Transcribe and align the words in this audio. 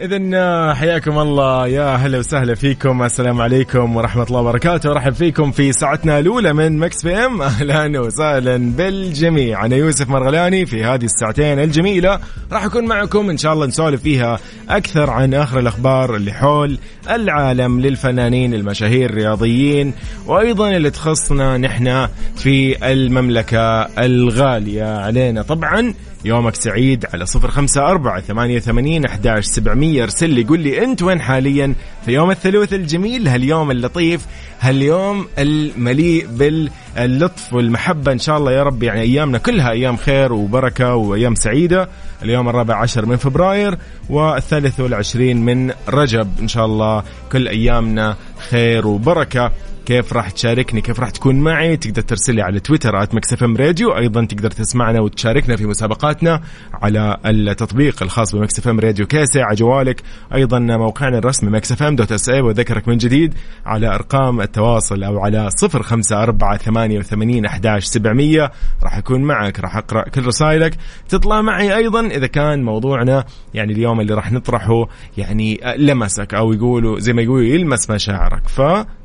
إذا 0.00 0.74
حياكم 0.74 1.18
الله. 1.18 1.66
يا 1.66 1.96
هلا 1.96 2.18
وسهلا 2.18 2.54
فيكم. 2.54 3.02
السلام 3.02 3.40
عليكم 3.40 3.96
ورحمة 3.96 4.22
الله 4.22 4.40
وبركاته. 4.40 4.90
أرحب 4.90 5.12
فيكم 5.12 5.50
في 5.50 5.72
ساعتنا 5.72 6.18
الأولى 6.18 6.52
من 6.52 6.78
Mix 6.78 7.02
PM. 7.02 7.42
أهلا 7.50 8.00
وسهلا 8.00 8.56
بالجميع. 8.56 9.66
أنا 9.66 9.76
يوسف 9.76 10.08
مرغلاني 10.08 10.66
في 10.66 10.84
هذه 10.84 11.04
الساعتين 11.04 11.58
الجميلة. 11.58 12.20
راح 12.52 12.64
أكون 12.64 12.84
معكم 12.84 13.30
إن 13.30 13.36
شاء 13.36 13.52
الله 13.52 13.66
نسولف 13.66 14.02
فيها 14.02 14.38
أكثر 14.68 15.10
عن 15.10 15.34
آخر 15.34 15.58
الأخبار 15.58 16.16
اللي 16.16 16.32
حول 16.32 16.78
العالم 17.10 17.80
للفنانين 17.80 18.54
المشاهير 18.54 19.10
الرياضيين 19.10 19.94
وأيضا 20.26 20.70
اللي 20.70 20.90
تخصنا 20.90 21.58
نحن 21.58 22.08
في 22.36 22.90
المملكة 22.92 23.82
الغالية 23.82 24.98
علينا. 24.98 25.42
طبعا 25.42 25.94
يومك 26.24 26.54
سعيد 26.54 27.06
على 27.14 27.26
صفر 27.26 27.50
خمسة 27.50 27.86
أربعة 27.86 28.20
ثمانية 28.20 28.58
ثمانين 28.58 29.04
أحداش 29.04 29.44
سبعمية. 29.44 30.02
ارسل 30.02 30.30
لي 30.30 30.44
قول 30.44 30.60
لي 30.60 30.84
أنت 30.84 31.02
وين 31.02 31.20
حاليا 31.20 31.74
في 32.04 32.12
يوم 32.12 32.30
الثلاث 32.30 32.74
الجميل؟ 32.74 33.28
هاليوم 33.28 33.70
اللطيف 33.70 34.26
هاليوم 34.60 35.26
المليء 35.38 36.26
باللطف 36.26 37.52
والمحبة. 37.52 38.12
إن 38.12 38.18
شاء 38.18 38.38
الله 38.38 38.52
يا 38.52 38.62
رب 38.62 38.82
يعني 38.82 39.00
أيامنا 39.00 39.38
كلها 39.38 39.70
أيام 39.70 39.96
خير 39.96 40.32
وبركة 40.32 40.94
وأيام 40.94 41.34
سعيدة. 41.34 41.88
اليوم 42.22 42.48
الرابع 42.48 42.76
عشر 42.76 43.06
من 43.06 43.16
فبراير 43.16 43.78
والثالث 44.08 44.80
والعشرين 44.80 45.44
من 45.44 45.72
رجب. 45.88 46.28
إن 46.40 46.48
شاء 46.48 46.66
الله 46.66 47.02
كل 47.32 47.48
أيامنا 47.48 48.16
خير 48.50 48.86
وبركة. 48.86 49.52
كيف 49.90 50.12
راح 50.12 50.30
تشاركني 50.30 50.80
كيف 50.80 51.00
راح 51.00 51.10
تكون 51.10 51.40
معي 51.40 51.76
تقدر 51.76 52.02
ترسل 52.02 52.34
لي 52.34 52.42
على 52.42 52.60
تويتر 52.60 53.02
at 53.02 53.14
Mix 53.14 53.44
FM 53.44 53.56
Radio. 53.56 53.96
أيضا 53.96 54.24
تقدر 54.24 54.50
تسمعنا 54.50 55.00
وتشاركنا 55.00 55.56
في 55.56 55.66
مسابقاتنا 55.66 56.40
على 56.72 57.16
التطبيق 57.26 58.02
الخاص 58.02 58.34
ب 58.34 58.42
Mix 58.42 58.68
FM 58.68 58.80
Radio 58.80 59.06
كاسة 59.06 59.42
على 59.42 59.56
جوالك 59.56 60.02
أيضا 60.34 60.58
موقعنا 60.58 61.18
الرسمي 61.18 61.50
Mix 61.50 61.82
FM 61.82 61.96
dot 61.96 62.12
SA 62.12 62.40
وذكرك 62.40 62.88
من 62.88 62.96
جديد 62.96 63.34
على 63.66 63.94
أرقام 63.94 64.40
التواصل 64.40 65.02
أو 65.02 65.18
على 65.18 65.50
صفر 65.50 65.82
خمسة 65.82 66.22
أربعة 66.22 66.56
ثمانية 66.56 66.98
وثمانين 66.98 67.44
أحداش 67.44 67.84
سبعمية. 67.84 68.52
راح 68.82 68.96
أكون 68.96 69.22
معك 69.22 69.60
راح 69.60 69.76
أقرأ 69.76 70.08
كل 70.08 70.26
رسائلك. 70.26 70.76
تطلع 71.08 71.42
معي 71.42 71.76
أيضا 71.76 72.06
إذا 72.06 72.26
كان 72.26 72.62
موضوعنا 72.62 73.24
يعني 73.54 73.72
اليوم 73.72 74.00
اللي 74.00 74.14
راح 74.14 74.32
نطرحه 74.32 74.88
يعني 75.18 75.60
لمسك 75.76 76.34
أو 76.34 76.52
يقولوا 76.52 76.98
زي 77.00 77.12
ما 77.12 77.22
يقولوا 77.22 77.44
يلمس 77.44 77.90
مشاعرك. 77.90 78.42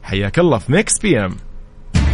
فحياك 0.05 0.39
الله 0.39 0.57
في 0.57 0.71
Mix 0.71 0.99
PM 0.99 1.35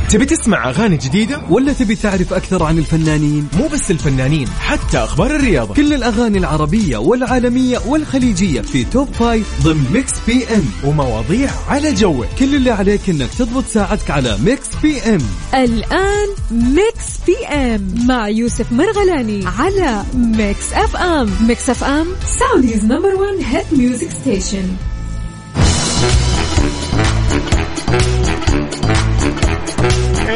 تبي 0.09 0.25
تسمع 0.25 0.69
أغاني 0.69 0.97
جديدة؟ 0.97 1.41
ولا 1.49 1.73
تبي 1.73 1.95
تعرف 1.95 2.33
أكثر 2.33 2.63
عن 2.63 2.77
الفنانين؟ 2.77 3.47
مو 3.57 3.67
بس 3.67 3.91
الفنانين 3.91 4.47
حتى 4.47 4.97
أخبار 4.97 5.35
الرياضة. 5.35 5.73
كل 5.73 5.93
الأغاني 5.93 6.37
العربية 6.37 6.97
والعالمية 6.97 7.79
والخليجية 7.85 8.61
في 8.61 8.83
top 8.83 9.07
five 9.13 9.63
ضمن 9.63 9.91
Mix 9.93 10.11
PM 10.27 10.63
ومواضيع 10.85 11.49
على 11.69 11.93
جوك. 11.93 12.25
كل 12.39 12.55
اللي 12.55 12.71
عليك 12.71 13.09
إنك 13.09 13.29
تضبط 13.39 13.65
ساعتك 13.65 14.11
على 14.11 14.37
ميكس 14.45 14.67
بي 14.83 14.99
ام 15.01 15.21
الآن 15.53 16.27
ميكس 16.51 17.19
بي 17.27 17.47
ام 17.47 18.05
مع 18.07 18.29
يوسف 18.29 18.71
مرغلاني 18.71 19.45
على 19.47 20.03
Mix 20.13 20.73
FM 20.73 21.29
Mix 21.47 21.69
FM 21.69 22.07
Saudi's 22.39 22.85
number 22.85 23.15
1 23.15 23.37
hit 23.43 23.73
music 23.73 24.09
station 24.11 24.67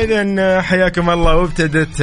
إذا 0.05 0.61
حياكم 0.61 1.09
الله 1.09 1.35
وابتدت 1.35 1.95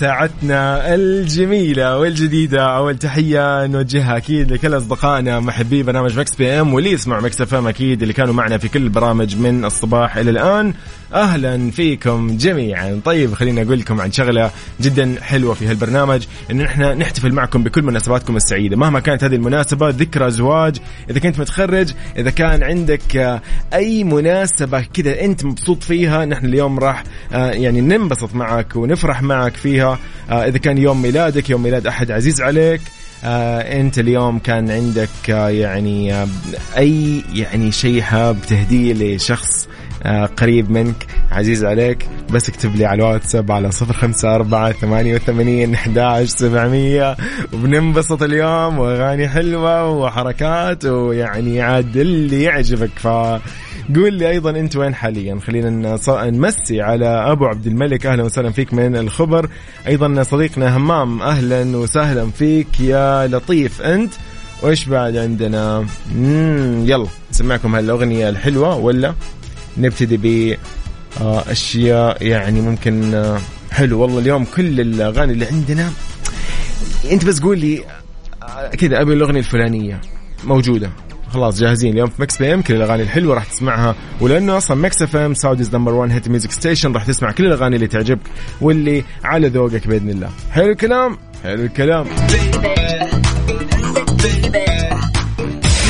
ساعتنا 0.00 0.94
الجميلة 0.94 1.98
والجديدة. 1.98 2.76
أول 2.76 2.98
تحية 2.98 3.66
نوجهها 3.66 4.16
أكيد 4.16 4.52
لكل 4.52 4.76
أصدقائنا 4.76 5.40
محبي 5.40 5.82
برنامج 5.82 6.18
Mix 6.18 6.34
PM 6.34 6.74
واللي 6.74 6.90
يسمعوا 6.90 7.22
Mix 7.22 7.40
FM 7.40 7.66
أكيد 7.66 8.02
اللي 8.02 8.14
كانوا 8.14 8.34
معنا 8.34 8.58
في 8.58 8.68
كل 8.68 8.82
البرامج 8.82 9.36
من 9.36 9.64
الصباح 9.64 10.16
إلى 10.16 10.30
الآن. 10.30 10.74
أهلا 11.14 11.70
فيكم 11.70 12.36
جميعا. 12.36 13.00
طيب 13.04 13.34
خليني 13.34 13.62
أقول 13.62 13.78
لكم 13.78 14.00
عن 14.00 14.12
شغلة 14.12 14.50
جدا 14.80 15.14
حلوة 15.22 15.54
في 15.54 15.66
هالبرنامج 15.66 16.24
إنه 16.50 16.64
نحن 16.64 16.82
نحتفل 16.82 17.32
معكم 17.32 17.62
بكل 17.62 17.82
مناسباتكم 17.82 18.36
السعيدة. 18.36 18.76
مهما 18.76 19.00
كانت 19.00 19.24
هذه 19.24 19.34
المناسبة 19.34 19.88
ذكرى 19.88 20.30
زواج 20.30 20.76
إذا 21.10 21.18
كنت 21.18 21.40
متخرج 21.40 21.92
إذا 22.18 22.30
كان 22.30 22.62
عندك 22.62 23.40
أي 23.74 24.04
مناسبة 24.04 24.80
كذا 24.80 25.20
أنت 25.20 25.44
مبسوط 25.44 25.82
فيها 25.82 26.24
نحن 26.24 26.46
اليوم 26.46 26.78
راح 26.78 27.04
يعني 27.52 27.80
ننبسط 27.80 28.34
معك 28.34 28.76
ونفرح 28.76 29.22
معك 29.22 29.56
فيها. 29.56 29.98
إذا 30.30 30.58
كان 30.58 30.78
يوم 30.78 31.02
ميلادك 31.02 31.50
يوم 31.50 31.62
ميلاد 31.62 31.86
أحد 31.86 32.10
عزيز 32.10 32.40
عليك 32.40 32.80
آه 33.24 33.80
أنت 33.80 33.98
اليوم 33.98 34.38
كان 34.38 34.70
عندك 34.70 35.30
آه 35.30 35.48
يعني 35.48 36.14
آه 36.14 36.28
أي 36.76 37.22
يعني 37.34 37.72
شيء 37.72 38.02
حاب 38.02 38.36
تهديه 38.48 38.92
لشخص 39.16 39.66
آه 39.66 39.85
قريب 40.36 40.70
منك. 40.70 41.06
عزيز 41.32 41.64
عليك 41.64 42.06
بس 42.30 42.48
اكتب 42.48 42.76
لي 42.76 42.84
على 42.84 43.02
الواتساب 43.02 43.52
على 43.52 43.70
صفر 43.70 43.92
خمسة 43.92 44.34
أربعة 44.34 44.72
ثمانية 44.72 45.14
وثمانين 45.14 45.74
أحداش 45.74 46.28
سبعمية. 46.28 47.16
وبننبسط 47.52 48.22
اليوم 48.22 48.78
وأغاني 48.78 49.28
حلوة 49.28 49.90
وحركات 49.90 50.84
ويعني 50.84 51.60
عاد 51.60 51.96
اللي 51.96 52.42
يعجبك. 52.42 52.90
ف 52.96 53.08
قول 53.94 54.14
لي 54.14 54.30
أيضا 54.30 54.50
أنت 54.50 54.76
وين 54.76 54.94
حاليا؟ 54.94 55.38
خلينا 55.46 55.98
نمسي 56.30 56.80
على 56.80 57.06
أبو 57.06 57.46
عبد 57.46 57.66
الملك. 57.66 58.06
أهلا 58.06 58.22
وسهلا 58.22 58.50
فيك 58.50 58.74
من 58.74 58.96
الخبر. 58.96 59.48
أيضا 59.86 60.22
صديقنا 60.22 60.76
همام 60.76 61.22
أهلا 61.22 61.76
وسهلا 61.76 62.30
فيك 62.30 62.80
يا 62.80 63.26
لطيف. 63.26 63.82
أنت 63.82 64.12
وإيش 64.62 64.86
بعد 64.86 65.16
عندنا؟ 65.16 65.86
مم 66.16 66.84
يلا 66.86 67.06
نسمعكم 67.30 67.74
هالأغنية 67.74 68.28
الحلوة 68.28 68.76
ولا؟ 68.76 69.14
نبتدي 69.78 70.16
ب 70.16 70.56
اشياء 71.20 72.26
يعني 72.26 72.60
ممكن 72.60 73.24
حلو. 73.70 74.00
والله 74.00 74.18
اليوم 74.18 74.44
كل 74.44 74.80
الأغاني 74.80 75.32
اللي 75.32 75.46
عندنا 75.46 75.90
أنت 77.10 77.24
بس 77.24 77.40
قول 77.40 77.58
لي 77.58 77.84
كذا 78.78 79.00
أبي 79.00 79.12
الأغنية 79.12 79.38
الفلانية 79.38 80.00
موجودة. 80.44 80.90
خلاص 81.30 81.60
جاهزين. 81.60 81.92
اليوم 81.92 82.08
في 82.08 82.22
Mix 82.22 82.38
PM 82.38 82.62
كل 82.62 82.74
الأغاني 82.74 83.02
الحلوة 83.02 83.34
راح 83.34 83.44
تسمعها. 83.44 83.94
ولأنه 84.20 84.56
أصلا 84.56 84.76
Mix 84.76 85.02
FM 85.02 85.34
Saudi's 85.34 85.74
number 85.74 85.94
1 85.94 86.12
hit 86.12 86.28
music 86.28 86.52
station 86.52 86.92
راح 86.92 87.04
تسمع 87.04 87.30
كل 87.30 87.46
الأغاني 87.46 87.76
اللي 87.76 87.86
تعجبك 87.86 88.20
واللي 88.60 89.04
على 89.24 89.48
ذوقك 89.48 89.86
بإذن 89.86 90.10
الله. 90.10 90.30
حلو 90.52 90.70
الكلام؟ 90.70 91.18
حلو 91.44 91.64
الكلام. 91.64 92.06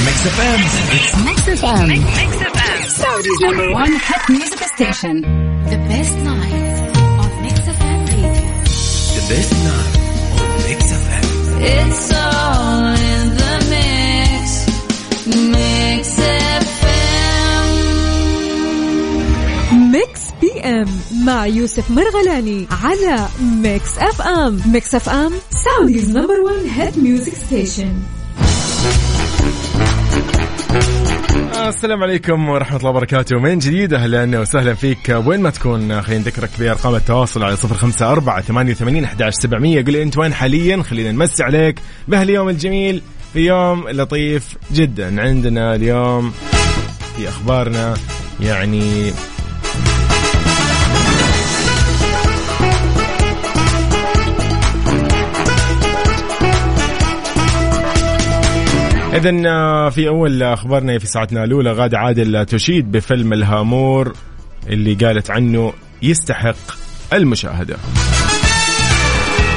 Mix 0.06 0.26
FM 0.26 0.60
Mix 1.24 1.38
FM. 1.60 1.88
Mix 2.18 2.36
FM. 2.42 2.55
Saudi's 3.00 3.40
number 3.40 3.68
one 3.72 3.92
hit 4.08 4.22
music 4.30 4.60
station. 4.74 5.16
The 5.72 5.78
best 5.90 6.16
night 6.30 6.54
on 7.22 7.30
Mix 7.44 7.56
FM 7.78 8.00
Radio. 8.10 8.34
The 9.14 9.22
best 9.36 9.52
night 9.54 9.96
on 10.40 10.50
Mix 10.68 10.92
FM 10.92 11.26
It's 11.62 12.10
all 12.22 12.96
in 13.12 13.24
the 13.40 13.54
mix. 13.72 14.44
Mix 15.54 16.04
FM. 16.70 17.72
Mix 19.92 20.20
PM 20.40 20.88
مع 21.24 21.46
يوسف 21.46 21.90
مرغلاني 21.90 22.66
على 22.84 23.28
Mix 23.42 23.98
FM 23.98 24.60
Mix 24.66 24.94
FM 24.94 25.32
Saudi's 25.50 26.10
number 26.16 26.40
1 26.40 26.56
hit 26.76 26.98
music 26.98 27.32
station 27.34 27.92
السلام 31.56 32.02
عليكم 32.02 32.48
ورحمة 32.48 32.78
الله 32.78 32.90
وبركاته. 32.90 33.36
من 33.38 33.58
جديد 33.58 33.94
أهلا 33.94 34.40
وسهلا 34.40 34.74
فيك. 34.74 35.22
وين 35.26 35.40
ما 35.40 35.50
تكون 35.50 36.02
خلينا 36.02 36.22
نذكرك 36.22 36.50
بأرقام 36.58 36.94
التواصل 36.94 37.42
على 37.42 37.56
صفر 37.56 37.74
خمسة 37.74 38.12
أربعة 38.12 38.40
ثمانية 38.40 38.72
وثمانين 38.72 39.04
أحداش 39.04 39.34
سبعمية. 39.34 39.84
قل 39.84 39.96
أنت 39.96 40.18
وين 40.18 40.34
حاليا؟ 40.34 40.82
خلينا 40.82 41.12
نمسي 41.12 41.42
عليك. 41.42 41.80
بهاليوم 42.08 42.48
الجميل 42.48 43.02
في 43.32 43.40
يوم 43.40 43.88
لطيف 43.88 44.56
جدا 44.72 45.22
عندنا 45.22 45.74
اليوم 45.74 46.32
في 47.16 47.28
أخبارنا. 47.28 47.94
يعني 48.40 49.12
إذا 59.16 59.90
في 59.90 60.08
أول 60.08 60.42
أخبارنا 60.42 60.98
في 60.98 61.06
ساعتنا 61.06 61.44
الأولى 61.44 61.72
غادة 61.72 61.98
عادل 61.98 62.46
تشيد 62.46 62.90
بفيلم 62.90 63.32
الهامور 63.32 64.12
اللي 64.66 64.94
قالت 64.94 65.30
عنه 65.30 65.72
يستحق 66.02 66.56
المشاهدة. 67.12 67.76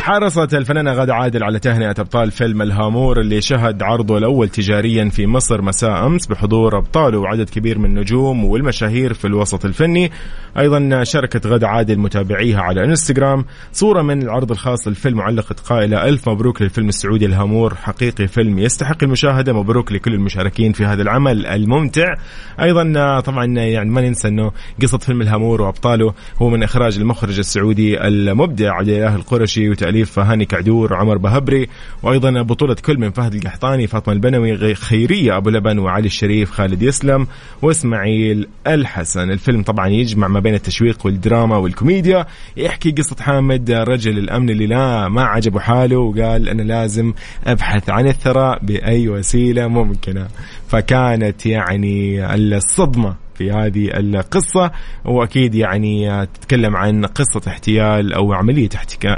حرصت 0.10 0.54
الفنانة 0.54 0.94
غادة 0.94 1.16
عادل 1.16 1.44
على 1.44 1.60
تهنئة 1.60 1.96
أبطال 2.00 2.32
فيلم 2.32 2.62
الهامور 2.62 3.20
اللي 3.20 3.42
شهد 3.42 3.84
عرضه 3.84 4.18
الأول 4.18 4.50
تجاريا 4.50 5.10
في 5.10 5.28
مصر 5.28 5.62
مساء 5.62 6.06
أمس 6.06 6.28
بحضور 6.28 6.78
أبطاله 6.78 7.18
وعدد 7.18 7.50
كبير 7.50 7.80
من 7.80 7.86
النجوم 7.86 8.46
والمشاهير 8.46 9.14
في 9.14 9.26
الوسط 9.26 9.66
الفني. 9.66 10.12
أيضا 10.58 11.04
شاركت 11.04 11.48
غادة 11.48 11.68
عادل 11.68 12.00
متابعيها 12.00 12.62
على 12.62 12.84
إنستغرام. 12.84 13.46
صورة 13.72 14.02
من 14.02 14.22
العرض 14.22 14.52
الخاص 14.52 14.88
للفيلم 14.88 15.20
وعلقت 15.20 15.60
قائلة 15.60 16.08
ألف 16.08 16.30
مبروك 16.30 16.62
للفيلم 16.62 16.90
السعودي 16.90 17.26
الهامور. 17.26 17.76
حقيقي 17.76 18.28
فيلم 18.28 18.60
يستحق 18.60 19.04
المشاهدة. 19.04 19.54
مبروك 19.54 19.92
لكل 19.92 20.14
المشاركين 20.14 20.72
في 20.74 20.86
هذا 20.86 21.02
العمل 21.02 21.46
الممتع. 21.46 22.14
أيضا 22.62 23.20
طبعا 23.20 23.46
يعني 23.46 23.90
ما 23.90 24.02
ننسى 24.02 24.28
أنه 24.28 24.52
قصة 24.82 24.98
فيلم 24.98 25.22
الهامور 25.22 25.62
وأبطاله 25.62 26.14
هو 26.42 26.50
من 26.50 26.64
إخراج 26.64 26.98
المخرج 26.98 27.40
السعودي 27.40 28.08
المبدع 28.08 28.74
عبد 28.74 28.90
القرشي 28.90 29.70
وتأليف 29.70 29.99
هاني 30.18 30.46
كعدور 30.46 30.94
وعمر 30.94 31.18
بهبري 31.18 31.70
وأيضا 32.04 32.42
بطولة 32.42 32.76
كل 32.76 32.98
من 32.98 33.12
فهد 33.12 33.36
القحطاني 33.36 33.88
فاطمة 33.88 34.14
البنوي 34.14 34.76
خيرية 34.76 35.38
أبو 35.38 35.50
لبن 35.50 35.80
وعلي 35.80 36.06
الشريف 36.06 36.52
خالد 36.52 36.82
يسلم 36.82 37.28
وإسماعيل 37.62 38.48
الحسن. 38.68 39.32
الفيلم 39.32 39.64
طبعا 39.64 39.88
يجمع 39.88 40.28
ما 40.28 40.40
بين 40.40 40.54
التشويق 40.54 41.06
والدراما 41.06 41.58
والكوميديا. 41.58 42.26
يحكي 42.58 42.92
قصة 42.92 43.16
حامد 43.20 43.72
رجل 43.72 44.18
الأمن 44.18 44.50
اللي 44.50 44.68
لا 44.68 45.08
ما 45.08 45.24
عجبه 45.24 45.60
حاله 45.60 45.98
وقال 45.98 46.50
أنا 46.50 46.62
لازم 46.62 47.14
أبحث 47.48 47.90
عن 47.90 48.08
الثراء 48.08 48.60
بأي 48.62 49.10
وسيلة 49.10 49.68
ممكنة. 49.68 50.28
فكانت 50.68 51.46
يعني 51.46 52.26
الصدمة. 52.36 53.29
في 53.40 53.52
هذه 53.52 53.90
القصة. 53.98 54.72
وأكيد 55.06 55.56
يعني 55.56 56.26
تتكلم 56.26 56.76
عن 56.76 57.06
قصة 57.06 57.42
احتيال 57.48 58.14
أو 58.14 58.34
عملية 58.34 58.70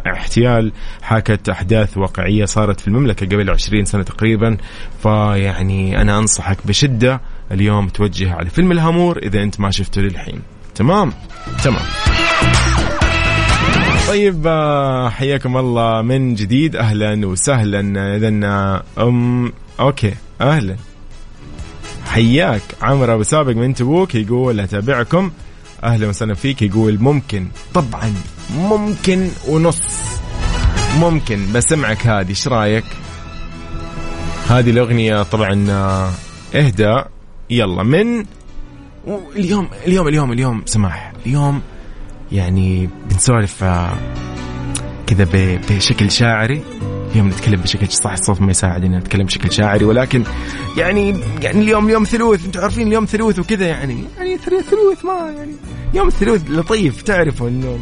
احتيال 0.07 0.71
حاكت 1.01 1.50
أحداث 1.50 1.97
واقعية 1.97 2.45
صارت 2.45 2.79
في 2.79 2.88
المملكة 2.88 3.25
قبل 3.25 3.50
20 3.50 3.85
سنة 3.85 4.03
تقريبا. 4.03 4.57
فيعني 5.03 6.01
أنا 6.01 6.18
أنصحك 6.18 6.68
بشدة 6.68 7.21
اليوم 7.51 7.88
توجه 7.88 8.33
على 8.33 8.50
فيلم 8.50 8.71
الهامور 8.71 9.18
إذا 9.18 9.44
أنت 9.44 9.59
ما 9.59 9.71
شفته 9.71 10.01
للحين. 10.01 10.41
تمام؟ 10.75 11.13
تمام. 11.63 11.85
طيب 14.07 14.47
آه، 14.47 15.09
حياكم 15.09 15.57
الله 15.57 16.01
من 16.01 16.35
جديد. 16.35 16.75
أهلا 16.75 17.27
وسهلا. 17.27 18.15
اذا 18.15 18.29
أم 18.97 19.51
أوكي 19.79 20.13
أهلا. 20.41 20.90
حياك. 22.11 22.61
عمرو 22.81 23.13
أبو 23.13 23.23
سابق 23.23 23.55
من 23.55 23.73
تبوك 23.73 24.15
يقول 24.15 24.59
أتابعكم. 24.59 25.31
أهلا 25.83 26.07
وسهلا 26.07 26.33
فيك. 26.33 26.61
يقول 26.61 26.99
ممكن. 26.99 27.47
طبعا 27.73 28.13
ممكن 28.55 29.29
ونص. 29.47 29.79
ممكن. 30.99 31.53
بسمعك 31.53 32.07
هذه. 32.07 32.29
إيش 32.29 32.47
رأيك؟ 32.47 32.83
هذه 34.49 34.69
الأغنية 34.69 35.23
طبعا 35.23 35.65
آه، 35.69 36.11
إهدى. 36.55 37.01
يلا 37.49 37.83
من 37.83 38.25
اليوم 39.35 39.67
اليوم 39.87 40.07
اليوم 40.07 40.31
اليوم. 40.31 40.63
سماح. 40.65 41.13
اليوم 41.25 41.61
يعني 42.31 42.89
بنسولف 43.09 43.63
آه، 43.63 43.97
كذا 45.07 45.27
بشكل 45.69 46.11
شاعري. 46.11 46.61
اليوم 47.11 47.27
نتكلم 47.27 47.61
بشكل 47.61 47.87
صح 47.87 48.11
الصوت 48.11 48.41
ما 48.41 48.51
يساعد 48.51 48.83
ان 48.83 48.97
نتكلم 48.97 49.25
بشكل 49.25 49.51
شاعري 49.51 49.85
ولكن 49.85 50.23
يعني 50.77 51.15
يعني 51.41 51.59
اليوم 51.59 51.89
يوم 51.89 52.03
ثلوث 52.03 52.45
أنتم 52.45 52.61
عارفين 52.61 52.87
اليوم 52.87 53.05
ثلوث 53.05 53.39
وكذا 53.39 53.67
يعني 53.67 54.03
يعني 54.17 54.37
ثلوث 54.37 55.05
ما 55.05 55.33
يعني 55.37 55.51
يوم 55.93 56.07
الثلوث 56.07 56.49
لطيف 56.49 57.01
تعرفوا 57.01 57.49
إنه 57.49 57.79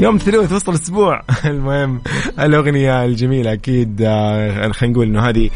يوم 0.00 0.18
ثلوث 0.18 0.52
وسط 0.52 0.68
الأسبوع. 0.68 1.22
المهم 1.44 2.00
الأغنية 2.38 3.04
الجميلة 3.04 3.52
أكيد 3.52 4.02
آه 4.02 4.68
خلينا 4.72 4.94
نقول 4.94 5.06
إنه 5.06 5.28
هذه 5.28 5.50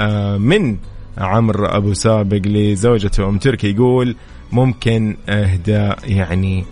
آه 0.00 0.36
من 0.36 0.76
عمرو 1.18 1.66
أبو 1.66 1.92
سابق 1.94 2.40
لزوجته 2.44 3.28
أم 3.28 3.38
تركي 3.38 3.70
يقول 3.70 4.16
ممكن 4.52 5.16
أهداء 5.28 5.98
يعني 6.04 6.64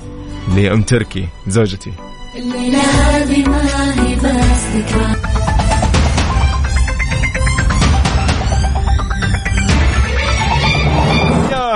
لأم 0.57 0.83
تركي 0.83 1.29
زوجتي. 1.49 2.08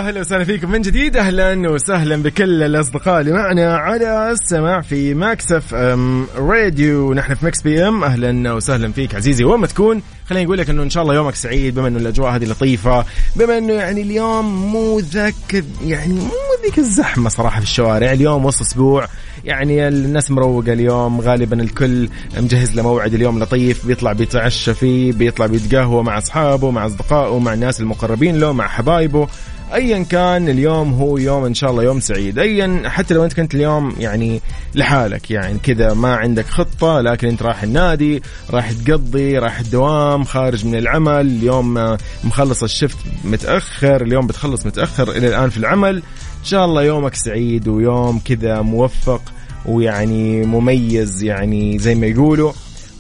أهلا 0.03 0.21
وسهلا 0.21 0.45
فيكم 0.45 0.71
من 0.71 0.81
جديد. 0.81 1.17
أهلا 1.17 1.71
وسهلا 1.71 2.23
بكل 2.23 2.63
الأصدقاء 2.63 3.21
اللي 3.21 3.33
معنا 3.33 3.77
على 3.77 4.31
السماع 4.31 4.81
في 4.81 5.15
Mix 5.15 5.75
FM 5.75 6.27
Radio. 6.37 7.15
نحن 7.15 7.35
في 7.35 7.47
Mix 7.47 7.62
PM. 7.62 8.05
أهلا 8.05 8.53
وسهلا 8.53 8.93
فيك 8.93 9.15
عزيزي. 9.15 9.45
وين 9.45 9.61
ما 9.61 9.67
تكون 9.67 10.03
خليني 10.27 10.47
أقول 10.47 10.59
لك 10.59 10.71
إنه 10.71 10.83
إن 10.83 10.91
شاء 10.91 11.03
الله 11.03 11.15
يومك 11.15 11.35
سعيد 11.35 11.75
بما 11.75 11.89
إنه 11.89 11.99
الأجواء 11.99 12.31
هذه 12.31 12.45
لطيفة 12.45 13.05
بما 13.37 13.59
إنه 13.59 13.73
يعني 13.73 14.03
اليوم 14.03 14.73
مو 14.73 14.99
ذاك 14.99 15.65
يعني 15.85 16.13
مو 16.15 16.31
ذيك 16.65 16.79
الزحمة 16.79 17.29
صراحة 17.29 17.61
في 17.61 17.67
الشوارع. 17.67 18.13
اليوم 18.13 18.45
وسط 18.45 18.61
أسبوع 18.61 19.09
يعني 19.44 19.89
الناس 19.89 20.31
مروقة 20.31 20.73
اليوم 20.73 21.21
غالبا 21.21 21.62
الكل 21.62 22.09
مجهز 22.37 22.77
له 22.77 22.83
موعد 22.83 23.15
اليوم 23.15 23.43
لطيف 23.43 23.87
بيطلع 23.87 24.12
بيتعشى 24.12 24.75
فيه 24.75 25.12
بيطلع 25.12 25.47
بيتقهوى 25.47 26.03
مع 26.03 26.19
أصحابه 26.19 26.71
مع 26.71 26.87
أصدقائه 26.87 27.39
مع 27.39 27.55
الناس 27.55 27.81
المقربين 27.81 28.41
له 28.41 28.53
مع 28.53 28.69
حبايبه. 28.69 29.29
ايا 29.75 30.03
كان 30.03 30.49
اليوم 30.49 30.93
هو 30.94 31.19
يوم 31.19 31.44
إن 31.44 31.55
شاء 31.55 31.71
الله 31.71 31.83
يوم 31.83 32.00
سعيد. 32.00 32.39
ايا 32.39 32.83
حتى 32.89 33.15
لو 33.15 33.25
أنت 33.25 33.33
كنت 33.33 33.55
اليوم 33.55 33.97
يعني 33.99 34.41
لحالك 34.75 35.31
يعني 35.31 35.59
كذا 35.59 35.94
ما 35.94 36.17
عندك 36.17 36.47
خطة 36.47 37.00
لكن 37.00 37.29
أنت 37.29 37.43
رايح 37.43 37.62
النادي 37.62 38.23
رايح 38.50 38.73
تقضي 38.73 39.39
رايح 39.39 39.61
الدوام 39.61 40.25
خارج 40.25 40.67
من 40.67 40.75
العمل 40.75 41.21
اليوم 41.21 41.97
مخلص 42.25 42.62
الشفت 42.62 42.97
متأخر 43.25 44.03
اليوم 44.03 44.27
بتخلص 44.27 44.67
متأخر 44.67 45.11
إلى 45.11 45.29
الآن 45.29 45.50
في 45.50 45.56
العمل. 45.56 46.03
إن 46.43 46.47
شاء 46.47 46.65
الله 46.65 46.83
يومك 46.83 47.15
سعيد 47.15 47.69
ويوم 47.69 48.19
كذا 48.19 48.62
موفق 48.62 49.23
ويعني 49.67 50.47
مميز 50.47 51.23
يعني 51.23 51.79
زي 51.79 51.94
ما 51.94 52.06
يقولوا. 52.06 52.53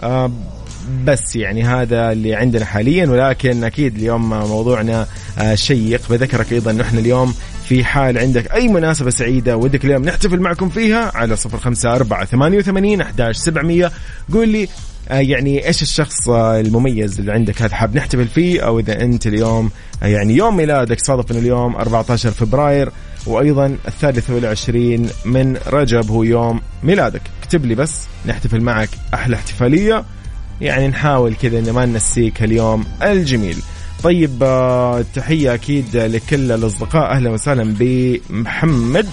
آه 0.02 0.30
بس 1.04 1.36
يعني 1.36 1.62
هذا 1.62 2.12
اللي 2.12 2.34
عندنا 2.34 2.64
حاليا 2.64 3.06
ولكن 3.06 3.64
أكيد 3.64 3.96
اليوم 3.96 4.28
موضوعنا 4.28 5.06
آه، 5.38 5.54
شيق. 5.54 6.00
بذكرك 6.10 6.52
أيضا 6.52 6.70
انه 6.70 6.82
إحنا 6.82 7.00
اليوم 7.00 7.34
في 7.64 7.84
حال 7.84 8.18
عندك 8.18 8.52
أي 8.52 8.68
مناسبة 8.68 9.10
سعيدة 9.10 9.56
ودك 9.56 9.84
اليوم 9.84 10.04
نحتفل 10.04 10.40
معكم 10.40 10.68
فيها 10.68 11.10
على 11.14 11.36
صفر 11.36 11.58
خمسة 11.58 11.94
أربعة 11.94 12.24
ثمانية 12.24 12.58
وثمانين 12.58 13.00
أحداش 13.00 13.36
سبعمية. 13.36 13.92
قول 14.32 14.48
لي 14.48 14.68
آه، 15.08 15.18
يعني 15.18 15.66
إيش 15.66 15.82
الشخص 15.82 16.28
آه، 16.28 16.60
المميز 16.60 17.20
اللي 17.20 17.32
عندك 17.32 17.62
هذا 17.62 17.74
حاب 17.74 17.96
نحتفل 17.96 18.28
فيه؟ 18.28 18.60
أو 18.60 18.78
إذا 18.78 19.00
أنت 19.00 19.26
اليوم 19.26 19.70
يعني 20.02 20.36
يوم 20.36 20.56
ميلادك 20.56 21.04
صادف 21.04 21.30
انه 21.30 21.40
اليوم 21.40 21.76
14 21.76 22.30
فبراير 22.30 22.92
وأيضا 23.26 23.76
الثالث 23.88 24.30
والعشرين 24.30 25.08
من 25.24 25.56
رجب 25.66 26.10
هو 26.10 26.22
يوم 26.22 26.60
ميلادك. 26.82 27.22
اكتب 27.42 27.66
لي 27.66 27.74
بس 27.74 28.00
نحتفل 28.26 28.60
معك 28.60 28.88
أحلى 29.14 29.36
احتفالية. 29.36 30.04
يعني 30.60 30.88
نحاول 30.88 31.34
كذا 31.34 31.58
ان 31.58 31.70
ما 31.70 31.86
ننسيك 31.86 32.42
اليوم 32.42 32.84
الجميل. 33.02 33.56
طيب 34.02 34.42
آه، 34.42 35.04
تحية 35.14 35.54
أكيد 35.54 35.96
لكل 35.96 36.52
الأصدقاء. 36.52 37.10
أهلا 37.10 37.30
وسهلا 37.30 37.74
بمحمد. 37.78 39.08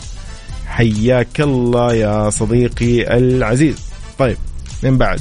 حياك 0.68 1.42
الله 1.42 1.94
يا 1.94 2.30
صديقي 2.30 3.18
العزيز. 3.18 3.76
طيب 4.20 4.38
من 4.84 4.98
بعد. 4.98 5.20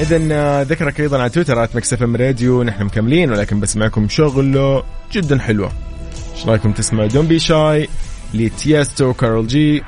اذا 0.00 0.62
ذكرك 0.62 1.00
أيضا 1.00 1.18
على 1.18 1.30
تويتر 1.30 1.64
at 1.64 1.76
Mix 1.76 2.02
FM 2.02 2.16
Radio. 2.16 2.62
نحن 2.62 2.84
مكملين 2.84 3.30
ولكن 3.30 3.60
بسمعكم 3.60 4.08
شغل 4.08 4.82
جدا 5.12 5.38
حلوة. 5.38 5.72
إيش 6.34 6.46
رأيكم 6.46 6.72
تسمعوا؟ 6.72 7.08
Don't 7.08 7.26
Be 7.26 7.38
Shy 7.38 7.88
لتيستو 8.34 9.12
كارول 9.12 9.46
جي. 9.46 9.82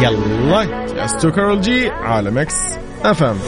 يلا 0.00 0.86
تيستو 0.86 1.30
كارل 1.30 1.60
جي 1.60 1.90
على 1.90 2.30
مكس 2.30 2.56
افهم 3.04 3.38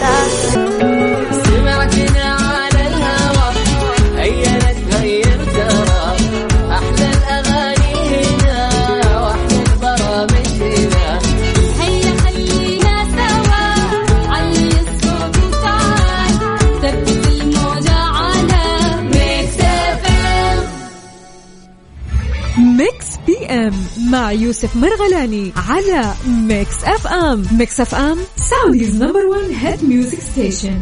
M 23.53 23.73
مع 24.11 24.33
يوسف 24.33 24.77
مرغلاني 24.77 25.53
على 25.57 26.15
Mix 26.29 26.85
FM 26.85 27.43
Mix 27.59 27.81
FM 27.81 28.19
Saudi's 28.37 29.03
number 29.03 29.27
1 29.27 29.41
hit 29.51 29.85
music 29.85 30.21
station 30.21 30.79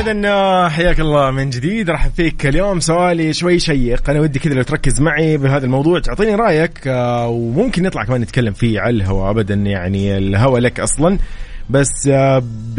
إذن 0.00 0.24
آه، 0.24 0.68
حياك 0.68 1.00
الله 1.00 1.30
من 1.30 1.50
جديد. 1.50 1.90
رحب 1.90 2.10
فيك 2.16 2.46
اليوم. 2.46 2.80
سؤالي 2.80 3.32
شوي 3.32 3.58
شيق. 3.58 4.10
أنا 4.10 4.20
ودي 4.20 4.38
كذا 4.38 4.54
لو 4.54 4.62
تركز 4.62 5.00
معي 5.00 5.36
بهذا 5.36 5.64
الموضوع. 5.64 6.00
تعطيني 6.00 6.34
رأيك 6.34 6.86
آه، 6.86 7.28
وممكن 7.28 7.82
نطلع 7.82 8.04
كمان 8.04 8.20
نتكلم 8.20 8.52
فيه 8.52 8.80
على 8.80 8.96
الهواء. 8.96 9.30
ابدا 9.30 9.54
يعني 9.54 10.18
الهواء 10.18 10.60
لك 10.60 10.80
أصلا. 10.80 11.18
بس 11.70 12.08
آه، 12.08 12.42
ب 12.76 12.78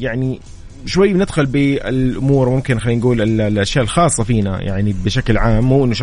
يعني 0.00 0.40
شوي 0.86 1.12
بندخل 1.12 1.46
بالأمور 1.46 2.48
ممكن 2.48 2.78
خلينا 2.78 3.00
نقول 3.00 3.22
ال- 3.22 3.40
الأشياء 3.40 3.84
الخاصة 3.84 4.24
فينا 4.24 4.62
يعني 4.62 4.92
بشكل 5.04 5.38
عام 5.38 5.64
مو 5.64 5.84
إنه 5.84 5.94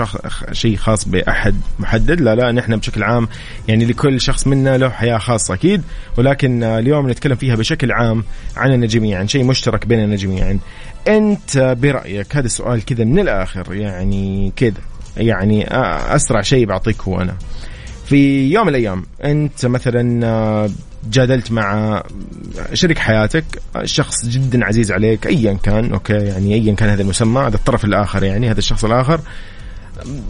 شيء 0.52 0.75
خاص 0.75 1.08
بأحد 1.08 1.56
محدد 1.80 2.22
لا 2.22 2.36
لا 2.36 2.52
نحن 2.52 2.75
بشكل 2.78 3.04
عام 3.04 3.28
يعني 3.68 3.86
لكل 3.86 4.22
شخص 4.22 4.48
منا 4.48 4.78
له 4.78 4.90
حياة 4.90 5.18
خاصة 5.18 5.54
أكيد 5.54 5.82
ولكن 6.18 6.63
اليوم 6.63 7.10
نتكلم 7.10 7.36
فيها 7.36 7.56
بشكل 7.56 7.92
عام 7.92 8.24
عننا 8.58 8.86
جميعا 8.86 9.25
شيء 9.25 9.44
مشترك 9.44 9.86
بيننا 9.86 10.16
جميعا. 10.16 10.60
أنت 11.08 11.75
برأيك 11.82 12.36
هذا 12.36 12.46
السؤال 12.46 12.86
كذا 12.86 13.04
من 13.04 13.20
الآخر 13.20 13.74
يعني 13.74 14.54
كذا 14.56 14.74
يعني 15.18 15.66
أسرع 16.16 16.42
شيء 16.42 16.66
بعطيك 16.66 17.02
هو 17.02 17.22
أنا. 17.22 17.36
في 18.06 18.50
يوم 18.52 18.63
من 18.63 18.70
الأيام 18.70 19.04
أنت 19.24 19.66
مثلا 19.66 20.70
جادلت 21.12 21.52
مع 21.52 22.04
شريك 22.74 22.98
حياتك 22.98 23.44
شخص 23.84 24.26
جدا 24.26 24.66
عزيز 24.66 24.92
عليك 24.92 25.28
ايا 25.28 25.54
كان 25.64 25.94
أوكي 25.94 26.14
يعني 26.14 26.54
ايا 26.54 26.74
كان 26.76 26.90
هذا 26.90 27.02
المسمى 27.02 27.42
هذا 27.42 27.56
الطرف 27.56 27.86
الآخر 27.86 28.24
يعني 28.24 28.52
هذا 28.52 28.60
الشخص 28.60 28.86
الآخر. 28.86 29.20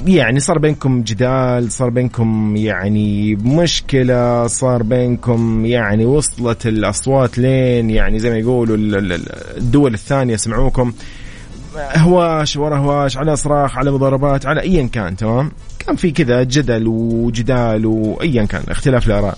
يعني 0.06 0.39
صار 0.39 0.58
بينكم 0.60 1.03
جدال 1.03 1.72
صار 1.72 1.89
بينكم 1.89 2.56
يعني 2.56 3.36
مشكلة 3.36 4.48
صار 4.48 4.84
بينكم 4.84 5.65
يعني 5.65 6.06
وصلت 6.06 6.68
الأصوات 6.68 7.38
لين 7.38 7.89
يعني 7.89 8.20
زي 8.20 8.30
ما 8.30 8.38
يقولوا 8.38 8.75
ال- 8.77 8.96
ال- 8.96 9.12
ال- 9.12 9.58
الدول 9.58 9.94
الثانية 9.94 10.36
سمعوكم. 10.36 10.94
هواش 11.96 12.58
ورا 12.58 12.77
هواش 12.77 13.18
على 13.18 13.36
صراخ 13.36 13.77
على 13.77 13.92
مضاربات 13.92 14.46
على 14.46 14.62
ايا 14.62 14.88
كان 14.88 15.15
تمام؟ 15.15 15.51
كان 15.80 15.96
في 15.96 16.12
كذا 16.12 16.44
جدل 16.44 16.88
وجدال 16.88 17.86
وايا 17.86 18.46
كان 18.46 18.63
اختلاف 18.70 19.08
الآراء. 19.08 19.38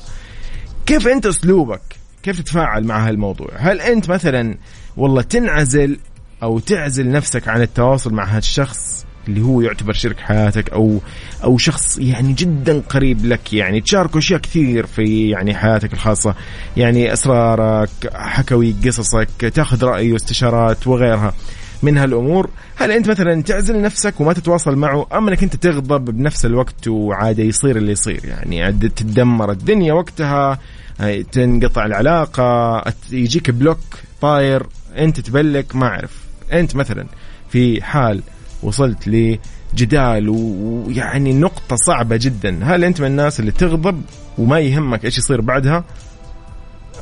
كيف 0.85 1.07
أنت 1.07 1.25
أسلوبك؟ 1.25 1.81
كيف 2.23 2.41
تتفاعل 2.41 2.83
مع 2.83 3.07
هالموضوع؟ 3.07 3.49
هل 3.57 3.81
أنت 3.81 4.09
مثلا 4.09 4.57
والله 4.97 5.21
تنعزل 5.21 5.99
أو 6.43 6.59
تعزل 6.59 7.11
نفسك 7.11 7.47
عن 7.47 7.61
التواصل 7.61 8.13
مع 8.13 8.23
هذا 8.23 8.37
الشخص 8.37 9.05
اللي 9.27 9.41
هو 9.41 9.61
يعتبر 9.61 9.93
شريك 9.93 10.19
حياتك 10.19 10.69
أو 10.69 10.99
أو 11.43 11.57
شخص 11.57 11.97
يعني 11.97 12.33
جدا 12.33 12.81
قريب 12.89 13.25
لك؟ 13.25 13.53
يعني 13.53 13.81
تشاركه 13.81 14.17
أشياء 14.17 14.39
كثير 14.39 14.85
في 14.85 15.29
يعني 15.29 15.55
حياتك 15.55 15.93
الخاصة 15.93 16.35
يعني 16.77 17.13
أسرارك 17.13 17.89
حكوي 18.13 18.75
قصصك 18.85 19.29
تأخذ 19.53 19.83
رأي 19.83 20.13
واستشارات 20.13 20.87
وغيرها. 20.87 21.33
من 21.83 21.97
هالأمور. 21.97 22.49
هل 22.75 22.91
أنت 22.91 23.09
مثلا 23.09 23.41
تعزل 23.41 23.81
نفسك 23.81 24.21
وما 24.21 24.33
تتواصل 24.33 24.75
معه 24.75 25.07
أم 25.13 25.27
أنك 25.27 25.43
أنت 25.43 25.55
تغضب 25.55 26.05
بنفس 26.05 26.45
الوقت 26.45 26.87
وعادي 26.87 27.41
يصير 27.41 27.77
اللي 27.77 27.91
يصير؟ 27.91 28.21
يعني 28.25 28.71
تتدمر 28.71 29.51
الدنيا 29.51 29.93
وقتها 29.93 30.59
هاي 30.99 31.23
تنقطع 31.23 31.85
العلاقة 31.85 32.83
يجيك 33.11 33.51
بلوك 33.51 33.79
طاير 34.21 34.65
أنت 34.97 35.19
تبلك 35.19 35.75
ما 35.75 35.87
أعرف. 35.87 36.23
أنت 36.53 36.75
مثلا 36.75 37.05
في 37.49 37.81
حال 37.81 38.21
وصلت 38.63 39.07
لجدال 39.07 40.29
ويعني 40.29 41.33
نقطة 41.33 41.75
صعبة 41.75 42.15
جدا 42.15 42.59
هل 42.63 42.83
أنت 42.83 43.01
من 43.01 43.07
الناس 43.07 43.39
اللي 43.39 43.51
تغضب 43.51 44.01
وما 44.37 44.59
يهمك 44.59 45.05
إيش 45.05 45.17
يصير 45.17 45.41
بعدها؟ 45.41 45.83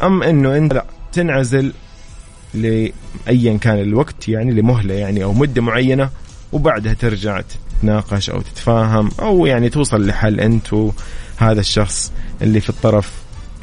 أم 0.04 0.24
أنه 0.24 0.58
أنت 0.58 0.74
لا 0.74 0.86
تنعزل 1.12 1.74
لأيا 2.54 3.58
كان 3.58 3.80
الوقت 3.80 4.28
يعني 4.30 4.52
لمهلة 4.52 4.94
يعني 4.94 5.24
أو 5.24 5.34
مدة 5.34 5.62
معينة 5.62 6.10
وبعدها 6.52 6.94
ترجع 6.94 7.42
تتناقش 7.42 8.30
أو 8.30 8.42
تتفاهم 8.42 9.10
أو 9.20 9.46
يعني 9.46 9.70
توصل 9.70 10.08
لحل 10.08 10.40
أنت 10.40 10.74
وهذا 10.74 11.60
الشخص 11.60 12.12
اللي 12.42 12.60
في 12.60 12.70
الطرف 12.70 13.14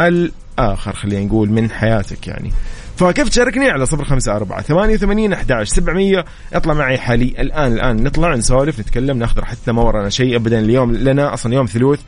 الآخر 0.00 0.94
خلينا 0.94 1.24
نقول 1.24 1.50
من 1.50 1.70
حياتك 1.70 2.26
يعني. 2.26 2.52
فكيف 2.96 3.28
تشاركني؟ 3.28 3.70
على 3.70 3.86
صفر 3.86 4.04
خمسة 4.04 4.36
أربعة 4.36 4.62
ثمانية 4.62 4.94
وثمانين 4.94 5.32
أحداش 5.32 5.68
سبعمية. 5.68 6.24
اطلع 6.52 6.74
معي 6.74 6.98
حالي 6.98 7.34
الآن 7.38 7.72
الآن 7.72 8.02
نطلع 8.02 8.34
نسولف 8.34 8.80
نتكلم 8.80 9.18
ناخذ 9.18 9.40
راحتنا 9.40 9.74
ما 9.74 9.82
ورانا 9.82 10.08
شيء 10.08 10.36
أبدا. 10.36 10.58
اليوم 10.58 10.92
لنا 10.92 11.34
أصلا 11.34 11.54
يوم 11.54 11.66
ثلوث. 11.66 12.00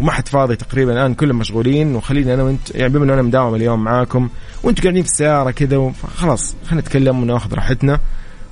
وما 0.00 0.12
حد 0.12 0.28
فاضي 0.28 0.56
تقريبا 0.56 0.92
الآن 0.92 1.14
كلهم 1.14 1.38
مشغولين. 1.38 1.96
وخليني 1.96 2.34
أنا 2.34 2.42
وانت 2.42 2.70
يعني 2.74 2.92
بما 2.92 3.04
إنه 3.04 3.14
أنا 3.14 3.22
مداوم 3.22 3.54
اليوم 3.54 3.84
معاكم 3.84 4.28
وأنتم 4.62 4.82
قاعدين 4.82 5.02
في 5.02 5.08
السيارة 5.08 5.50
كذا 5.50 5.92
خلاص 6.16 6.54
خلينا 6.66 6.80
نتكلم 6.80 7.22
وناخذ 7.22 7.54
راحتنا. 7.54 8.00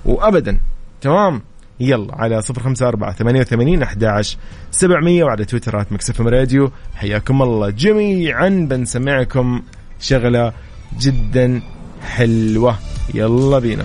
وابدا 0.04 0.60
تمام؟ 1.00 1.42
يلا 1.80 2.14
على 2.14 2.42
صفر 2.42 2.62
خمسة 2.62 2.88
أربعة 2.88 3.12
ثمانية 3.12 3.40
وثمانين 3.40 3.82
أحداش 3.82 4.36
سبعمية 4.70 5.24
وعلى 5.24 5.44
تويترات 5.44 5.92
مكسفم 5.92 6.28
راديو. 6.28 6.70
حياكم 6.94 7.42
الله 7.42 7.70
جميعا. 7.70 8.48
بنسمعكم 8.48 9.62
شغلة 10.00 10.52
جدا 11.00 11.62
حلوة. 12.02 12.78
يلا 13.14 13.58
بينا. 13.58 13.84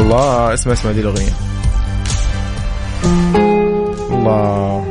الله 0.00 0.54
اسمع 0.54 0.72
اسمع 0.72 0.92
دي 0.92 1.00
الأغنية. 1.00 1.45
الله. 4.10 4.86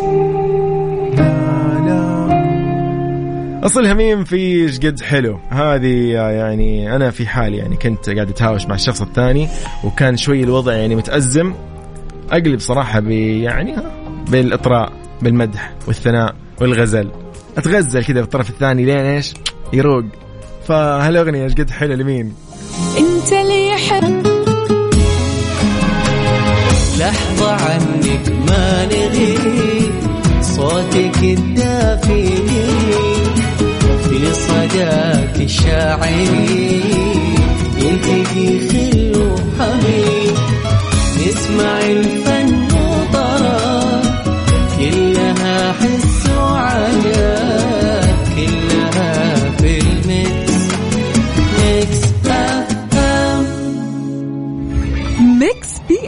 أصل 3.63 3.85
هميم 3.85 4.23
في 4.23 4.67
قد 4.67 5.01
حلو. 5.01 5.39
هذه 5.49 6.11
يعني 6.11 6.95
أنا 6.95 7.11
في 7.11 7.27
حالي 7.27 7.57
يعني 7.57 7.75
كنت 7.75 8.09
قاعد 8.09 8.29
أتهاوش 8.29 8.65
مع 8.65 8.75
الشخص 8.75 9.01
الثاني 9.01 9.47
وكان 9.83 10.17
شوي 10.17 10.43
الوضع 10.43 10.73
يعني 10.73 10.95
متأزم. 10.95 11.53
أقلب 12.31 12.59
صراحة 12.59 12.99
ب 12.99 13.11
يعني 13.11 13.73
ها، 13.73 13.91
بالإطراء 14.29 14.93
بالمدح 15.21 15.73
والثناء 15.87 16.35
والغزل. 16.61 17.11
أتغزل 17.57 18.03
كذا 18.03 18.21
بالطرف 18.21 18.49
الثاني 18.49 18.85
لين 18.85 18.97
إيش؟ 18.97 19.33
يروق. 19.73 20.05
فهالأغنية 20.67 21.43
إيش 21.43 21.53
قد 21.53 21.69
حلو 21.69 21.93
لمين؟ 21.93 22.33
أنت 22.97 23.33
اللي 23.33 23.67
يحب 23.67 24.34
لحظة 26.99 27.51
عنك 27.51 28.29
ما 28.47 28.85
نغيب 28.85 29.93
صوتك 30.41 31.23
الدافي 31.23 32.27
في 34.09 34.33
صداك 34.33 35.35
الشاعري 35.41 36.81
يلتقي 37.77 38.59
خل 38.69 39.11
وحبيب 39.17 40.35
نسمع 41.27 41.79
الفن 41.81 42.67
وطرب 42.73 44.01
كلها 44.79 45.73
حس 45.73 46.29
وعجب 46.39 48.15
كلها 48.35 48.94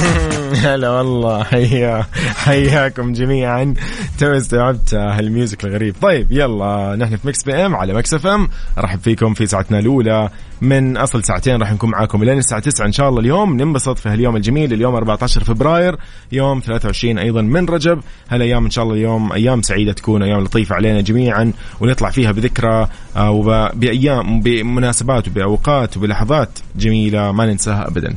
هلا 0.64 0.90
والله 0.90 1.42
حيا 1.44 2.06
حياكم 2.36 3.12
جميعا. 3.12 3.74
تو 4.18 4.26
استوعبت 4.26 4.94
هال 4.94 5.14
music 5.14 5.64
الغريب. 5.64 5.94
طيب 6.02 6.26
يلا 6.32 6.96
نحن 6.98 7.16
في 7.16 7.28
Mix 7.28 7.42
PM 7.44 7.76
على 7.76 7.94
Mix 7.94 8.14
FM. 8.14 8.48
ارحب 8.78 9.00
فيكم 9.00 9.34
في 9.34 9.46
ساعتنا 9.46 9.78
الأولى. 9.78 10.28
من 10.60 10.96
أصل 10.96 11.24
ساعتين 11.24 11.56
راح 11.60 11.72
نكون 11.72 11.90
معاكم 11.90 12.24
لين 12.24 12.38
الساعة 12.38 12.60
9 12.60 12.86
إن 12.86 12.92
شاء 12.92 13.08
الله 13.08 13.20
اليوم. 13.20 13.56
ننبسط 13.56 13.98
في 13.98 14.08
هاليوم 14.08 14.36
الجميل 14.36 14.72
اليوم 14.72 14.94
14 14.94 15.44
فبراير 15.44 15.96
يوم 16.32 16.60
23 16.60 17.18
أيضا 17.18 17.42
من 17.42 17.66
رجب. 17.66 18.00
هالأيام 18.30 18.64
إن 18.64 18.70
شاء 18.70 18.84
الله 18.84 18.94
اليوم 18.96 19.32
أيام 19.32 19.62
سعيدة 19.62 19.92
تكون 19.92 20.22
أيام 20.22 20.40
لطيفة 20.44 20.74
علينا 20.74 21.00
جميعا. 21.00 21.52
ونطلع 21.80 22.10
فيها 22.10 22.32
بذكرى 22.32 22.88
آه، 23.16 23.30
وب- 23.30 23.70
بأيام 23.80 24.40
بمناسبات 24.40 25.28
وبأوقات 25.28 25.96
وبلحظات 25.96 26.58
جميلة 26.76 27.32
ما 27.32 27.46
ننساها 27.46 27.88
ابدا. 27.88 28.14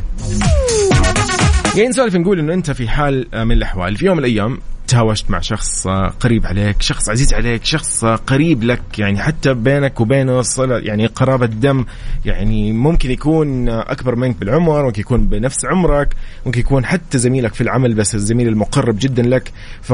يعني 1.76 1.88
نسولف 1.88 2.16
نقول 2.16 2.40
إنه 2.40 2.54
أنت 2.54 2.72
في 2.72 2.88
حال 2.88 3.28
من 3.34 3.52
الأحوال 3.52 3.96
في 3.96 4.06
يوم 4.06 4.18
من 4.18 4.24
الأيام 4.24 4.60
تهاوشت 4.88 5.32
مع 5.32 5.40
شخص 5.40 5.88
آه، 5.88 6.14
قريب 6.20 6.46
عليك 6.46 6.82
شخص 6.82 7.10
عزيز 7.10 7.34
عليك 7.34 7.66
شخص 7.66 8.04
آه، 8.04 8.16
قريب 8.16 8.64
لك 8.64 9.00
يعني 9.00 9.22
حتى 9.22 9.54
بينك 9.54 10.02
وبينه 10.02 10.42
صلة 10.42 10.78
يعني 10.78 11.06
قرابة 11.06 11.46
دم 11.46 11.86
يعني 12.26 12.72
ممكن 12.72 13.12
يكون 13.12 13.70
آه، 13.70 13.92
أكبر 13.92 14.16
منك 14.16 14.36
بالعمر 14.36 14.86
ممكن 14.86 15.02
يكون 15.02 15.26
بنفس 15.26 15.66
عمرك 15.66 16.16
ممكن 16.46 16.60
يكون 16.60 16.86
حتى 16.86 17.18
زميلك 17.18 17.54
في 17.54 17.62
العمل 17.62 17.94
بس 17.94 18.16
الزميل 18.16 18.48
المقرب 18.48 18.96
جدا 19.00 19.24
لك. 19.24 19.52
ف 19.82 19.94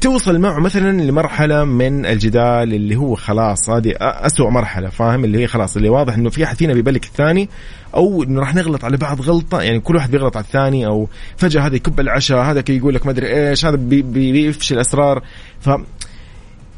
توصل 0.00 0.38
معه 0.38 0.60
مثلا 0.60 1.00
لمرحلة 1.02 1.64
من 1.64 2.06
الجدال 2.06 2.74
اللي 2.74 2.96
هو 2.96 3.14
خلاص 3.14 3.70
هذه 3.70 3.94
أسوأ 4.00 4.50
مرحلة 4.50 4.88
فاهم؟ 4.88 5.24
اللي 5.24 5.38
هي 5.38 5.46
خلاص 5.46 5.76
اللي 5.76 5.88
واضح 5.88 6.14
إنه 6.14 6.30
في 6.30 6.44
أحد 6.44 6.56
فينا 6.56 6.74
بيبلك 6.74 7.04
الثاني 7.04 7.48
أو 7.96 8.22
إنه 8.22 8.40
راح 8.40 8.54
نغلط 8.54 8.84
على 8.84 8.96
بعض 8.96 9.20
غلطة 9.20 9.62
يعني 9.62 9.80
كل 9.80 9.96
واحد 9.96 10.10
بيغلط 10.10 10.36
على 10.36 10.44
الثاني 10.44 10.86
أو 10.86 11.08
فجأة 11.36 11.66
هذا 11.66 11.76
يكب 11.76 12.00
العشاء 12.00 12.38
هذا 12.38 12.64
يقول 12.68 12.94
لك 12.94 13.06
ما 13.06 13.12
أدري 13.12 13.50
إيش 13.50 13.66
هذا 13.66 13.76
بي 13.76 14.02
بيفشي 14.02 14.74
الأسرار. 14.74 15.22
ف 15.60 15.70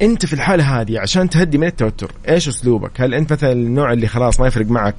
أنت 0.02 0.26
في 0.26 0.32
الحالة 0.32 0.80
هذه 0.80 1.00
عشان 1.00 1.30
تهدي 1.30 1.58
من 1.58 1.66
التوتر 1.66 2.12
إيش 2.28 2.48
أسلوبك؟ 2.48 3.00
هل 3.00 3.14
أنت 3.14 3.32
مثلا 3.32 3.52
النوع 3.52 3.92
اللي 3.92 4.06
خلاص 4.06 4.40
ما 4.40 4.46
يفرق 4.46 4.66
معك 4.66 4.94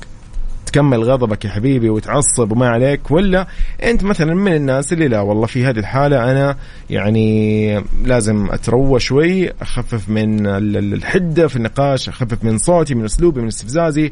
تكمل 0.65 1.03
غضبك 1.03 1.45
يا 1.45 1.49
حبيبي 1.49 1.89
وتعصب 1.89 2.51
وما 2.51 2.69
عليك 2.69 3.11
ولا 3.11 3.47
أنت 3.83 4.03
مثلا 4.03 4.33
من 4.33 4.55
الناس 4.55 4.93
اللي 4.93 5.07
لا 5.07 5.21
والله 5.21 5.45
في 5.45 5.65
هذه 5.65 5.79
الحالة 5.79 6.31
أنا 6.31 6.57
يعني 6.89 7.83
لازم 8.03 8.51
أتروى 8.51 8.99
شوي 8.99 9.51
أخفف 9.61 10.09
من 10.09 10.47
الحدة 10.75 11.47
في 11.47 11.55
النقاش 11.55 12.09
أخفف 12.09 12.43
من 12.43 12.57
صوتي 12.57 12.95
من 12.95 13.05
أسلوبي 13.05 13.41
من 13.41 13.47
استفزازي. 13.47 14.11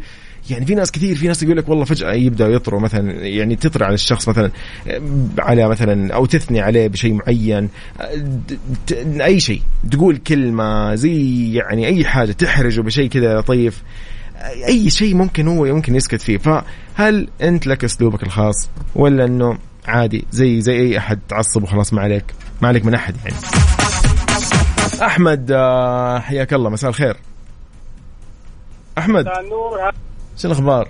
يعني 0.49 0.65
في 0.65 0.75
ناس 0.75 0.91
كثير 0.91 1.15
في 1.15 1.27
ناس 1.27 1.43
يقول 1.43 1.57
لك 1.57 1.69
والله 1.69 1.85
فجأة 1.85 2.13
يبدأ 2.13 2.47
يطروا 2.47 2.79
مثلا 2.79 3.11
يعني 3.27 3.55
تطري 3.55 3.85
على 3.85 3.93
الشخص 3.93 4.29
مثلا 4.29 4.51
على 5.39 5.67
مثلا 5.67 6.13
أو 6.13 6.25
تثني 6.25 6.61
عليه 6.61 6.87
بشيء 6.87 7.13
معين. 7.13 7.69
أي 9.21 9.39
شيء 9.39 9.61
تقول 9.91 10.17
كلمة 10.17 10.95
زي 10.95 11.53
يعني 11.53 11.87
أي 11.87 12.05
حاجة 12.05 12.31
تحرجه 12.31 12.81
بشيء 12.81 13.09
كذا 13.09 13.39
لطيف 13.39 13.83
أي 14.67 14.89
شيء 14.89 15.15
ممكن 15.15 15.47
هو 15.47 15.65
ممكن 15.65 15.95
يسكت 15.95 16.21
فيه. 16.21 16.37
فهل 16.37 17.27
أنت 17.41 17.67
لك 17.67 17.83
أسلوبك 17.83 18.23
الخاص 18.23 18.69
ولا 18.95 19.25
إنه 19.25 19.57
عادي 19.87 20.25
زي 20.31 20.61
زي 20.61 20.79
أي 20.79 20.97
أحد 20.97 21.19
تعصب 21.29 21.63
وخلاص 21.63 21.93
ما 21.93 22.01
عليك 22.01 22.25
ما 22.61 22.67
عليك 22.67 22.85
من 22.85 22.93
أحد 22.93 23.15
يعني؟ 23.25 23.37
أحمد 25.01 25.51
آه، 25.51 26.19
حياك 26.19 26.53
الله 26.53 26.69
مساء 26.69 26.89
الخير. 26.89 27.17
أحمد. 28.97 29.27
شو 30.37 30.47
الأخبار؟ 30.47 30.87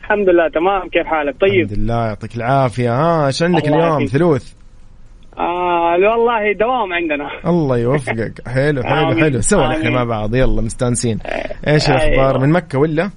الحمد 0.00 0.28
لله 0.28 0.48
تمام. 0.48 0.88
كيف 0.88 1.06
حالك؟ 1.06 1.40
طيب. 1.40 1.52
الحمد 1.52 1.78
لله 1.78 2.06
يعطيك 2.06 2.36
العافية. 2.36 2.90
ها 2.90 3.26
إيش 3.26 3.42
عندك 3.42 3.68
اليوم؟ 3.68 4.06
ثلوث؟ 4.06 4.52
آه 5.38 5.92
والله 5.92 6.52
دوام 6.52 6.92
عندنا. 6.92 7.28
الله 7.46 7.78
يوفقك. 7.78 8.48
حلو 8.48 8.82
حلو 8.82 9.14
حلو. 9.20 9.40
سوا 9.40 9.66
نحن 9.66 9.92
مع 9.92 10.04
بعض. 10.04 10.34
يلا 10.34 10.62
مستانسين. 10.62 11.18
إيش 11.66 11.90
أيوة. 11.90 12.02
الأخبار؟ 12.02 12.38
من 12.38 12.50
مكة 12.50 12.78
ولا؟ 12.78 13.10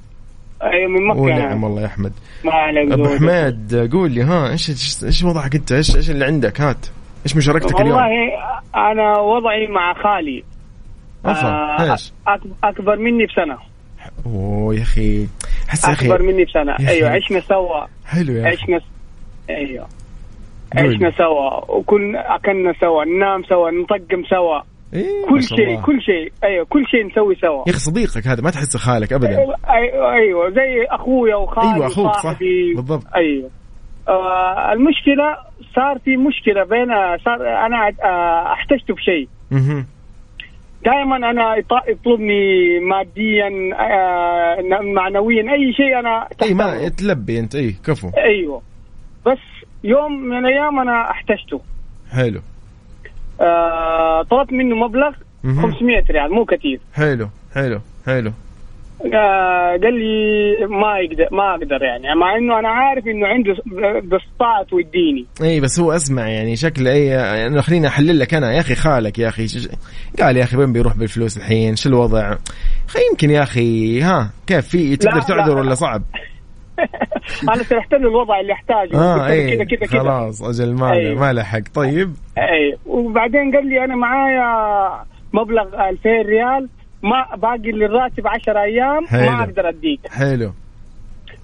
أيوه 0.64 0.90
من 0.90 1.08
مكة. 1.08 1.20
ونعم 1.20 1.64
والله 1.64 1.82
يا 1.82 1.88
أحمد. 1.88 2.14
ما 2.46 2.52
عليك 2.52 2.92
أبو 2.92 3.06
حميد 3.18 3.90
قول 3.92 4.12
لي 4.12 4.24
ها 4.24 4.52
إيش 4.52 4.70
إيش 5.04 5.24
وضعك 5.24 5.56
أنت؟ 5.56 5.72
إيش 5.72 5.96
إيش 5.96 6.10
اللي 6.10 6.26
عندك؟ 6.26 6.62
هات. 6.62 6.86
إيش 7.26 7.36
مشاركتك 7.36 7.82
اليوم؟ 7.82 7.98
والله 7.98 8.12
أنا 8.76 9.20
وضعي 9.20 9.68
مع 9.68 9.94
خالي. 9.94 10.44
أفا 11.26 11.48
آه 11.48 11.92
إيش؟ 11.92 12.14
أكبر 12.64 12.96
مني 12.96 13.26
بسنة. 13.26 13.58
أوه 14.26 14.76
يا 14.76 14.82
أخي. 14.82 15.28
حس 15.68 15.90
أكبر 15.90 16.22
مني 16.22 16.46
بسنة. 16.46 16.90
أيوه 16.90 17.10
عشنا 17.10 17.40
سوا. 17.40 17.86
حلو 18.06 18.34
يا 18.34 18.48
عشنا 18.48 18.80
أيوه. 19.50 19.88
عشنا 20.76 21.12
سوا. 21.18 21.72
وكل 21.72 22.16
أكلنا 22.16 22.74
سوا 22.82 23.06
ننام 23.06 23.44
سوا 23.44 23.72
نطقم 23.72 24.24
سوا. 24.30 24.62
إيه 24.94 25.26
كل 25.30 25.44
شيء 25.44 25.82
كل 25.82 26.02
شيء. 26.02 26.32
أيوه 26.44 26.66
كل 26.66 26.86
شيء 26.88 27.06
نسوي 27.06 27.36
سوا. 27.36 27.64
يا 27.68 27.72
أخي 27.72 27.80
صديقك 27.80 28.28
هذا 28.28 28.42
ما 28.42 28.50
تحسه 28.50 28.80
خالك 28.80 29.14
ابدا. 29.14 29.30
أيوه 29.38 29.56
أيوه, 29.70 30.14
أيوة. 30.14 30.50
زي 30.50 30.86
أخويا 30.90 31.36
وخالي 31.36 31.74
أيوه 31.74 31.88
أخوك 31.88 32.14
صح. 32.14 32.40
بالضبط. 32.76 33.04
أيوه. 33.16 33.50
آه 34.08 34.74
المشكلة 34.74 35.38
صار 35.76 36.00
في 36.00 36.18
مشكلة 36.18 36.64
بين 36.64 36.88
صار 37.26 37.42
أنا 37.66 37.92
آه 38.04 38.54
احتجت 38.54 38.92
بشيء. 38.92 39.30
دائما 40.86 41.16
أنا 41.16 41.56
يطلبني 41.88 42.80
ماديا 42.80 43.76
آه 43.76 44.82
معنويا 44.82 45.54
أي 45.54 45.74
شيء 45.74 46.00
أنا 46.00 46.28
إي 46.44 46.54
ما 46.54 46.90
تلبي 46.90 47.40
أنت 47.40 47.56
إي 47.56 47.76
كفو. 47.86 48.12
أيوه. 48.18 48.62
بس 49.26 49.38
يوم 49.84 50.12
من 50.12 50.38
الأيام 50.38 50.80
أنا 50.80 51.12
احتجته. 51.12 51.62
حلو. 52.12 52.42
آه 53.42 54.24
طلبت 54.24 54.54
منه 54.54 54.76
مبلغ 54.76 55.12
500 55.44 56.04
ريال 56.10 56.32
مو 56.32 56.46
كثير. 56.46 56.80
حلو 56.94 57.28
حلو 57.56 57.80
حلو. 58.06 58.32
قال 59.04 59.94
لي 59.94 60.68
ما 60.68 61.00
يقدر 61.00 61.28
ما 61.32 61.52
أقدر 61.52 61.84
يعني 61.84 62.20
مع 62.20 62.38
إنه 62.38 62.60
أنا 62.60 62.70
عارف 62.70 63.08
إنه 63.08 63.28
عنده 63.28 63.56
باستطاعته 64.02 64.80
يديني 64.80 65.26
اي 65.42 65.60
بس 65.60 65.80
هو 65.80 65.92
أسمع 65.92 66.28
يعني 66.28 66.56
شكل 66.56 66.88
اي 66.88 67.06
يعني 67.06 67.62
خليني 67.62 67.88
أحلل 67.88 68.20
لك 68.20 68.34
أنا. 68.34 68.54
يا 68.54 68.60
أخي 68.60 68.76
خالك 68.76 69.20
يا 69.20 69.28
أخي 69.28 69.46
قال 70.20 70.38
يا 70.38 70.44
أخي 70.44 70.58
وين 70.58 70.74
بيروح 70.74 70.98
بالفلوس 70.98 71.38
الحين؟ 71.38 71.76
شو 71.76 71.90
الوضع؟ 71.90 72.36
خي 72.88 73.00
يمكن 73.12 73.30
يا 73.30 73.44
أخي 73.44 74.02
ها 74.02 74.30
كيف؟ 74.48 74.68
في 74.68 74.96
تقدر 74.96 75.22
تعذر 75.22 75.58
ولا 75.58 75.74
صعب؟ 75.74 76.02
أنا 77.54 77.64
شرحت 77.64 77.94
له 77.94 78.00
الوضع 78.00 78.40
اللي 78.40 78.54
أحتاجه. 78.54 78.98
آه 78.98 79.28
إيه 79.28 79.56
كذا 79.56 79.66
كذا 79.66 79.88
كذا. 79.88 80.00
خلاص 80.00 80.44
أجل 80.44 80.74
ما 80.74 80.94
أيه. 80.94 81.16
ما 81.16 81.34
لحق. 81.34 81.62
طيب. 81.74 82.14
اي 82.38 82.78
وبعدين 82.86 83.56
قال 83.56 83.70
لي 83.70 83.84
أنا 83.84 83.96
معايا 83.96 85.06
مبلغ 85.34 85.90
2000 85.90 86.10
ريال 86.10 86.70
ما 87.06 87.36
باقي 87.36 87.72
لي 87.72 87.86
الراتب 87.86 88.28
10 88.28 88.62
أيام 88.62 89.08
حلو. 89.08 89.32
ما 89.32 89.44
أقدر 89.44 89.70
أديك. 89.70 90.00
حلو. 90.10 90.52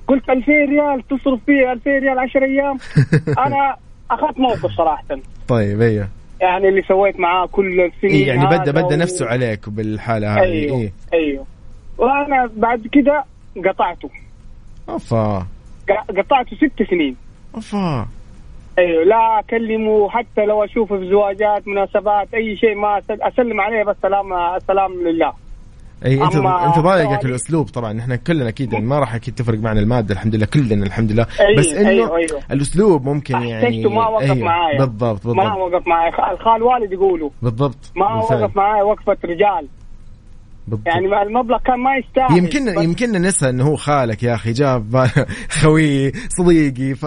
قلت 0.08 0.30
2000 0.30 0.52
ريال 0.52 1.08
تصرف 1.08 1.40
فيه 1.46 1.72
2000 1.72 1.90
ريال 1.90 2.20
10 2.20 2.46
أيام. 2.46 2.78
أنا 3.48 3.76
أخذت 4.12 4.40
موقف 4.40 4.72
صراحة. 4.78 5.04
طيب 5.48 5.82
أيوه. 5.82 6.08
يعني 6.42 6.68
اللي 6.68 6.82
سويت 6.82 7.20
معاه 7.20 7.46
كل 7.46 7.82
السنين 7.82 8.14
إيه 8.14 8.28
يعني 8.28 8.46
بدا 8.46 8.72
بدأ 8.72 8.96
و... 8.96 9.00
نفسه 9.00 9.26
عليك 9.26 9.70
بالحالة 9.70 10.34
هذه. 10.34 10.42
أيوه 10.42 10.78
إيه؟ 10.78 10.92
أيوه. 11.14 11.46
وأنا 11.98 12.50
بعد 12.56 12.88
كده 12.92 13.24
قطعته. 13.66 14.10
أفا. 14.90 15.48
قطعته 16.18 16.58
ست 16.58 16.84
سنين. 16.90 17.16
أفا. 17.56 18.08
أيوه 18.80 19.04
لا 19.04 19.40
أكلمه 19.40 20.10
حتى 20.10 20.46
لو 20.46 20.64
أشوفه 20.64 20.98
في 20.98 21.10
زواجات 21.10 21.68
مناسبات 21.68 22.34
أي 22.34 22.58
شيء 22.58 22.76
ما 22.76 23.02
أسلم 23.10 23.62
عليه 23.62 23.84
بس 23.84 23.96
سلام 24.02 24.34
السلام 24.34 24.94
لله. 24.94 25.34
اي 26.06 26.24
انت 26.24 26.36
أنت 26.36 26.80
ضايقك 26.80 27.26
الأسلوب 27.26 27.68
طبعا. 27.70 28.00
إحنا 28.00 28.16
كلنا 28.16 28.50
أكيد 28.50 28.74
يعني 28.74 28.86
ما 28.86 29.00
راح 29.00 29.16
أكيد 29.16 29.36
تفرق 29.36 29.60
معنا 29.60 29.80
المادة 29.80 30.14
الحمد 30.14 30.36
لله 30.36 30.46
كلنا 30.46 30.86
الحمد 30.86 31.12
لله 31.12 31.28
أيوة 31.40 31.60
بس 31.60 31.68
إنه 31.68 31.90
أيوة 31.90 32.18
أيوة. 32.18 32.40
الأسلوب 32.52 33.06
ممكن 33.06 33.42
يعني 33.42 33.86
ما 33.88 34.08
وقف 34.08 34.24
أيوة 34.32 34.46
معايا. 34.46 34.78
بالضبط 34.80 35.28
بالضبط. 35.28 35.36
ما 35.46 35.54
وقف 35.54 35.88
معايا. 35.88 36.34
الخال 36.34 36.64
والد 36.64 36.92
يقولوا. 36.92 37.30
بالضبط 37.42 37.92
ما 37.96 38.20
بالفعل. 38.20 38.44
وقف 38.44 38.56
معايا 38.58 38.84
وقفة 38.84 39.18
رجال. 39.26 39.68
بالضبط. 40.68 40.88
يعني 40.88 41.22
المبلغ 41.24 41.58
كان 41.58 41.80
ما 41.80 41.96
يستاهل. 41.96 42.38
يمكن 42.38 42.84
يمكن 42.84 43.12
ننسى 43.12 43.50
إنه 43.50 43.64
هو 43.68 43.76
خالك 43.76 44.24
يا 44.24 44.36
أخي 44.36 44.52
جاب 44.52 45.08
خوي 45.62 46.12
صديقي 46.12 46.96
ف... 46.96 47.06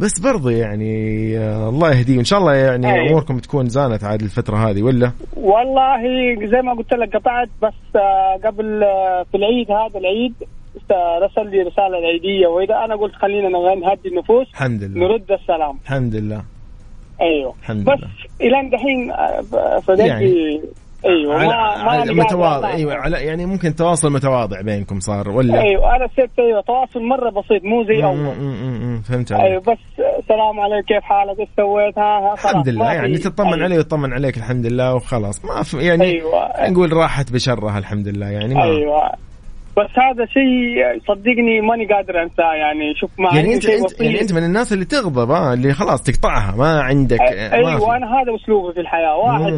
بس 0.00 0.20
برضه 0.20 0.50
يعني 0.50 0.92
آه 1.38 1.68
الله 1.68 1.90
يهديه 1.90 2.18
إن 2.18 2.24
شاء 2.24 2.38
الله 2.38 2.54
يعني 2.54 2.94
أيه. 2.94 3.08
أموركم 3.08 3.38
تكون 3.38 3.68
زانت 3.68 4.04
عاد 4.04 4.22
الفترة 4.22 4.56
هذه 4.56 4.82
ولا؟ 4.82 5.12
والله 5.36 6.02
زي 6.46 6.62
ما 6.62 6.74
قلت 6.74 6.94
لك 6.94 7.16
قطعت 7.16 7.48
بس 7.62 7.96
آه 7.96 8.40
قبل 8.44 8.82
آه 8.82 9.26
في 9.30 9.36
العيد 9.36 9.70
هذا 9.70 9.98
العيد 9.98 10.34
رسل 11.22 11.50
لي 11.50 11.62
رسالة 11.62 11.98
العيدية 11.98 12.46
وإذا 12.46 12.74
أنا 12.84 12.96
قلت 12.96 13.14
خلينا 13.14 13.48
نهدي 13.48 14.08
النفوس 14.08 14.46
الحمد 14.50 14.82
لله 14.82 15.08
نرد 15.08 15.32
السلام 15.32 15.78
الحمد 15.84 16.14
لله 16.14 16.42
أيوه 17.20 17.54
الحمد 17.60 17.84
بس 17.84 17.98
لله. 17.98 18.08
إلى 18.40 18.70
دحين 18.70 19.12
صديقي 19.80 20.08
يعني 20.08 20.60
أيوه 21.06 21.34
على 21.34 22.04
ما 22.04 22.12
ما 22.12 22.24
متواضع. 22.24 22.72
أيوه 22.74 22.94
على 22.94 23.16
يعني 23.26 23.46
ممكن 23.46 23.74
تواصل 23.74 24.12
متواضع 24.12 24.60
بينكم 24.60 25.00
صار 25.00 25.30
ولا؟ 25.30 25.62
أيوه 25.62 25.96
أنا 25.96 26.08
صرت 26.16 26.38
أيوه 26.38 26.60
تواصل 26.60 27.02
مرة 27.02 27.30
بسيط 27.30 27.64
مو 27.64 27.84
زي 27.84 28.04
أول. 28.04 29.02
فهمت 29.02 29.32
عليك. 29.32 29.44
أيوه 29.44 29.60
بس 29.60 29.78
السلام 30.18 30.60
عليك 30.60 30.84
كيف 30.84 31.02
حالك 31.02 31.40
إيش 31.40 31.48
سويت؟ 31.56 31.98
ها 31.98 32.34
الحمد 32.34 32.68
لله 32.68 32.92
يعني 32.92 33.18
تطمن 33.18 33.52
أيوة. 33.52 33.64
عليه 33.64 33.76
ويطمن 33.76 34.12
عليك 34.12 34.36
الحمد 34.36 34.66
لله 34.66 34.94
وخلاص. 34.94 35.44
ما 35.44 35.62
في 35.62 35.76
يعني 35.78 36.04
أيوة. 36.04 36.70
نقول 36.70 36.92
راحت 36.92 37.32
بشرها 37.32 37.78
الحمد 37.78 38.08
لله 38.08 38.26
يعني 38.26 38.54
ما 38.54 38.64
أيوه. 38.64 39.12
بس 39.76 39.90
هذا 39.98 40.26
شيء 40.26 41.00
صدقني 41.08 41.60
ماني 41.60 41.86
قادر 41.86 42.22
أنساه 42.22 42.54
يعني 42.54 42.94
شوف 42.94 43.10
ما 43.20 43.30
يعني 43.34 43.54
انت, 43.54 43.66
انت 43.66 44.00
يعني 44.00 44.20
أنت 44.20 44.32
من 44.32 44.44
الناس 44.44 44.72
اللي 44.72 44.84
تغضب 44.84 45.30
اللي 45.52 45.72
خلاص 45.72 46.02
تقطعها 46.02 46.56
ما 46.56 46.80
عندك 46.82 47.20
أيوه 47.20 47.88
ما 47.88 47.96
أنا 47.96 48.06
هذا 48.06 48.34
أسلوبي 48.42 48.74
في 48.74 48.80
الحياة. 48.80 49.16
واحد 49.16 49.52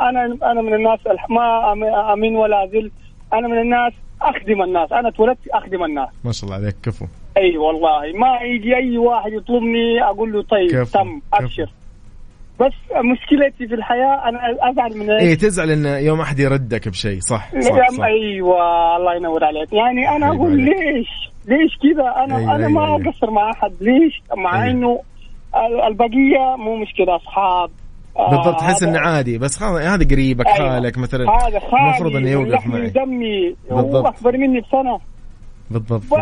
أنا 0.00 0.38
أنا 0.50 0.62
من 0.62 0.74
الناس 0.74 0.98
ما 1.30 1.72
أمين 2.12 2.36
ولا 2.36 2.68
ذل 2.72 2.90
أنا 3.32 3.48
من 3.48 3.58
الناس 3.58 3.92
أخدم 4.22 4.62
الناس. 4.62 4.92
أنا 4.92 5.08
اتولدت 5.08 5.48
أخدم 5.48 5.84
الناس. 5.84 6.08
ما 6.24 6.32
شاء 6.32 6.44
الله 6.44 6.62
عليك 6.62 6.76
كفو. 6.82 7.06
أي 7.36 7.42
أيوة 7.42 7.64
والله 7.64 8.18
ما 8.18 8.38
يجي 8.42 8.76
أي 8.76 8.98
واحد 8.98 9.32
يطلبني 9.32 10.02
أقول 10.02 10.32
له 10.32 10.42
طيب 10.42 10.70
كفو. 10.70 10.98
تم 10.98 11.20
أبشر. 11.34 11.70
بس 12.60 12.72
مشكلتي 13.12 13.68
في 13.68 13.74
الحياة 13.74 14.28
أنا 14.28 14.38
أزعل 14.70 14.98
من 14.98 15.10
إيه 15.10 15.34
تزعل 15.34 15.70
إن 15.70 15.84
يوم 16.04 16.20
أحد 16.20 16.38
يردك 16.38 16.88
بشيء 16.88 17.20
صح 17.20 17.50
صح, 17.60 17.88
صح. 17.90 18.04
أيوه 18.04 18.96
الله 18.96 19.14
ينور 19.16 19.44
عليك 19.44 19.72
يعني 19.72 20.16
أنا 20.16 20.26
أقول 20.28 20.52
عليك. 20.52 20.68
ليش 20.68 21.08
ليش 21.48 21.72
كذا 21.82 22.24
أنا 22.24 22.36
أيوة 22.38 22.50
أنا 22.56 22.66
أيوة 22.66 22.68
ما 22.80 22.84
أيوة. 22.86 22.96
أقصر 23.08 23.30
مع 23.30 23.50
أحد 23.50 23.72
ليش 23.80 24.22
مع 24.36 24.62
أيوة. 24.62 24.70
إنه 24.72 25.00
ال- 25.56 25.80
البقية 25.80 26.56
مو 26.58 26.76
مشكلة 26.76 27.16
أصحاب 27.16 27.70
آه، 28.16 28.30
بالضبط 28.30 28.60
تحس 28.60 28.82
هذا- 28.82 28.90
انه 28.92 29.00
عادي 29.00 29.38
بس 29.38 29.56
خلاص 29.56 29.80
هذا 29.80 30.04
قريبك 30.08 30.46
أيوة. 30.46 30.56
خالك 30.70 30.98
مثلا 30.98 31.30
هذا 31.30 31.58
خالي 31.58 31.84
المفروض 31.88 32.16
إنه 32.16 32.30
يوقف 32.30 32.66
معي 32.66 32.82
ودمي 32.86 33.56
بالضبط. 33.70 33.94
هو 33.94 34.08
أكبر 34.08 34.36
مني 34.36 34.60
بسنة 34.60 34.98
بالضبط. 35.70 36.00
بالضبط 36.00 36.20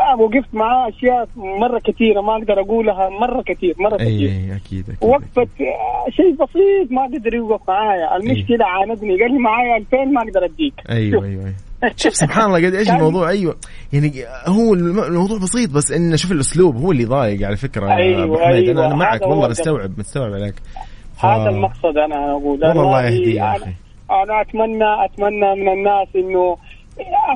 آه، 0.00 0.20
وقفت 0.20 0.54
معاه 0.54 0.88
أشياء 0.88 1.28
مرة 1.36 1.78
كثيرة 1.84 2.20
ما 2.20 2.32
أقدر 2.36 2.60
أقولها 2.60 3.08
مرة 3.08 3.42
كثير 3.42 3.74
مرة 3.78 4.00
أي 4.00 4.06
كثير. 4.16 4.28
أي 4.30 4.56
أكيد 4.56 4.84
أكيد 4.90 5.08
وقفت 5.10 5.38
آه، 5.60 6.10
شيء 6.10 6.32
بسيط 6.32 6.90
ما 6.92 7.02
قدر 7.04 7.34
يوقف 7.34 7.68
معايا. 7.68 8.16
المشكلة 8.16 8.64
عاندني 8.66 9.20
قال 9.22 9.32
لي 9.32 9.38
معايا 9.38 9.76
2000 9.76 10.04
ما 10.04 10.22
أقدر 10.22 10.44
أديك. 10.44 10.74
أيوه 10.90 11.24
أيوه 11.24 11.42
أيوة. 11.44 11.54
شوف 11.96 12.14
سبحان 12.14 12.44
الله 12.46 12.66
قد 12.68 12.74
إيش 12.74 12.90
الموضوع 12.90 13.28
أيوه 13.30 13.56
يعني 13.92 14.12
هو 14.46 14.74
الم- 14.74 14.98
الموضوع 15.04 15.38
بسيط 15.38 15.70
بس 15.70 15.92
انه 15.92 16.16
شوف 16.16 16.32
الأسلوب 16.32 16.76
هو 16.76 16.92
اللي 16.92 17.04
ضايق 17.04 17.46
على 17.46 17.56
فكرة 17.56 17.92
أيوة، 17.94 18.24
ابو 18.24 18.36
حميد. 18.38 18.68
أنا 18.68 18.80
أيوة، 18.80 18.86
أنا 18.86 18.94
معك 18.94 19.22
والله. 19.26 19.48
مستوعب 19.48 19.98
مستوعب 19.98 20.32
عليك. 20.32 20.54
ف- 21.16 21.24
هذا 21.24 21.48
المقصد 21.50 21.96
أنا 22.06 22.30
أقول. 22.30 22.44
والله 22.64 22.72
الله 22.72 23.02
يهديه 23.02 23.40
يا 23.40 23.52
أنا- 23.52 23.62
أخي. 23.62 23.70
أنا 24.10 24.40
أتمنى 24.40 25.04
أتمنى 25.04 25.54
من 25.62 25.68
الناس 25.72 26.08
إنه 26.16 26.56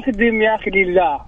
أخدم 0.03 0.43
يا 0.43 0.55
أخي 0.55 0.71
لله. 0.71 1.21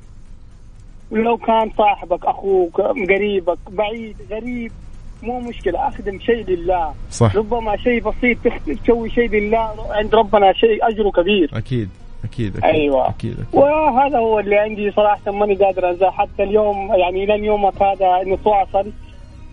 ولو 1.11 1.37
كان 1.37 1.71
صاحبك 1.79 2.27
أخوك 2.27 2.81
قريبك 2.81 3.59
بعيد 3.71 4.17
غريب 4.31 4.73
مو 5.23 5.41
مشكلة 5.41 5.89
أخدم 5.89 6.19
شيء 6.19 6.45
لله 6.47 6.95
صح 7.11 7.37
ربما 7.37 7.77
شيء 7.77 8.03
بسيط 8.03 8.39
تسوي 8.67 9.11
شيء 9.11 9.31
لله 9.31 9.75
عند 9.91 10.15
ربنا 10.15 10.53
شيء 10.53 10.89
أجره 10.89 11.11
كبير 11.11 11.51
أكيد 11.55 11.89
أكيد 12.25 12.57
أكيد 12.57 12.65
أيوة. 12.65 13.09
أكيد, 13.09 13.33
أكيد. 13.33 13.47
وهذا 13.53 14.19
هو 14.19 14.39
اللي 14.41 14.59
عندي 14.59 14.91
صراحة 14.91 15.33
ماني 15.33 15.55
قادر 15.55 15.91
أنساه 15.91 16.11
حتى 16.11 16.43
اليوم 16.43 16.95
يعني 16.95 17.27
لين 17.27 17.45
يومك 17.45 17.83
هذا 17.83 18.23
نتواصل 18.25 18.93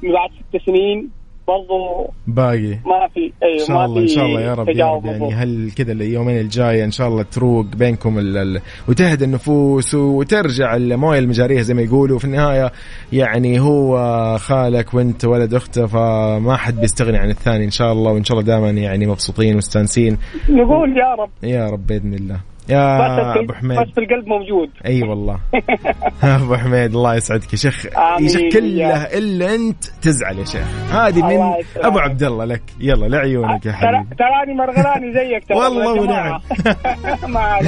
بعد 0.04 0.30
ست 0.30 0.66
سنين 0.66 1.10
برضو 1.47 2.10
باقي. 2.27 2.69
ما 2.69 3.08
في 3.13 3.32
أيوه 3.43 3.62
إن 3.62 3.67
شاء 3.67 3.86
الله 3.86 4.01
إن 4.01 4.08
شاء 4.08 4.25
الله 4.25 4.41
يا 4.41 4.53
رب 4.53 4.69
يا 4.69 4.86
رب 4.86 5.06
يعني 5.06 5.19
مضبوط. 5.19 5.34
هل 5.34 5.71
كذا 5.75 5.91
اليومين 5.91 6.38
الجاية 6.39 6.86
إن 6.86 6.91
شاء 6.91 7.08
الله 7.08 7.23
تروق 7.23 7.65
بينكم 7.65 8.19
ال 8.19 8.38
ال 8.38 8.62
وتهدى 8.89 9.25
النفوس 9.25 9.95
وترجع 9.95 10.75
الموية 10.75 11.19
المجارية 11.19 11.62
زي 11.62 11.73
ما 11.73 11.82
يقولوا. 11.82 12.19
في 12.19 12.25
النهاية 12.25 12.71
يعني 13.13 13.60
هو 13.60 13.97
خالك 14.38 14.93
وأنت 14.93 15.25
ولد 15.25 15.53
أخته 15.53 15.86
فما 15.86 16.56
حد 16.58 16.79
بيستغني 16.82 17.17
عن 17.17 17.29
الثاني 17.29 17.65
إن 17.65 17.71
شاء 17.71 17.91
الله. 17.91 18.12
وإن 18.12 18.23
شاء 18.23 18.39
الله 18.39 18.47
دائما 18.47 18.69
يعني 18.69 19.06
مبسوطين 19.06 19.53
ومستانسين 19.53 20.17
نقول 20.49 20.97
يا 20.97 21.15
رب. 21.23 21.29
يا 21.43 21.69
رب 21.69 21.88
بإذن 21.88 22.13
الله. 22.13 22.53
يا 22.69 23.39
أبو 23.39 23.54
حميد. 23.54 23.80
بس 23.80 23.88
في 23.95 23.99
القلب 23.99 24.28
موجود. 24.28 24.69
أي 24.86 25.04
والله. 25.04 25.39
أبو 26.23 26.56
حميد 26.56 26.95
الله 26.95 27.15
يسعدك 27.15 27.54
يا 27.54 27.58
شيخ. 27.58 27.86
يا 28.19 28.28
شيخ 28.28 28.54
كله 28.54 29.04
إلا 29.04 29.56
أنت 29.56 29.84
تزعل 30.02 30.39
يا 30.39 30.45
شيخ. 30.45 30.67
هذه 30.91 31.21
من. 31.21 31.54
أبو 31.78 31.99
عبد 31.99 32.23
الله 32.23 32.45
لك. 32.45 32.62
يلا 32.80 33.06
لعيونك 33.06 33.65
يا 33.65 33.71
حبيبي. 33.71 34.15
تراني 34.15 34.54
مرغلاني 34.54 35.13
زيك 35.13 35.45
ترى 35.49 35.58
والله 35.58 35.93
ونعم. 36.02 36.39
ما 37.34 37.60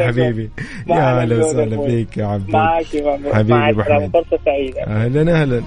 يا. 0.00 0.06
حبيبي. 0.06 0.50
يا 0.86 1.20
أهلا 1.22 1.38
وسهلا. 1.38 1.86
فيك 1.86 2.16
يا 2.16 2.26
عبد. 2.26 2.50
حبيبي 3.34 3.70
السلامة. 3.70 3.84
حميد. 3.84 4.10
فرصة 4.12 4.38
سعيدة. 4.44 4.82
أهلا 4.86 5.42
أهلا 5.42 5.62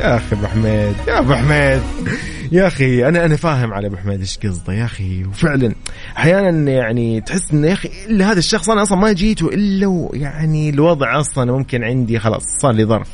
يا 0.00 0.16
أخي 0.16 0.36
أبو 0.36 0.46
حميد. 0.46 0.94
يا 1.08 1.18
أبو 1.18 1.34
حميد. 1.34 1.82
يا 2.52 2.66
أخي 2.66 3.08
أنا 3.08 3.24
أنا 3.24 3.36
فاهم 3.36 3.72
على 3.72 3.86
أبو 3.86 3.96
حميد 3.96 4.20
إيش 4.20 4.38
قصده 4.38 4.72
يا 4.72 4.84
أخي 4.84 5.24
وفعلا 5.24 5.74
أحيانا 6.18 6.70
يعني 6.72 7.20
تحس 7.20 7.52
إنه 7.52 7.66
يا 7.68 7.72
أخي 7.72 7.90
إلا 8.08 8.30
هذا 8.32 8.38
الشخص 8.38 8.70
أنا 8.70 8.82
أصلا 8.82 8.98
ما 8.98 9.12
جيته 9.12 9.48
إلا 9.48 10.08
يعني 10.12 10.70
الوضع 10.70 11.20
أصلا 11.20 11.52
ممكن 11.52 11.84
عندي 11.84 12.18
خلاص 12.18 12.42
صار 12.62 12.72
لي 12.74 12.84
ظرف. 12.84 13.08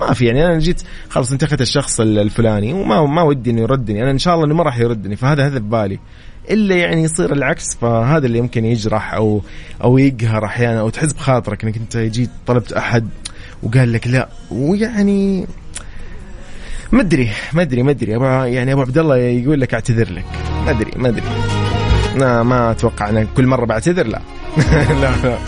ما 0.00 0.12
في 0.14 0.26
يعني 0.26 0.46
أنا 0.46 0.58
جيت 0.58 0.82
خلاص 1.08 1.32
انتخت 1.32 1.60
الشخص 1.60 2.00
ال- 2.00 2.18
الفلاني 2.18 2.72
وما 2.72 3.06
ما 3.06 3.22
ودي 3.22 3.50
إنه 3.50 3.60
يردني 3.60 4.02
أنا 4.02 4.10
إن 4.10 4.18
شاء 4.18 4.34
الله 4.34 4.46
إنه 4.46 4.54
ما 4.54 4.62
راح 4.62 4.78
يردني 4.78 5.16
فهذا 5.16 5.46
هذا 5.46 5.58
ببالي 5.58 5.98
إلا 6.50 6.76
يعني 6.76 7.02
يصير 7.02 7.32
العكس 7.32 7.76
فهذا 7.80 8.26
اللي 8.26 8.38
يمكن 8.38 8.64
يجرح 8.64 9.14
أو 9.14 9.42
أو 9.84 9.98
يقهر 9.98 10.44
أحيانا 10.44 10.80
أو 10.80 10.88
تحس 10.90 11.12
بخاطرك 11.12 11.64
إنك 11.64 11.76
أنت 11.76 11.96
جيت 11.96 12.30
طلبت 12.46 12.72
أحد 12.72 13.08
وقال 13.62 13.92
لك 13.92 14.06
لا 14.06 14.28
ويعني 14.50 15.46
ادري 17.62 17.82
ما 17.82 17.90
ادري 17.90 18.18
أبو- 18.18 18.22
يعني 18.46 18.72
أبو 18.72 18.80
عبد 18.80 18.98
الله 18.98 19.16
يقول 19.16 19.60
لك 19.60 19.74
أعتذر 19.74 20.12
لك. 20.12 20.24
ما 20.64 20.70
ادري 21.08 21.22
لا 22.16 22.42
ما 22.42 22.70
أتوقع 22.70 23.08
أنا 23.08 23.26
كل 23.36 23.46
مرة 23.46 23.64
بعتذر 23.64 24.06
لا. 24.06 24.20
لا 25.00 25.10
لا. 25.24 25.38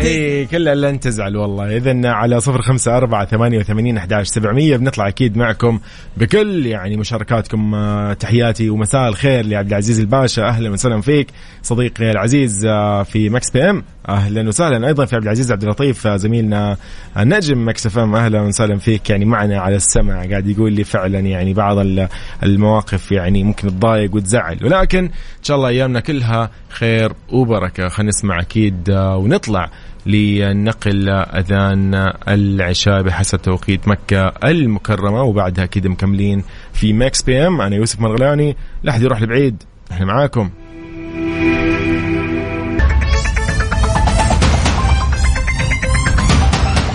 اي 0.00 0.46
كلا 0.46 0.74
لن 0.74 1.00
تزعل 1.00 1.36
والله. 1.36 1.76
اذا 1.76 2.08
على 2.08 2.40
صفر 2.40 2.62
خمسة 2.62 2.96
أربعة 2.96 3.26
ثمانية 3.26 3.58
وثمانين 3.58 3.96
أحداش 3.96 4.26
سبعمية 4.28 4.76
بنطلع 4.76 5.08
أكيد 5.08 5.36
معكم 5.36 5.80
بكل 6.16 6.66
يعني 6.66 6.96
مشاركاتكم 6.96 7.74
آه، 7.74 8.12
تحياتي 8.12 8.70
ومساء 8.70 9.08
الخير 9.08 9.46
لعبد 9.46 9.68
العزيز 9.68 10.00
الباشا. 10.00 10.42
أهلا 10.48 10.70
وسهلا 10.70 11.00
فيك. 11.00 11.26
صديقي 11.62 12.10
العزيز 12.10 12.66
آه، 12.66 13.02
في 13.02 13.28
Mix 13.30 13.50
PM. 13.50 13.84
أهلا 14.08 14.48
وسهلا. 14.48 14.86
أيضا 14.86 15.04
في 15.04 15.16
عبد 15.16 15.24
العزيز 15.24 15.52
عبد 15.52 15.62
اللطيف 15.62 16.06
آه، 16.06 16.16
زميلنا 16.16 16.76
النجم 17.18 17.68
Mix 17.68 17.86
FM. 17.86 18.14
أهلا 18.14 18.40
وسهلا 18.40 18.76
فيك. 18.78 19.10
يعني 19.10 19.24
معنا 19.24 19.58
على 19.60 19.76
السمع 19.76 20.24
قاعد 20.24 20.46
يقول 20.46 20.72
لي 20.72 20.84
فعلا 20.84 21.18
يعني 21.20 21.54
بعض 21.54 21.78
ال- 21.78 22.08
المواقف 22.42 23.12
يعني 23.12 23.44
ممكن 23.44 23.68
تضايق 23.68 24.14
وتزعل. 24.14 24.58
ولكن 24.64 25.04
إن 25.04 25.42
شاء 25.42 25.56
الله 25.56 25.68
أيامنا 25.68 26.00
كلها 26.00 26.50
خير 26.68 27.12
وبركة. 27.32 27.88
خلينا 27.88 28.08
نسمع 28.10 28.40
أكيد 28.40 28.90
ونطلع 28.96 29.70
لنقل 30.06 31.08
أذان 31.08 32.12
العشاء 32.28 33.02
بحسب 33.02 33.42
توقيت 33.42 33.88
مكة 33.88 34.32
المكرمة 34.44 35.22
وبعدها 35.22 35.64
أكيد 35.64 35.86
مكملين 35.86 36.44
في 36.72 36.92
Mix 36.92 37.22
PM. 37.22 37.60
أنا 37.60 37.76
يوسف 37.76 38.00
مرغلاني 38.00 38.56
لا 38.82 38.90
أحد 38.92 39.02
يروح 39.02 39.22
لبعيد. 39.22 39.62
إحنا 39.92 40.06
معاكم. 40.06 40.50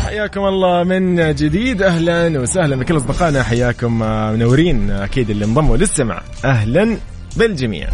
حياكم 0.05 0.41
الله 0.41 0.83
من 0.83 1.35
جديد. 1.35 1.81
أهلا 1.81 2.39
وسهلا 2.39 2.75
بكل 2.75 2.97
أصدقائنا. 2.97 3.43
حياكم 3.43 4.03
آه، 4.03 4.31
منورين. 4.31 4.91
أكيد 4.91 5.29
اللي 5.29 5.45
انضموا 5.45 5.77
للسمع 5.77 6.21
أهلا 6.45 6.97
بالجميع. 7.37 7.87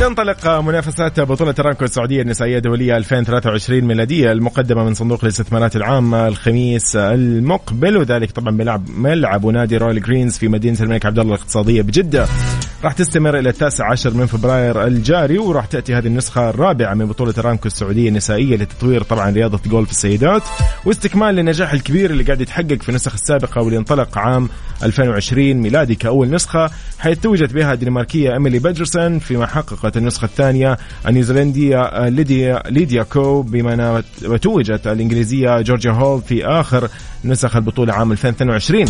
تنطلق 0.00 0.48
منافسات 0.48 1.20
بطولة 1.20 1.54
أرامكو 1.60 1.84
السعودية 1.84 2.22
النسائية 2.22 2.56
الدولية 2.56 2.96
2023 2.96 3.80
ميلادية 3.80 4.32
المقدمة 4.32 4.84
من 4.84 4.94
صندوق 4.94 5.18
الاستثمارات 5.22 5.76
العامة 5.76 6.28
الخميس 6.28 6.96
المقبل 6.96 7.96
وذلك 7.96 8.30
طبعا 8.30 8.56
بلعب 8.56 8.88
ملعب 8.90 9.46
نادي 9.46 9.76
رويال 9.76 10.02
جرينز 10.02 10.38
في 10.38 10.48
مدينة 10.48 10.80
الملك 10.80 11.06
عبد 11.06 11.18
الله 11.18 11.34
الاقتصادية 11.34 11.82
بجدة. 11.82 12.26
راح 12.84 12.92
تستمر 12.92 13.38
إلى 13.38 13.48
التاسع 13.48 13.90
عشر 13.90 14.14
من 14.14 14.26
فبراير 14.26 14.86
الجاري 14.86 15.38
وراح 15.38 15.66
تأتي 15.66 15.94
هذه 15.94 16.06
النسخة 16.06 16.50
الرابعة 16.50 16.94
من 16.94 17.06
بطولة 17.06 17.34
أرامكو 17.38 17.66
السعودية 17.66 18.08
النسائية 18.08 18.56
لتطوير 18.56 19.02
طبعا 19.02 19.30
رياضة 19.30 19.60
جولف 19.66 19.90
السيدات 19.90 20.42
واستكمال 20.84 21.34
للنجاح 21.34 21.72
الكبير 21.72 22.10
اللي 22.10 22.24
قاعد 22.24 22.40
يتحقق 22.40 22.82
في 22.82 22.88
النسخ 22.88 23.12
السابقة 23.12 23.60
واللي 23.62 23.78
انطلق 23.78 24.18
عام 24.18 24.48
2020 24.82 25.52
ميلادي 25.54 25.94
كأول 25.94 26.30
نسخة 26.30 26.70
حيث 26.98 27.18
توجت 27.20 27.52
بها 27.52 27.72
الدنماركية 27.72 28.32
إيميلي 28.32 28.58
بيدرسون 28.58 29.18
فيما 29.18 29.46
حققت 29.84 29.96
النسخة 29.96 30.24
الثانية. 30.24 30.76
النيوزيلندية 31.08 31.82
آه، 31.82 32.08
ليديا 32.08 32.62
ليديا 32.70 33.02
كو 33.02 33.42
بما 33.42 34.02
وتوجت 34.24 34.86
الإنجليزية 34.86 35.60
جورجيا 35.60 35.90
هول 35.92 36.22
في 36.22 36.46
آخر 36.46 36.88
نسخ 37.24 37.56
البطولة 37.56 37.92
عام 37.92 38.12
2022 38.12 38.84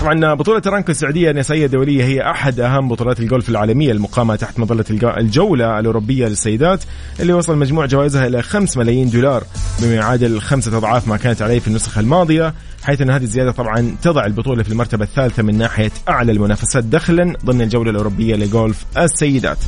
طبعا 0.00 0.34
بطولة 0.34 0.62
أرامكو 0.66 0.90
السعودية 0.90 1.30
النسائية 1.30 1.66
الدولية 1.66 2.04
هي 2.04 2.30
أحد 2.30 2.60
أهم 2.60 2.88
بطولات 2.88 3.20
الجولف 3.20 3.48
العالمية 3.48 3.92
المقامة 3.92 4.36
تحت 4.36 4.58
مظلة 4.58 4.84
الج- 4.90 5.04
الجولة 5.18 5.78
الأوروبية 5.78 6.26
للسيدات 6.26 6.80
اللي 7.20 7.32
وصل 7.32 7.58
مجموع 7.58 7.86
جوائزها 7.86 8.26
إلى 8.26 8.42
5 8.42 8.78
ملايين 8.80 9.10
دولار 9.10 9.44
بما 9.82 9.94
يعادل 9.94 10.40
خمسة 10.40 10.76
أضعاف 10.76 11.08
ما 11.08 11.16
كانت 11.16 11.42
عليه 11.42 11.58
في 11.58 11.68
النسخة 11.68 12.00
الماضية. 12.00 12.54
حيث 12.84 13.00
أن 13.00 13.10
هذه 13.10 13.22
الزيادة 13.22 13.50
طبعا 13.50 13.96
تضع 14.02 14.26
البطولة 14.26 14.62
في 14.62 14.68
المرتبة 14.68 15.04
الثالثة 15.04 15.42
من 15.42 15.58
ناحية 15.58 15.90
أعلى 16.08 16.32
المنافسات 16.32 16.84
دخلا 16.84 17.36
ضمن 17.44 17.60
الجولة 17.62 17.90
الأوروبية 17.90 18.36
لجولف 18.36 18.84
السيدات. 18.98 19.58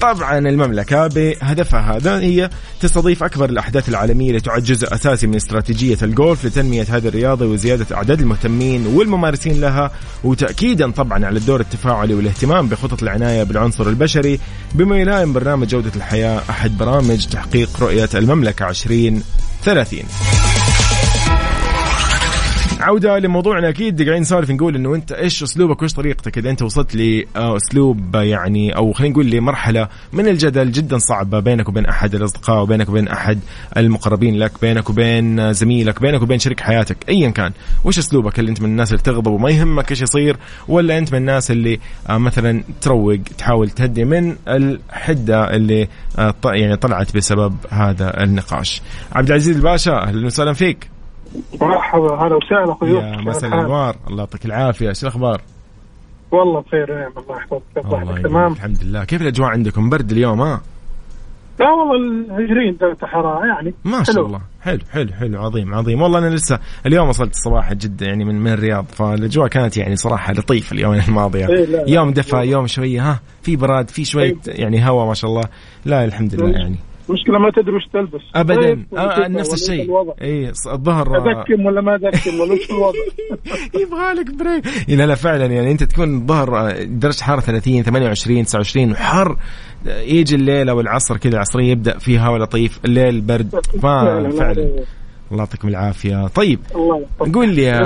طبعا 0.00 0.38
المملكة 0.38 1.06
بهدفها 1.06 1.96
هذا 1.96 2.18
هي 2.20 2.50
تستضيف 2.80 3.22
أكبر 3.22 3.50
الأحداث 3.50 3.88
العالمية 3.88 4.32
لتعد 4.32 4.62
جزء 4.62 4.94
أساسي 4.94 5.26
من 5.26 5.34
استراتيجية 5.34 5.98
الجولف 6.02 6.44
لتنمية 6.44 6.86
هذه 6.90 7.08
الرياضة 7.08 7.46
وزيادة 7.46 7.96
أعداد 7.96 8.20
المهتمين 8.20 8.86
والممارسين 8.86 9.60
لها 9.60 9.90
وتأكيدا 10.24 10.90
طبعا 10.90 11.26
على 11.26 11.38
الدور 11.38 11.60
التفاعلي 11.60 12.14
والاهتمام 12.14 12.68
بخطط 12.68 13.02
العناية 13.02 13.42
بالعنصر 13.42 13.88
البشري 13.88 14.40
بما 14.74 14.96
يلائم 14.98 15.32
برنامج 15.32 15.68
جودة 15.68 15.92
الحياة 15.96 16.42
أحد 16.50 16.78
برامج 16.78 17.26
تحقيق 17.26 17.82
رؤية 17.82 18.08
المملكة 18.14 18.68
2030 18.68 20.02
عودة 22.88 23.18
لموضوعنا 23.18 23.68
أكيد. 23.68 24.02
قاعدين 24.02 24.20
نسولف 24.20 24.50
نقول 24.50 24.74
إنه 24.74 24.94
أنت 24.94 25.12
إيش 25.12 25.42
أسلوبك 25.42 25.80
وإيش 25.80 25.92
طريقتك؟ 25.92 26.38
إذا 26.38 26.50
أنت 26.50 26.62
وصلت 26.62 26.94
لأسلوب 26.94 28.14
يعني 28.14 28.76
أو 28.76 28.92
خلينا 28.92 29.12
نقول 29.12 29.30
لمرحلة 29.30 29.88
من 30.12 30.28
الجدل 30.28 30.72
جدا 30.72 30.98
صعبة 30.98 31.40
بينك 31.40 31.68
وبين 31.68 31.86
أحد 31.86 32.14
الأصدقاء 32.14 32.62
وبينك 32.62 32.88
وبين 32.88 33.08
أحد 33.08 33.40
المقربين 33.76 34.38
لك 34.38 34.52
بينك 34.60 34.90
وبين 34.90 35.52
زميلك 35.52 36.00
بينك 36.02 36.22
وبين 36.22 36.38
شريك 36.38 36.60
حياتك 36.60 36.96
أيا 37.08 37.30
كان. 37.30 37.52
وإيش 37.84 37.98
أسلوبك؟ 37.98 38.40
هل 38.40 38.48
أنت 38.48 38.60
من 38.62 38.68
الناس 38.68 38.92
اللي 38.92 39.02
تغضب 39.02 39.26
وما 39.30 39.50
يهمك 39.50 39.90
إيش 39.90 40.02
يصير 40.02 40.36
ولا 40.68 40.98
أنت 40.98 41.12
من 41.12 41.18
الناس 41.18 41.50
اللي 41.50 41.78
آه، 42.08 42.18
مثلا 42.18 42.62
تروق 42.80 43.18
تحاول 43.38 43.70
تهدي 43.70 44.04
من 44.04 44.36
الحدة 44.48 45.54
اللي 45.56 45.88
آه، 46.18 46.34
يعني 46.44 46.76
طلعت 46.76 47.16
بسبب 47.16 47.56
هذا 47.70 48.22
النقاش. 48.22 48.82
عبد 49.12 49.28
العزيز 49.28 49.56
الباشا 49.56 49.92
أهلا 49.92 50.26
وسهلا 50.26 50.52
فيك. 50.52 50.97
مرحبا 51.60 52.14
هلا 52.26 52.36
وسهلا 52.36 52.72
أخوي 52.72 52.90
يا 52.90 53.16
مساء 53.16 53.50
الانوار 53.50 53.96
الله 54.08 54.18
يعطيك 54.18 54.46
العافية. 54.46 54.88
إيش 54.88 55.02
الأخبار؟ 55.02 55.40
والله 56.32 56.60
بخير 56.60 56.94
نعم 57.00 57.12
الله 57.18 57.36
يحفظك 57.36 57.62
الله. 58.02 58.22
تمام؟ 58.22 58.52
الحمد 58.52 58.84
لله. 58.84 59.04
كيف 59.04 59.22
الأجواء 59.22 59.48
عندكم؟ 59.50 59.90
برد 59.90 60.10
اليوم 60.12 60.40
ها؟ 60.40 60.60
لا 61.60 61.66
والله 61.70 61.96
الهجرين 61.96 62.76
درجة 62.80 63.06
حرارة 63.06 63.46
يعني 63.46 63.74
ما 63.84 64.02
شاء 64.04 64.14
حلو. 64.16 64.26
الله. 64.26 64.40
حلو 64.62 64.78
حلو 64.90 65.12
حلو 65.12 65.42
عظيم 65.42 65.74
عظيم. 65.74 66.02
والله 66.02 66.18
أنا 66.18 66.34
لسه 66.34 66.58
اليوم 66.86 67.08
وصلت 67.08 67.30
الصباح 67.30 67.72
جدا 67.72 68.06
يعني 68.06 68.24
من 68.24 68.34
من 68.40 68.52
الرياض 68.52 68.84
فالأجواء 68.84 69.48
كانت 69.48 69.76
يعني 69.76 69.96
صراحة 69.96 70.32
لطيفة 70.32 70.74
اليومين 70.74 71.00
الماضية. 71.08 71.48
إيه، 71.48 71.64
لا، 71.64 71.76
لا. 71.76 71.84
يوم 71.90 72.10
دفى 72.12 72.36
يوم 72.36 72.66
شوية 72.66 73.10
ها؟ 73.10 73.20
في 73.42 73.56
براد 73.56 73.90
في 73.90 74.04
شوية 74.04 74.36
يعني 74.46 74.88
هواء 74.88 75.06
ما 75.06 75.14
شاء 75.14 75.30
الله. 75.30 75.44
لا 75.84 76.04
الحمد 76.04 76.34
لله 76.34 76.58
يعني. 76.58 76.76
مشكلة 77.10 77.38
ما 77.38 77.50
تدري 77.50 77.76
وش 77.76 77.86
تلبس. 77.92 78.22
ابدا. 78.34 78.60
طيب، 78.60 78.86
آه 78.96 79.06
وكذا، 79.06 79.28
نفس 79.28 79.54
الشيء؟ 79.54 79.90
اي 80.22 80.52
الظهر 80.72 81.16
آه، 81.16 81.40
أذكم 81.40 81.66
ولا 81.66 81.80
ما 81.80 81.94
أذكم؟ 81.94 82.40
ولا 82.40 82.52
وش 82.52 82.70
الوضع؟ 82.70 82.98
يبغى 83.82 84.12
لك 84.12 84.34
بريك 84.34 84.88
لا 84.88 85.06
لا 85.06 85.14
فعلا 85.14 85.46
يعني 85.46 85.70
أنت 85.72 85.84
تكون 85.84 86.16
الظهر 86.16 86.72
درجة 86.84 87.22
حرارة 87.22 87.40
30 87.40 87.82
28 87.82 88.44
29 88.44 88.92
وحر 88.92 89.36
يجي 89.86 90.34
الليل 90.34 90.68
أو 90.68 90.80
العصر 90.80 91.16
كذا 91.16 91.32
العصرية 91.32 91.70
يبدأ 91.70 91.98
في 91.98 92.18
هواء 92.18 92.40
لطيف 92.40 92.80
الليل 92.84 93.20
برد. 93.20 93.60
فعلا، 93.82 94.28
الله 95.30 95.38
يعطيكم 95.38 95.68
العافية. 95.68 96.26
طيب. 96.26 96.60
قول 97.34 97.48
لي 97.48 97.62
يا 97.62 97.76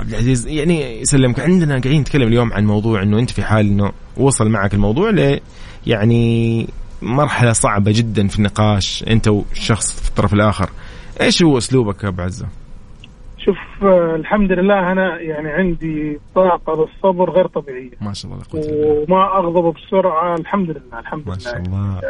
عبد 0.00 0.08
العزيز 0.08 0.46
يعني 0.46 1.00
يسلمك 1.00 1.40
عندنا 1.40 1.70
قاعدين 1.70 2.00
نتكلم 2.00 2.28
اليوم 2.28 2.52
عن 2.52 2.66
موضوع 2.66 3.02
إنه 3.02 3.18
أنت 3.18 3.30
في 3.30 3.42
حال 3.42 3.66
إنه 3.66 3.92
وصل 4.16 4.48
معك 4.48 4.74
الموضوع 4.74 5.10
ل 5.10 5.40
يعني 5.86 6.66
مرحلة 7.02 7.52
صعبة 7.52 7.92
جدا 7.94 8.28
في 8.28 8.38
النقاش. 8.38 9.04
أنت 9.10 9.28
والشخص 9.28 10.02
في 10.02 10.08
الطرف 10.08 10.34
الآخر. 10.34 10.70
إيش 11.20 11.42
هو 11.42 11.58
أسلوبك 11.58 12.04
يا 12.04 12.08
أبو 12.08 12.22
عزة؟ 12.22 12.46
شوف 13.38 13.58
الحمد 14.14 14.52
لله 14.52 14.92
أنا 14.92 15.20
يعني 15.20 15.48
عندي 15.48 16.18
طاقة 16.34 16.74
بالصبر 16.76 17.30
غير 17.30 17.46
طبيعية. 17.46 17.90
ما 18.00 18.12
شاء 18.12 18.32
الله 18.32 18.44
وما 18.54 19.38
أغضب 19.38 19.74
بسرعة 19.74 20.34
الحمد 20.34 20.70
لله 20.70 20.98
الحمد 20.98 21.28
ما 21.28 21.38
شاء 21.38 21.58
لله. 21.58 21.66
الله. 21.66 22.00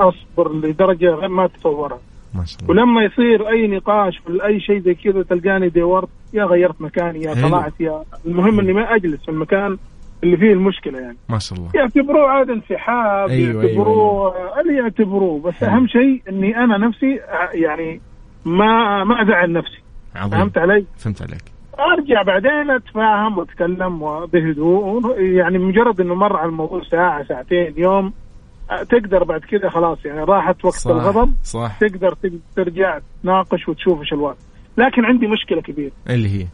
أصبر 0.00 0.52
لدرجة 0.52 1.10
غير 1.10 1.28
ما 1.28 1.46
تتصورها. 1.46 1.98
ما 2.34 2.44
شاء 2.44 2.60
الله. 2.62 2.70
ولما 2.70 3.04
يصير 3.04 3.48
أي 3.48 3.66
نقاش 3.66 4.20
ولا 4.26 4.46
أي 4.46 4.60
شيء 4.60 4.80
زي 4.80 4.94
كذا 4.94 5.22
تلقاني 5.22 5.68
دورت 5.68 6.08
يا 6.32 6.44
غيرت 6.44 6.80
مكاني 6.80 7.22
يا. 7.22 7.34
طلعت 7.34 7.80
يا 7.80 8.02
المهم 8.26 8.60
إني 8.60 8.72
ما 8.72 8.94
أجلس 8.94 9.22
في 9.22 9.28
المكان. 9.30 9.78
اللي 10.24 10.36
فيه 10.36 10.52
المشكلة 10.52 10.98
يعني. 10.98 11.16
ما 11.28 11.38
شاء 11.38 11.58
الله. 11.58 11.70
يعتبروه 11.74 12.28
عاد 12.30 12.50
انسحاب 12.50 13.28
أيوة، 13.28 13.64
يعتبروه 13.64 14.60
اللي 14.60 14.76
يعتبروه. 14.78 15.40
بس 15.40 15.54
حلو. 15.54 15.70
أهم 15.70 15.86
شيء 15.86 16.22
إني 16.28 16.56
أنا 16.56 16.78
نفسي 16.78 17.20
يعني 17.54 18.00
ما 18.44 19.04
ما 19.04 19.22
أزعل 19.22 19.52
نفسي. 19.52 19.80
عظيم. 20.16 20.38
فهمت 20.38 20.58
علي؟ 20.58 20.84
فهمت 20.98 21.22
عليك. 21.22 21.42
أرجع 21.80 22.22
بعدين 22.22 22.70
أتفاهم 22.70 23.38
وأتكلم 23.38 24.26
بهدوء 24.26 25.20
يعني 25.20 25.58
مجرد 25.58 26.00
إنه 26.00 26.14
مر 26.14 26.36
على 26.36 26.48
الموضوع 26.48 26.82
ساعة 26.82 27.24
ساعتين 27.24 27.74
يوم 27.76 28.12
تقدر 28.88 29.24
بعد 29.24 29.40
كذا 29.40 29.68
خلاص. 29.68 30.04
يعني 30.04 30.20
راحت 30.24 30.64
وقت 30.64 30.74
صح 30.74 30.90
الغضب 30.90 31.32
صح. 31.42 31.78
تقدر 31.80 32.14
تق- 32.14 32.40
ترجع 32.56 32.98
تناقش 33.22 33.68
وتشوف 33.68 34.00
إيش 34.00 34.12
الوضع. 34.12 34.34
لكن 34.78 35.04
عندي 35.04 35.26
مشكلة 35.26 35.60
كبيرة. 35.62 35.92
اللي 36.10 36.28
هي؟ 36.28 36.46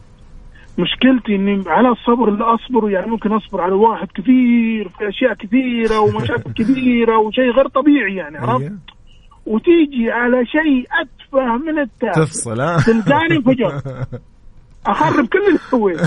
مشكلتي 0.77 1.35
إني 1.35 1.63
على 1.67 1.89
الصبر 1.89 2.29
اللي 2.29 2.43
أصبره 2.43 2.89
يعني 2.89 3.07
ممكن 3.07 3.31
أصبر 3.31 3.61
على 3.61 3.73
واحد 3.73 4.07
كثير 4.15 4.89
في 4.89 5.09
أشياء 5.09 5.33
كثيرة 5.33 5.99
ومشاكل 5.99 6.53
كثيرة 6.63 7.17
وشيء 7.17 7.51
غير 7.51 7.67
طبيعي 7.67 8.15
يعني 8.15 8.37
عرفت 8.37 8.61
أيوة. 8.61 8.77
وتيجي 9.45 10.11
على 10.11 10.45
شيء 10.45 10.87
أتفه 11.01 11.57
من 11.57 11.79
التافه 11.79 12.21
تفصل 12.23 12.61
ها 12.61 12.77
تلقاني 12.77 13.35
انفجر 13.35 13.81
أخرب 14.87 15.27
كل 15.27 15.47
اللي 15.47 15.57
سويته 15.57 16.03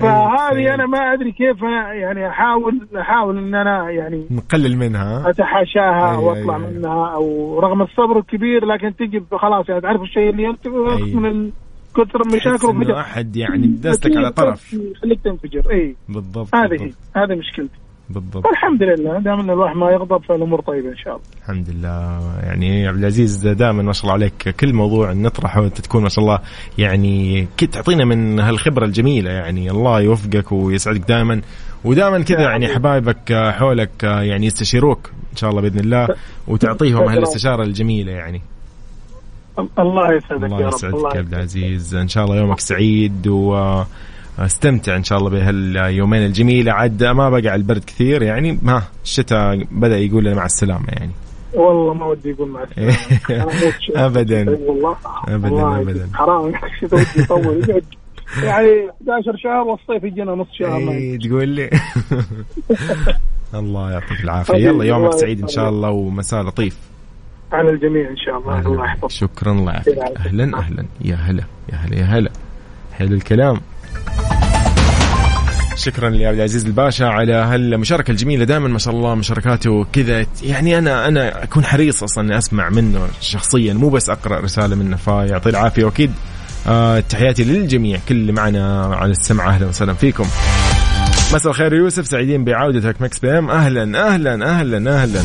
فهذه 0.00 0.56
أيوة. 0.56 0.74
أنا 0.74 0.86
ما 0.86 1.12
أدري 1.12 1.32
كيف 1.32 1.64
أنا 1.64 1.92
يعني 1.92 2.28
أحاول 2.28 2.88
أحاول 3.00 3.38
إن 3.38 3.54
أنا 3.54 3.90
يعني 3.90 4.26
نقلل 4.30 4.76
منها 4.76 5.30
أتحاشاها 5.30 6.10
أيوة، 6.10 6.20
وأطلع 6.20 6.56
أيوة. 6.56 6.70
منها 6.70 7.14
أو 7.14 7.58
رغم 7.60 7.82
الصبر 7.82 8.18
الكبير 8.18 8.64
لكن 8.64 8.96
تجي 8.96 9.22
خلاص 9.32 9.68
يعني 9.68 9.80
تعرف 9.80 10.02
الشيء 10.02 10.30
اللي 10.30 10.48
أنت 10.50 10.66
أيوة. 10.66 11.20
من 11.20 11.50
كثر 11.96 12.20
إنه 12.26 12.54
وفجأة 12.54 13.00
احد 13.00 13.36
يعني 13.36 13.66
داستك 13.66 14.16
على 14.16 14.32
طرف. 14.32 14.72
يخليك 14.72 15.20
تنفجر. 15.24 15.72
إي. 15.72 15.96
بالضبط 16.08 16.54
هذه 16.54 16.92
هذه 17.16 17.38
مشكلتي. 17.38 17.78
بالضبط. 18.10 18.46
والحمد 18.46 18.82
لله 18.82 19.20
دام 19.20 19.40
إن 19.40 19.50
الواحد 19.50 19.76
ما 19.76 19.90
يغضب 19.90 20.24
فالأمور 20.24 20.60
طيبة 20.60 20.88
إن 20.88 20.96
شاء 20.96 21.16
الله. 21.16 21.26
الحمد 21.42 21.70
لله. 21.70 22.20
يعني 22.42 22.82
يا 22.82 22.88
عبد 22.88 22.98
العزيز 22.98 23.46
دائما 23.46 23.82
ما 23.82 23.92
شاء 23.92 24.02
الله 24.02 24.12
عليك. 24.12 24.48
كل 24.60 24.72
موضوع 24.72 25.12
نطرحه 25.12 25.64
انت 25.64 25.80
تكون 25.80 26.02
ما 26.02 26.08
شاء 26.08 26.24
الله 26.24 26.38
يعني 26.78 27.46
تعطينا 27.72 28.04
من 28.04 28.40
هالخبرة 28.40 28.84
الجميلة 28.84 29.30
يعني. 29.30 29.70
الله 29.70 30.00
يوفقك 30.00 30.52
ويسعدك 30.52 31.08
دائما. 31.08 31.40
ودائما 31.84 32.22
كذا 32.22 32.40
يعني 32.40 32.68
حبايبك 32.68 33.32
حولك 33.32 34.02
يعني 34.02 34.46
يستشيروك 34.46 35.10
إن 35.32 35.36
شاء 35.36 35.50
الله 35.50 35.62
بإذن 35.62 35.80
الله 35.80 36.08
وتعطيهم 36.48 37.08
هالاستشارة 37.08 37.62
الجميلة 37.62 38.12
يعني. 38.12 38.42
الله 39.78 40.12
يسعدك 40.14 40.44
الله 40.44 40.60
يا 40.60 40.66
رب 40.66 40.74
يسعدك 40.74 41.14
يا 41.14 41.18
عبد 41.18 41.34
العزيز. 41.34 41.94
إن 41.94 42.08
شاء 42.08 42.24
الله 42.24 42.36
يومك 42.36 42.60
سعيد 42.60 43.26
و 43.28 43.82
استمتع 44.38 44.96
إن 44.96 45.04
شاء 45.04 45.18
الله 45.18 45.30
بهاليومين 45.30 46.22
الجميلة. 46.26 46.72
عاد 46.72 47.04
ما 47.04 47.30
بقى 47.30 47.54
البرد 47.54 47.84
كثير 47.84 48.22
يعني 48.22 48.58
ها 48.66 48.82
الشتاء 49.04 49.64
بدأ 49.70 49.98
يقول 49.98 50.24
لنا 50.24 50.34
مع 50.34 50.44
السلامة 50.44 50.86
يعني. 50.88 51.12
والله 51.54 51.94
ما 51.94 52.06
ودي 52.06 52.30
يقول 52.30 52.48
مع 52.48 52.62
السلامة. 52.62 53.52
أبداً. 54.06 54.50
والله 54.68 54.96
أبداً، 55.28 55.52
والله 55.52 55.80
أبداً. 55.80 56.08
حرام. 56.14 56.42
ودي 56.92 57.04
يطول. 57.16 57.64
يقعد. 57.68 57.84
يعني 58.42 58.68
11 59.02 59.36
شهر 59.36 59.60
والصيف 59.62 60.04
يجينا 60.04 60.32
نص 60.34 60.46
شهر. 60.58 60.78
ما 60.80 60.92
إيه 60.92 61.18
تقول 61.18 61.48
لي. 61.48 61.70
الله 63.54 63.90
يعطيك 63.92 64.20
العافية. 64.24 64.54
يلا 64.54 64.84
يومك 64.84 65.12
سعيد 65.12 65.40
إن 65.42 65.48
شاء. 65.48 65.68
الله 65.68 65.90
ومساء 65.90 66.42
لطيف. 66.42 66.78
على 67.56 67.70
الجميع 67.70 68.10
إن 68.10 68.16
شاء 68.16 68.38
الله. 68.38 68.58
الله 68.58 68.84
يحفظك. 68.84 69.10
شكرا 69.10 69.52
الله 69.52 69.72
يعافيك 69.72 69.98
أهلا 69.98 70.58
أهلا. 70.58 70.86
يا 71.04 71.14
هلا 71.14 71.44
يا 71.72 71.76
هلا 71.76 71.96
يا 71.96 72.04
هلا. 72.04 72.30
حلو 72.92 73.14
الكلام. 73.14 73.60
شكرا 75.76 76.10
لعبد 76.10 76.36
العزيز 76.36 76.66
الباشا 76.66 77.06
على 77.06 77.32
هالمشاركة 77.32 78.10
الجميلة. 78.10 78.44
دائما 78.44 78.68
ما 78.68 78.78
شاء 78.78 78.94
الله 78.94 79.14
مشاركاته 79.14 79.84
كذا. 79.92 80.26
يعني 80.42 80.78
أنا 80.78 81.08
أنا 81.08 81.42
أكون 81.42 81.64
حريص 81.64 82.02
أصلا 82.02 82.24
إني 82.24 82.38
أسمع 82.38 82.70
منه 82.70 83.08
شخصيا. 83.20 83.74
مو 83.74 83.88
بس 83.88 84.10
أقرأ 84.10 84.40
رسالة 84.40 84.76
منه. 84.76 84.96
فيعطيه 84.96 85.50
العافية. 85.50 85.84
وأكيد 85.84 86.12
آه 86.66 87.00
تحياتي 87.00 87.44
للجميع 87.44 87.98
كل 88.08 88.14
اللي 88.14 88.32
معنا 88.32 88.94
على 88.94 89.10
السمع. 89.10 89.48
أهلا 89.48 89.66
وسهلا 89.66 89.94
فيكم. 89.94 90.24
مساء 91.34 91.48
الخير 91.48 91.74
يوسف. 91.74 92.06
سعيدين 92.06 92.44
بعودتك 92.44 93.02
Mix 93.02 93.18
PM. 93.18 93.50
أهلا 93.50 94.14
أهلا 94.14 94.50
أهلا 94.50 95.02
أهلا. 95.02 95.20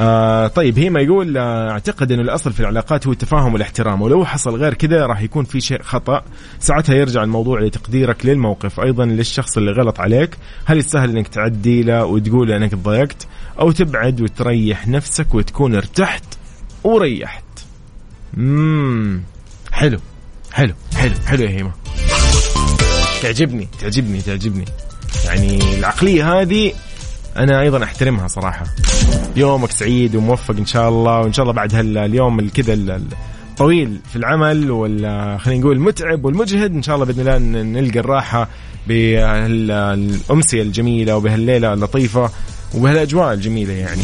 آه 0.00 0.46
طيب 0.46 0.78
هيما 0.78 1.00
يقول 1.00 1.38
آه 1.38 1.70
أعتقد 1.70 2.12
انه 2.12 2.22
الأصل 2.22 2.52
في 2.52 2.60
العلاقات 2.60 3.06
هو 3.06 3.12
التفاهم 3.12 3.52
والاحترام 3.52 4.02
ولو 4.02 4.24
حصل 4.24 4.56
غير 4.56 4.74
كذا 4.74 5.06
راح 5.06 5.20
يكون 5.22 5.44
في 5.44 5.60
شيء 5.60 5.82
خطأ. 5.82 6.22
ساعتها 6.58 6.94
يرجع 6.94 7.22
الموضوع 7.22 7.60
لتقديرك 7.60 8.26
للموقف 8.26 8.80
أيضا 8.80 9.04
للشخص 9.04 9.56
اللي 9.56 9.72
غلط 9.72 10.00
عليك. 10.00 10.36
هل 10.64 10.78
يستاهل 10.78 11.10
إنك 11.10 11.28
تعدي 11.28 11.82
له 11.82 12.04
وتقول 12.04 12.52
إنك 12.52 12.70
تضايقت 12.70 13.26
أو 13.60 13.70
تبعد 13.70 14.20
وتريح 14.20 14.88
نفسك 14.88 15.34
وتكون 15.34 15.74
ارتحت 15.74 16.24
وريحت. 16.84 17.44
امم 18.36 19.22
حلو. 19.72 19.98
حلو. 20.52 20.74
حلو. 20.96 21.14
حلو 21.26 21.42
يا 21.42 21.50
هيما. 21.50 21.72
تعجبني 23.22 23.68
تعجبني 23.80 24.20
تعجبني. 24.20 24.64
يعني 25.24 25.78
العقلية 25.78 26.40
هذه 26.40 26.72
أنا 27.36 27.60
أيضا 27.60 27.84
أحترمها 27.84 28.28
صراحة. 28.28 28.64
يومك 29.36 29.70
سعيد 29.70 30.16
وموفق 30.16 30.56
إن 30.56 30.66
شاء 30.66 30.88
الله 30.88 31.20
وإن 31.20 31.32
شاء 31.32 31.42
الله 31.42 31.54
بعد 31.54 31.74
هاليوم 31.74 32.40
الكذا 32.40 33.00
الطويل 33.50 34.00
في 34.10 34.16
العمل 34.16 34.70
ولا 34.70 35.38
خلينا 35.38 35.60
نقول 35.60 35.76
المتعب 35.76 36.24
والمجهد 36.24 36.74
إن 36.74 36.82
شاء 36.82 36.94
الله 36.94 37.06
بإذن 37.06 37.20
الله 37.20 37.62
نلقى 37.62 37.98
الراحة 37.98 38.48
بالامسيه 38.86 40.62
الجميلة 40.62 41.16
وبهالليلة 41.16 41.72
اللطيفة 41.72 42.30
وبهالأجواء 42.74 43.32
الجميلة 43.32 43.72
يعني. 43.72 44.02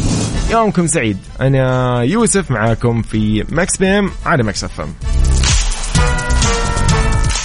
يومكم 0.51 0.87
سعيد. 0.87 1.17
أنا 1.41 1.95
يوسف 2.03 2.51
معاكم 2.51 3.01
في 3.01 3.45
Mix 3.49 3.77
PM 3.77 4.11
على 4.25 4.43
Mix 4.43 4.63
F 4.63 4.81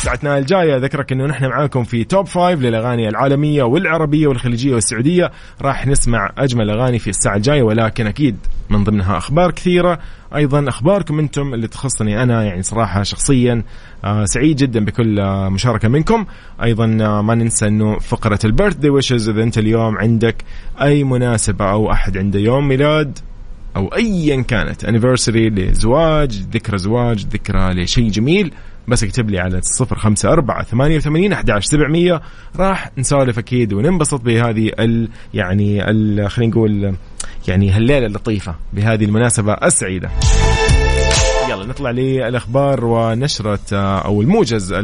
ساعتنا 0.04 0.38
الجاية 0.38 0.76
أذكرك 0.76 1.12
إنه 1.12 1.26
نحن 1.26 1.46
معاكم 1.46 1.84
في 1.84 2.04
top 2.04 2.26
five 2.26 2.60
للأغاني 2.60 3.08
العالمية 3.08 3.62
والعربية 3.62 4.26
والخليجية 4.26 4.74
والسعودية. 4.74 5.30
راح 5.62 5.86
نسمع 5.86 6.32
أجمل 6.38 6.70
أغاني 6.70 6.98
في 6.98 7.10
الساعة 7.10 7.36
الجاية 7.36 7.62
ولكن 7.62 8.06
أكيد 8.06 8.36
من 8.70 8.84
ضمنها 8.84 9.16
أخبار 9.16 9.50
كثيرة. 9.50 9.98
أيضا 10.36 10.68
أخباركم 10.68 11.18
أنتم 11.18 11.54
اللي 11.54 11.68
تخصني 11.68 12.22
أنا 12.22 12.44
يعني 12.44 12.62
صراحة 12.62 13.02
شخصيا 13.02 13.62
آه 14.04 14.24
سعيد 14.24 14.56
جدا 14.56 14.84
بكل 14.84 15.22
مشاركة 15.50 15.88
منكم. 15.88 16.26
أيضا 16.62 16.98
آه 17.00 17.22
ما 17.22 17.34
ننسى 17.34 17.66
إنه 17.66 17.98
فقرة 17.98 18.38
ال 18.44 18.74
birthday 18.74 18.90
wishes 18.90 19.28
إذا 19.28 19.42
أنت 19.42 19.58
اليوم 19.58 19.98
عندك 19.98 20.44
أي 20.82 21.04
مناسبة 21.04 21.70
أو 21.70 21.92
أحد 21.92 22.18
عنده 22.18 22.38
يوم 22.38 22.68
ميلاد 22.68 23.18
أو 23.76 23.88
ايا 23.88 24.42
كانت 24.42 24.84
anniversary 24.84 25.50
لزواج 25.50 26.42
ذكرى 26.52 26.78
زواج 26.78 27.26
ذكرى 27.26 27.74
لشيء 27.74 28.10
جميل 28.10 28.54
بس 28.88 29.04
اكتب 29.04 29.30
لي 29.30 29.38
على 29.38 29.60
صفر 29.62 29.98
خمسة 29.98 30.32
أربعة 30.32 30.64
ثمانية 30.64 30.96
وثمانين 30.96 31.32
أحد 31.32 31.58
سبعمية. 31.58 32.20
راح 32.56 32.90
نسولف 32.98 33.38
أكيد 33.38 33.72
وننبسط 33.72 34.20
بهذه 34.20 34.70
ال 34.78 35.08
يعني 35.34 35.90
ال 35.90 36.30
خلينا 36.30 36.52
نقول 36.52 36.96
يعني 37.48 37.70
هالليلة 37.70 38.06
اللطيفة 38.06 38.54
بهذه 38.72 39.04
المناسبة 39.04 39.52
السعيدة. 39.52 40.10
يلا 41.50 41.66
نطلع 41.66 41.90
للأخبار 41.90 42.84
ونشرة 42.84 43.76
أو 43.76 44.22
الموجز 44.22 44.74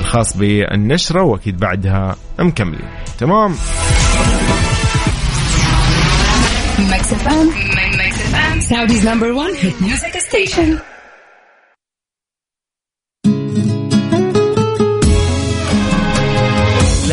الخاص 0.00 0.36
بالنشرة 0.36 1.22
وأكيد 1.22 1.56
بعدها 1.56 2.16
مكملين. 2.38 2.88
تمام؟ 3.18 3.54
Mix 6.90 7.12
Saudi's 8.70 9.04
number 9.04 9.34
one 9.34 9.54
hit 9.54 9.80
music 9.80 10.14
station. 10.20 10.80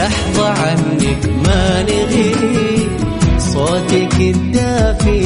لحظة 0.01 0.49
عنك 0.49 1.29
ما 1.45 1.83
نغيب 1.83 2.89
صوتك 3.39 4.15
الدافئ 4.19 5.25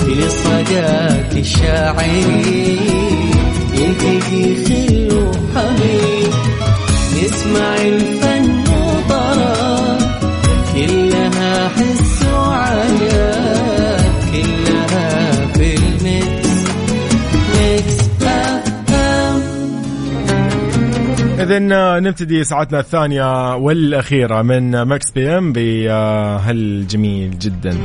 في 0.00 0.28
صداك 0.28 1.32
الشاعري 1.36 2.78
يلتقي 3.74 4.44
خل 4.64 5.08
وحبيب 5.12 6.32
نسمع 7.16 7.76
الفن 7.76 8.64
وطرا 8.68 9.98
كلها 10.74 11.68
حس 11.68 11.99
إذا 21.50 22.00
نبتدي 22.00 22.44
ساعتنا 22.44 22.80
الثانية 22.80 23.54
والأخيرة 23.54 24.42
من 24.42 24.82
Mix 24.82 25.10
PM 25.10 25.52
بهالجميل 25.52 27.38
جدا. 27.38 27.78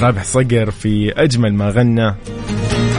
رابح 0.00 0.24
صقر 0.24 0.70
في 0.70 1.12
أجمل 1.16 1.54
ما 1.54 1.68
غنى. 1.70 2.14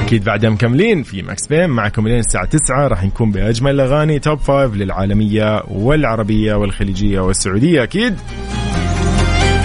أكيد 0.04 0.24
بعدها 0.24 0.50
مكملين 0.50 1.04
في 1.04 1.22
Mix 1.22 1.48
PM. 1.48 1.70
معكم 1.70 2.08
لين 2.08 2.20
الساعة 2.20 2.46
9 2.46 2.88
راح 2.88 3.04
نكون 3.04 3.32
بأجمل 3.32 3.72
الأغاني 3.72 4.20
top 4.20 4.40
5 4.40 4.76
للعالمية 4.76 5.64
والعربية 5.68 6.54
والخليجية 6.54 7.20
والسعودية 7.20 7.84
أكيد. 7.84 8.16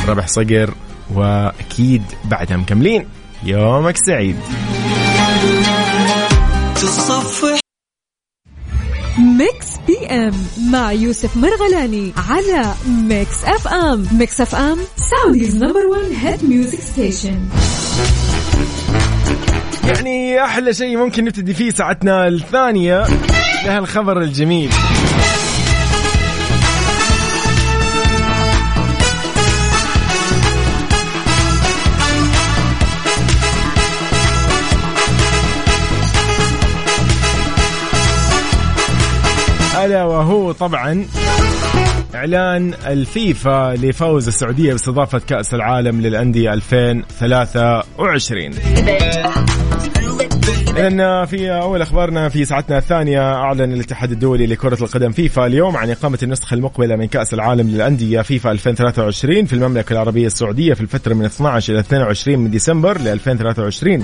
رابح 0.09 0.27
صقر 0.27 0.75
وأكيد 1.15 2.03
بعدها 2.25 2.57
مكملين 2.57 3.07
يومك 3.45 3.97
سعيد. 3.97 4.37
Mix 9.21 9.67
PM 9.87 10.33
مع 10.73 10.93
يوسف 10.93 11.37
مرغلاني 11.37 12.13
على 12.31 12.75
Mix 12.89 13.45
FM 13.45 14.07
Mix 14.13 14.41
FM 14.41 14.79
Saudi's 14.97 15.57
number 15.57 15.87
1 15.87 16.03
hit 16.23 16.45
music 16.45 16.81
station 16.81 17.41
يعني 19.87 20.45
أحلى 20.45 20.75
شيء 20.75 20.97
ممكن 20.97 21.25
نبتدي 21.25 21.55
فيه 21.55 21.71
ساعتنا 21.71 22.29
الثانية 22.29 23.07
لهالخبر 23.67 24.21
الجميل. 24.21 24.71
الا 39.85 40.05
وهو 40.05 40.53
طبعا 40.53 41.07
إعلان 42.15 42.75
الفيفا 42.87 43.75
لفوز 43.77 44.29
السعودية 44.29 44.73
باستضافة 44.73 45.19
كأس 45.19 45.55
العالم 45.55 46.01
للأندية 46.01 46.53
2023 46.53 48.51
إذن 50.77 51.25
في 51.25 51.51
أول 51.51 51.83
أخبارنا 51.83 52.29
في 52.29 52.45
ساعتنا 52.45 52.79
الثانية 52.79 53.35
أعلن 53.35 53.73
الاتحاد 53.73 54.13
الدولي 54.13 54.47
لكرة 54.47 54.85
القدم 54.85 55.11
فيفا 55.11 55.47
اليوم 55.47 55.77
عن 55.77 55.91
إقامة 55.91 56.19
النسخة 56.23 56.55
المقبلة 56.55 56.97
من 56.97 57.07
كأس 57.07 57.35
العالم 57.35 57.69
للأندية 57.69 58.21
فيفا 58.23 58.51
2023 58.51 59.45
في 59.45 59.53
المملكة 59.53 59.93
العربية 59.93 60.27
السعودية 60.27 60.75
في 60.75 60.81
الفترة 60.81 61.15
من 61.15 61.25
12 61.25 61.73
إلى 61.73 61.81
22 61.81 62.39
من 62.39 62.51
ديسمبر 62.51 63.01
ل 63.01 63.09
2023 63.09 64.03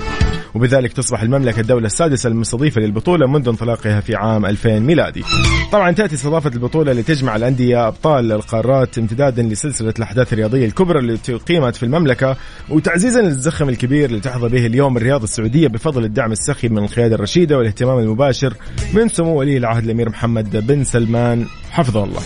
وبذلك 0.55 0.93
تصبح 0.93 1.21
المملكة 1.21 1.59
الدولة 1.59 1.85
السادسة 1.85 2.29
المستضيفة 2.29 2.81
للبطولة 2.81 3.27
منذ 3.27 3.49
انطلاقها 3.49 3.99
في 3.99 4.15
عام 4.15 4.45
2000 4.45 4.79
ميلادي. 4.79 5.23
طبعا 5.71 5.91
تأتي 5.91 6.15
استضافة 6.15 6.51
البطولة 6.55 6.93
لتجمع 6.93 7.35
الأندية 7.35 7.87
أبطال 7.87 8.31
القارات 8.31 8.97
امتدادا 8.97 9.43
لسلسلة 9.43 9.93
الأحداث 9.97 10.33
الرياضية 10.33 10.65
الكبرى 10.65 10.99
التي 10.99 11.35
أقيمت 11.35 11.75
في 11.75 11.83
المملكة 11.83 12.37
وتعزيزا 12.69 13.21
للزخم 13.21 13.69
الكبير 13.69 14.09
اللي 14.09 14.19
تحظى 14.19 14.49
به 14.49 14.65
اليوم 14.65 14.97
الرياضة 14.97 15.23
السعودية 15.23 15.67
بفضل 15.67 16.03
الدعم 16.03 16.31
السخي 16.31 16.56
من 16.65 16.77
القيادة 16.77 17.15
الرشيدة 17.15 17.57
والاهتمام 17.57 17.99
المباشر 17.99 18.53
من 18.93 19.09
سمو 19.09 19.39
ولي 19.39 19.57
العهد 19.57 19.83
الأمير 19.83 20.09
محمد 20.09 20.67
بن 20.67 20.83
سلمان 20.83 21.45
حفظه 21.71 22.03
الله. 22.03 22.21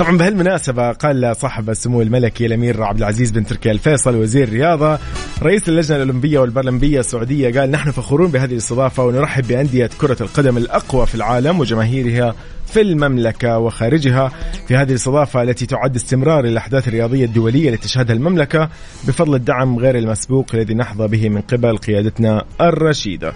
طبعا 0.00 0.16
بهالمناسبة 0.16 0.92
قال 0.92 1.36
صاحب 1.36 1.70
السمو 1.70 2.02
الملكي 2.02 2.46
الأمير 2.46 2.82
عبد 2.82 2.98
العزيز 2.98 3.30
بن 3.30 3.46
تركي 3.46 3.70
الفيصل 3.70 4.16
وزير 4.16 4.48
الرياضة 4.48 4.98
رئيس 5.42 5.68
اللجنة 5.68 5.96
الأولمبية 5.96 6.38
والبارالمبية 6.38 7.00
السعودية 7.00 7.60
قال 7.60 7.70
نحن 7.70 7.90
فخورون 7.90 8.30
بهذه 8.30 8.52
الاستضافة 8.52 9.04
ونرحب 9.04 9.48
بأندية 9.48 9.90
كرة 10.00 10.16
القدم 10.20 10.56
الأقوى 10.56 11.06
في 11.06 11.14
العالم 11.14 11.60
وجماهيرها 11.60 12.34
في 12.66 12.80
المملكة 12.80 13.58
وخارجها 13.58 14.32
في 14.68 14.76
هذه 14.76 14.90
الاستضافة 14.90 15.42
التي 15.42 15.66
تعد 15.66 15.96
استمرار 15.96 16.44
للأحداث 16.44 16.88
الرياضية 16.88 17.24
الدولية 17.24 17.70
التي 17.70 17.88
تشهدها 17.88 18.16
المملكة 18.16 18.68
بفضل 19.04 19.34
الدعم 19.34 19.78
غير 19.78 19.98
المسبوق 19.98 20.46
الذي 20.54 20.74
نحظى 20.74 21.08
به 21.08 21.28
من 21.28 21.40
قبل 21.40 21.76
قيادتنا 21.76 22.44
الرشيدة. 22.60 23.32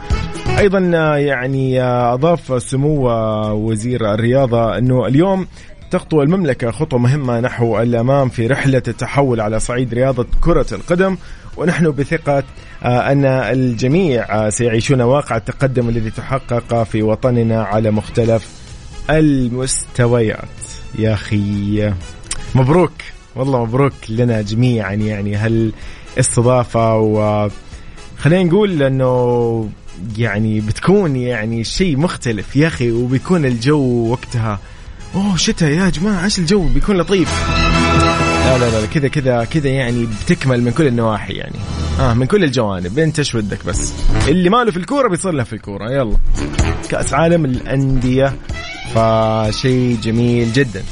أيضا 0.59 0.79
يعني 1.19 1.83
أضاف 1.83 2.62
سمو 2.62 3.11
وزير 3.53 4.14
الرياضة 4.14 4.79
أنه 4.79 5.07
اليوم 5.07 5.47
تخطو 5.90 6.23
المملكة 6.23 6.71
خطوة 6.71 6.99
مهمة 6.99 7.40
نحو 7.40 7.81
الأمام 7.81 8.29
في 8.29 8.47
رحلة 8.47 8.83
التحول 8.88 9.40
على 9.40 9.61
صعيد 9.61 9.95
رياضة 9.95 10.27
كرة 10.40 10.67
القدم 10.73 11.17
ونحن 11.57 11.90
بثقة 11.90 12.45
أن 12.83 13.25
الجميع 13.25 14.51
سيعيشون 14.51 15.01
واقع 15.01 15.37
التقدم 15.37 15.88
الذي 15.88 16.11
تحقق 16.11 16.83
في 16.83 17.03
وطننا 17.03 17.62
على 17.62 17.90
مختلف 17.90 18.49
المستويات. 19.11 20.49
يا 20.99 21.14
أخي 21.14 21.93
مبروك. 22.55 22.93
والله 23.37 23.64
مبروك 23.64 23.93
لنا 24.09 24.43
جميعا. 24.43 24.93
يعني 24.93 25.37
هالاستضافة 26.17 26.97
و 26.99 27.49
خلينا 28.19 28.43
نقول 28.43 28.83
أنه 28.83 29.69
يعني 30.19 30.61
بتكون 30.61 31.17
يعني 31.17 31.64
شيء 31.64 31.97
مختلف 31.97 32.57
يا 32.57 32.67
أخي 32.67 32.93
وبيكون 32.93 33.45
الجو 33.45 34.09
وقتها 34.11 34.59
أوه 35.14 35.37
شتاء 35.37 35.71
يا 35.71 35.88
جماعة 35.88 36.25
إيش 36.25 36.38
الجو؟ 36.38 36.69
بيكون 36.69 36.97
لطيف. 36.97 38.34
لا 38.44 38.59
لا 38.59 38.80
لا 38.80 38.87
كذا 38.87 39.09
كذا 39.09 39.44
كذا 39.44 39.68
يعني 39.68 40.07
بتكمل 40.07 40.62
من 40.62 40.70
كل 40.70 40.87
النواحي 40.87 41.33
يعني. 41.33 41.57
آه 42.00 42.14
من 42.14 42.26
كل 42.26 42.44
الجوانب. 42.44 42.98
انت 42.98 43.18
إيش 43.18 43.35
ودك 43.35 43.66
بس؟ 43.66 43.92
اللي 44.28 44.50
ماله 44.50 44.70
في 44.70 44.76
الكورة 44.76 45.09
بيصير 45.09 45.33
له 45.33 45.44
في 45.44 45.52
الكورة. 45.52 45.90
يلا. 45.90 46.16
كأس 46.90 47.14
عالم 47.14 47.44
الأندية. 47.44 48.35
فشيء 48.94 49.98
جميل 50.02 50.52
جدا. 50.52 50.83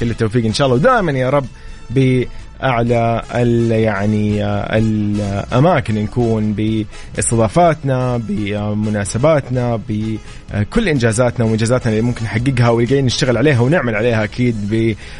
كل 0.00 0.10
التوفيق 0.10 0.44
إن 0.44 0.52
شاء 0.52 0.66
الله. 0.66 0.78
ودائما 0.78 1.12
يا 1.12 1.30
رب 1.30 1.46
بأعلى 1.90 3.22
ال 3.34 3.70
يعني 3.70 4.44
الأماكن 4.44 5.94
نكون 5.94 6.52
باستضافاتنا 6.52 8.16
بمناسباتنا 8.28 9.80
بكل 9.88 10.88
إنجازاتنا 10.88 11.46
وانجازاتنا 11.46 11.92
اللي 11.92 12.02
ممكن 12.02 12.24
نحققها 12.24 12.68
واللي 12.68 13.02
نشتغل 13.02 13.36
عليها 13.36 13.60
ونعمل 13.60 13.94
عليها 13.94 14.24
أكيد 14.24 14.56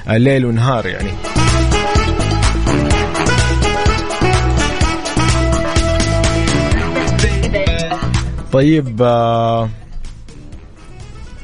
بليل 0.06 0.46
ونهار 0.46 0.86
يعني. 0.86 1.10
طيب 8.52 9.02
آه 9.02 9.68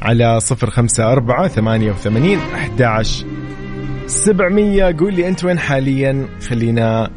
على 0.02 0.40
صفر 0.40 0.70
خمسة 0.70 1.12
أربعة 1.12 1.48
ثمانية 1.48 1.90
وثمانين 1.90 2.38
أحد 2.54 3.02
سبعمية. 4.06 4.96
قول 4.98 5.14
لي 5.14 5.28
أنت 5.28 5.44
وين 5.44 5.58
حاليا؟ 5.58 6.28
خلينا 6.48 7.10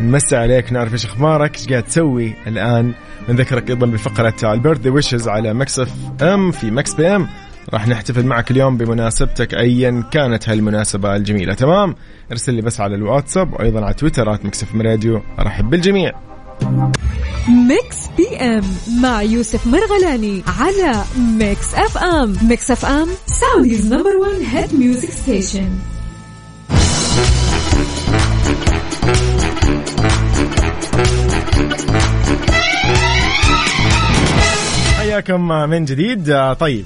نمسي 0.00 0.36
عليك 0.36 0.72
نعرف 0.72 0.92
إيش 0.92 1.04
أخبارك 1.04 1.54
إيش 1.56 1.68
قاعد 1.68 1.82
تسوي 1.82 2.34
الآن؟ 2.46 2.94
نذكرك 3.28 3.70
أيضا 3.70 3.86
بفقرة 3.86 4.52
ال 4.52 4.56
birthday 4.56 4.90
wishes 4.90 5.28
على 5.28 5.54
Mix 5.54 5.92
FM 6.22 6.50
في 6.50 6.70
Mix 6.70 6.94
PM 6.94 7.28
راح 7.72 7.88
نحتفل 7.88 8.26
معك 8.26 8.50
اليوم 8.50 8.76
بمناسبتك 8.76 9.54
ايا 9.54 10.04
كانت 10.10 10.48
هالمناسبة 10.48 11.16
الجميلة. 11.16 11.54
تمام؟ 11.54 11.94
ارسل 12.30 12.54
لي 12.54 12.62
بس 12.62 12.80
على 12.80 12.94
الواتساب 12.94 13.52
وأيضا 13.52 13.84
على 13.84 13.94
تويتر 13.94 14.30
MixFM 14.44 14.74
Radio 14.76 15.22
أرحب 15.38 15.70
بالجميع. 15.70 16.12
Mix 17.48 17.96
PM 18.16 18.62
مع 19.02 19.22
يوسف 19.22 19.66
مرغلاني 19.66 20.42
على 20.60 21.04
Mix 21.18 21.74
FM 21.74 22.36
Mix 22.42 22.70
FM 22.70 23.08
Saudi's 23.26 23.92
number 23.92 24.16
1 24.16 24.32
hit 24.42 24.74
music 24.74 25.10
station 25.10 25.68
حياكم 34.98 35.48
من 35.48 35.84
جديد. 35.84 36.30
آه، 36.30 36.52
طيب. 36.52 36.84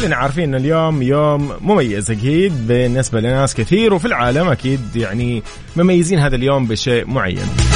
كلنا 0.00 0.16
عارفين 0.16 0.44
إن 0.44 0.60
اليوم 0.60 1.02
يوم 1.02 1.52
مميز 1.60 2.10
أكيد 2.10 2.66
بالنسبة 2.66 3.20
لناس 3.20 3.54
كثير 3.54 3.94
وفي 3.94 4.04
العالم 4.04 4.48
أكيد 4.48 4.80
يعني 4.96 5.42
مميزين 5.76 6.18
هذا 6.18 6.36
اليوم 6.36 6.66
بشيء 6.66 7.06
معين. 7.06 7.73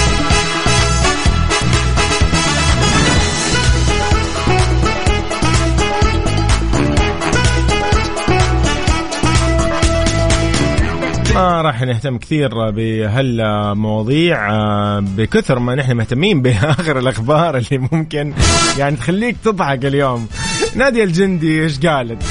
ما 11.38 11.62
راح 11.62 11.82
نهتم 11.82 12.18
كثير 12.18 12.70
بهالمواضيع 12.70 14.50
آه، 14.50 15.00
بكثر 15.00 15.58
ما 15.58 15.74
نحن 15.74 15.92
مهتمين 15.92 16.42
بآخر 16.42 16.98
الأخبار 16.98 17.56
اللي 17.56 17.88
ممكن 17.92 18.34
يعني 18.78 18.96
تخليك 18.96 19.36
تضحك 19.44 19.84
اليوم 19.84 20.28
نادية 20.74 21.04
الجندي 21.04 21.62
إيش 21.62 21.86
قالت؟ 21.86 22.22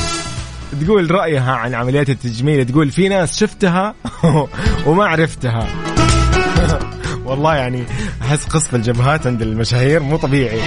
تقول 0.81 1.11
رأيها 1.11 1.51
عن 1.51 1.73
عمليات 1.73 2.09
التجميل 2.09 2.65
تقول 2.65 2.91
في 2.91 3.09
ناس 3.09 3.39
شفتها 3.39 3.95
وما 4.87 5.05
عرفتها 5.05 5.67
والله 7.27 7.55
يعني 7.55 7.83
أحس 8.21 8.45
قصف 8.45 8.75
الجبهات 8.75 9.27
عند 9.27 9.41
المشاهير 9.41 9.99
مو 9.99 10.17
طبيعي. 10.17 10.59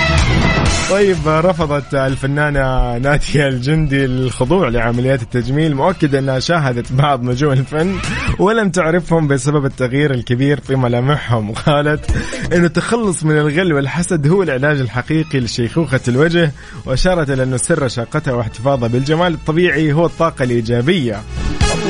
طيب 0.91 1.17
رفضت 1.27 1.95
الفنانة 1.95 2.99
ناتيا 2.99 3.49
الجندي 3.49 4.05
الخضوع 4.05 4.69
لعمليات 4.69 5.23
التجميل 5.23 5.75
مؤكدة 5.75 6.19
أنها 6.19 6.39
شاهدت 6.39 6.93
بعض 6.93 7.23
نجوم 7.23 7.53
الفن 7.53 7.97
ولم 8.39 8.71
تعرفهم 8.71 9.29
بسبب 9.29 9.65
التغيير 9.65 10.15
الكبير 10.15 10.61
في 10.61 10.77
ملامحهم. 10.77 11.51
وقالت 11.51 12.11
أن 12.53 12.65
التخلص 12.65 13.25
من 13.25 13.39
الغل 13.39 13.73
والحسد 13.73 14.29
هو 14.29 14.43
العلاج 14.43 14.81
الحقيقي 14.81 15.41
لشيخوخة 15.41 16.01
الوجه 16.09 16.53
وأشارت 16.87 17.31
إلى 17.31 17.43
أنه 17.43 17.57
سر 17.57 17.89
شاقتها 17.89 18.35
واحتفاظها 18.35 18.89
بالجمال 18.89 19.35
الطبيعي 19.35 19.93
هو 19.93 20.07
الطاقة 20.07 20.43
الإيجابية. 20.43 21.23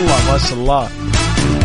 الله 0.03 0.33
ما 0.33 0.39
شاء 0.39 0.59
الله. 0.59 0.89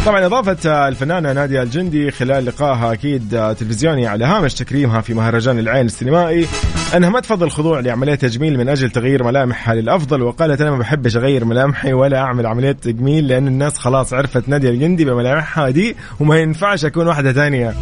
طبعا 0.06 0.26
اضافت 0.26 0.66
الفنانة 0.66 1.34
نادية 1.34 1.62
الجندي 1.64 2.12
خلال 2.12 2.46
لقائها 2.46 2.94
أكيد 2.94 3.30
تلفزيوني 3.60 4.08
على 4.08 4.26
هامش 4.26 4.54
تكريمها 4.54 5.02
في 5.02 5.14
مهرجان 5.14 5.60
العين 5.60 5.86
السينمائي. 5.86 6.48
انها 6.96 7.10
ما 7.10 7.20
تفضل 7.20 7.46
الخضوع 7.46 7.80
لعملية 7.80 8.16
تجميل 8.16 8.58
من 8.58 8.70
أجل 8.70 8.90
تغيير 8.90 9.24
ملامحها 9.24 9.76
للأفضل 9.76 10.22
وقالت 10.22 10.62
أنا 10.62 10.72
ما 10.72 10.78
بحبش 10.78 11.18
أغير 11.18 11.46
ملامحي 11.46 11.94
ولا 11.94 12.20
أعمل 12.20 12.46
عملية 12.46 12.72
تجميل 12.72 13.28
لأن 13.28 13.48
الناس 13.48 13.78
خلاص 13.78 14.14
عرفت 14.14 14.50
نادية 14.50 14.70
الجندي 14.70 15.06
بملامحها 15.06 15.70
دي 15.70 15.96
وما 16.20 16.38
ينفعش 16.38 16.86
أكون 16.86 17.08
واحدة 17.08 17.34
ثانية. 17.34 17.74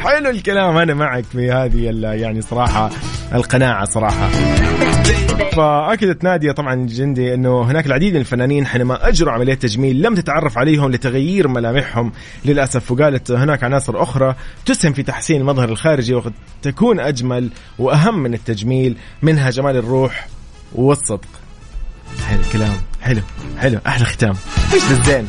حلو 0.00 0.30
الكلام 0.30 0.76
أنا 0.76 0.94
معك 0.94 1.24
في 1.24 1.52
هذه 1.52 1.90
يعني 2.02 2.42
صراحة 2.42 2.90
القناعة 3.34 3.84
صراحة. 3.84 4.28
فأكدت 5.52 6.24
نادية 6.24 6.52
طبعا 6.52 6.86
جندي 6.86 7.34
إنه 7.34 7.62
هناك 7.62 7.86
العديد 7.86 8.14
من 8.14 8.20
الفنانين 8.20 8.66
حينما 8.66 9.08
أجروا 9.08 9.32
عملية 9.32 9.54
تجميل 9.54 10.02
لم 10.02 10.14
تتعرف 10.14 10.58
عليهم 10.58 10.90
لتغيير 10.90 11.48
ملامحهم. 11.48 12.12
للأسف 12.44 12.90
وقالت 12.90 13.30
هناك 13.30 13.64
عناصر 13.64 14.02
أخرى 14.02 14.34
تسهم 14.66 14.92
في 14.92 15.02
تحسين 15.02 15.40
المظهر 15.40 15.68
الخارجي 15.68 16.14
وقد 16.14 16.32
تكون 16.62 17.00
أجمل 17.00 17.50
وأهم 17.78 18.22
من 18.22 18.34
التجميل 18.34 18.96
منها 19.22 19.50
جمال 19.50 19.76
الروح 19.76 20.26
والصدق. 20.74 21.28
حلو 22.28 22.40
الكلام. 22.40 22.76
حلو. 23.00 23.20
حلو. 23.58 23.78
أحلى 23.86 24.04
ختام. 24.04 24.34
إيش 24.74 24.82
بالزين؟ 24.88 25.26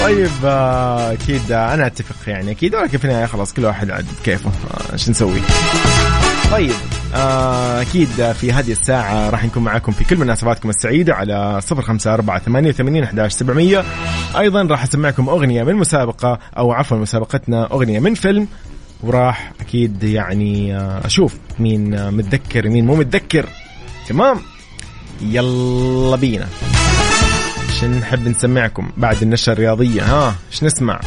طيب 0.00 0.30
آه، 0.44 1.12
أكيد 1.12 1.52
آه، 1.52 1.74
أنا 1.74 1.86
أتفق 1.86 2.28
يعني 2.28 2.50
أكيد 2.50 2.74
ولكن 2.74 2.98
في 2.98 3.04
النهاية 3.04 3.26
خلاص 3.26 3.54
كل 3.54 3.64
واحد 3.64 3.90
عاد 3.90 4.06
كيفه 4.24 4.50
آه، 4.50 4.92
إيش 4.92 5.08
نسوي؟ 5.08 5.40
طيب 6.50 6.72
أكيد 7.14 8.08
في 8.32 8.52
هذه 8.52 8.72
الساعة 8.72 9.30
راح 9.30 9.44
نكون 9.44 9.64
معاكم 9.64 9.92
في 9.92 10.04
كل 10.04 10.16
مناسباتكم 10.16 10.68
السعيدة 10.68 11.14
على 11.14 11.60
صفر 11.60 11.82
خمسة 11.82 12.14
أربعة 12.14 12.38
ثمانية 12.38 12.68
وثمانين 12.68 13.04
أحداش 13.04 13.32
سبعمية. 13.32 13.84
أيضا 14.38 14.62
راح 14.62 14.82
أسمعكم 14.82 15.28
أغنية 15.28 15.62
من 15.62 15.74
مسابقة 15.74 16.38
أو 16.58 16.72
عفوا 16.72 16.96
مسابقتنا 16.96 17.72
أغنية 17.72 18.00
من 18.00 18.14
فيلم. 18.14 18.48
وراح 19.02 19.52
أكيد 19.60 20.02
يعني 20.02 20.76
أشوف 20.78 21.36
مين 21.58 22.10
متذكر 22.10 22.68
مين 22.68 22.86
مو 22.86 22.94
متذكر. 22.94 23.46
تمام؟ 24.08 24.40
يلا 25.22 26.16
بينا. 26.16 26.46
عشان 27.80 27.98
نحب 28.00 28.28
نسمعكم 28.28 28.90
بعد 28.96 29.22
النشرة 29.22 29.52
الرياضية. 29.52 30.02
ها 30.02 30.34
إيش 30.52 30.64
نسمع؟ 30.64 31.00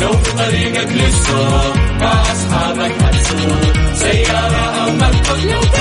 لو 0.00 0.12
في 0.12 0.32
طريقك 0.38 0.92
للسوق 0.92 1.76
مع 2.00 2.22
أصحابك 2.22 2.92
هتسوق. 3.02 3.72
سيارة 3.94 4.84
أو 4.84 4.90
مكتب. 4.90 5.79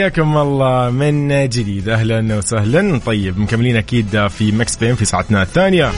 حياكم 0.00 0.36
الله 0.36 0.90
من 0.90 1.48
جديد. 1.48 1.88
أهلا 1.88 2.36
وسهلا. 2.36 3.00
طيب 3.06 3.38
مكملين 3.38 3.76
أكيد 3.76 4.26
في 4.26 4.52
Mix 4.52 4.76
PM 4.76 4.94
في 4.94 5.04
ساعتنا 5.04 5.42
الثانية. 5.42 5.92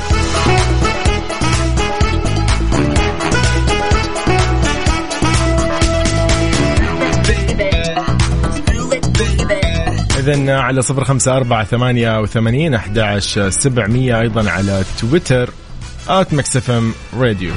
إذا 10.18 10.52
على 10.52 10.82
صفر 10.82 11.04
خمسة 11.04 11.36
أربعة 11.36 11.64
ثمانية 11.64 12.20
وثمانين 12.20 12.74
أحد 12.74 13.18
سبعمية 13.48 14.20
أيضا 14.20 14.50
على 14.50 14.84
تويتر 15.00 15.50
at 16.08 16.34
MixFM 16.34 16.92
Radio. 17.18 17.50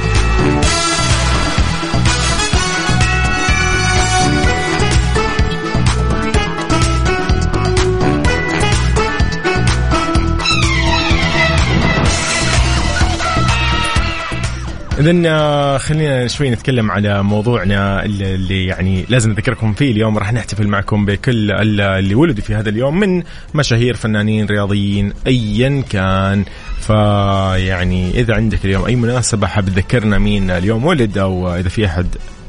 اذا 14.99 15.13
آه، 15.25 15.77
خلينا 15.77 16.27
شوي 16.27 16.49
نتكلم 16.49 16.91
على 16.91 17.23
موضوعنا 17.23 18.05
اللي 18.05 18.65
يعني 18.65 19.05
لازم 19.09 19.31
نذكركم 19.31 19.73
فيه 19.73 19.91
اليوم. 19.91 20.17
راح 20.17 20.33
نحتفل 20.33 20.67
معكم 20.67 21.05
بكل 21.05 21.51
اللي 21.51 22.15
ولدوا 22.15 22.43
في 22.43 22.55
هذا 22.55 22.69
اليوم 22.69 22.99
من 22.99 23.23
مشاهير 23.55 23.95
فنانين 23.95 24.45
رياضيين 24.45 25.13
ايا 25.27 25.83
كان. 25.89 26.45
فيعني 26.79 28.19
إذا 28.19 28.35
عندك 28.35 28.65
اليوم 28.65 28.85
أي 28.85 28.95
مناسبة 28.95 29.47
حاب 29.47 29.65
تذكرنا 29.65 30.17
مين 30.17 30.51
اليوم 30.51 30.85
ولد 30.85 31.17
أو 31.17 31.55
إذا 31.55 31.69
في 31.69 31.85
أحد 31.85 32.07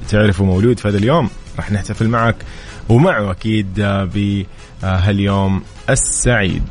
تعرفه 0.09 0.45
مولود 0.45 0.79
في 0.79 0.89
هذا 0.89 0.99
اليوم 0.99 1.31
راح 1.57 1.73
نحتفل 1.73 2.09
معك. 2.09 2.37
ومعه 2.89 3.31
أكيد 3.31 3.75
بهاليوم 4.83 5.63
السعيد. 5.91 6.63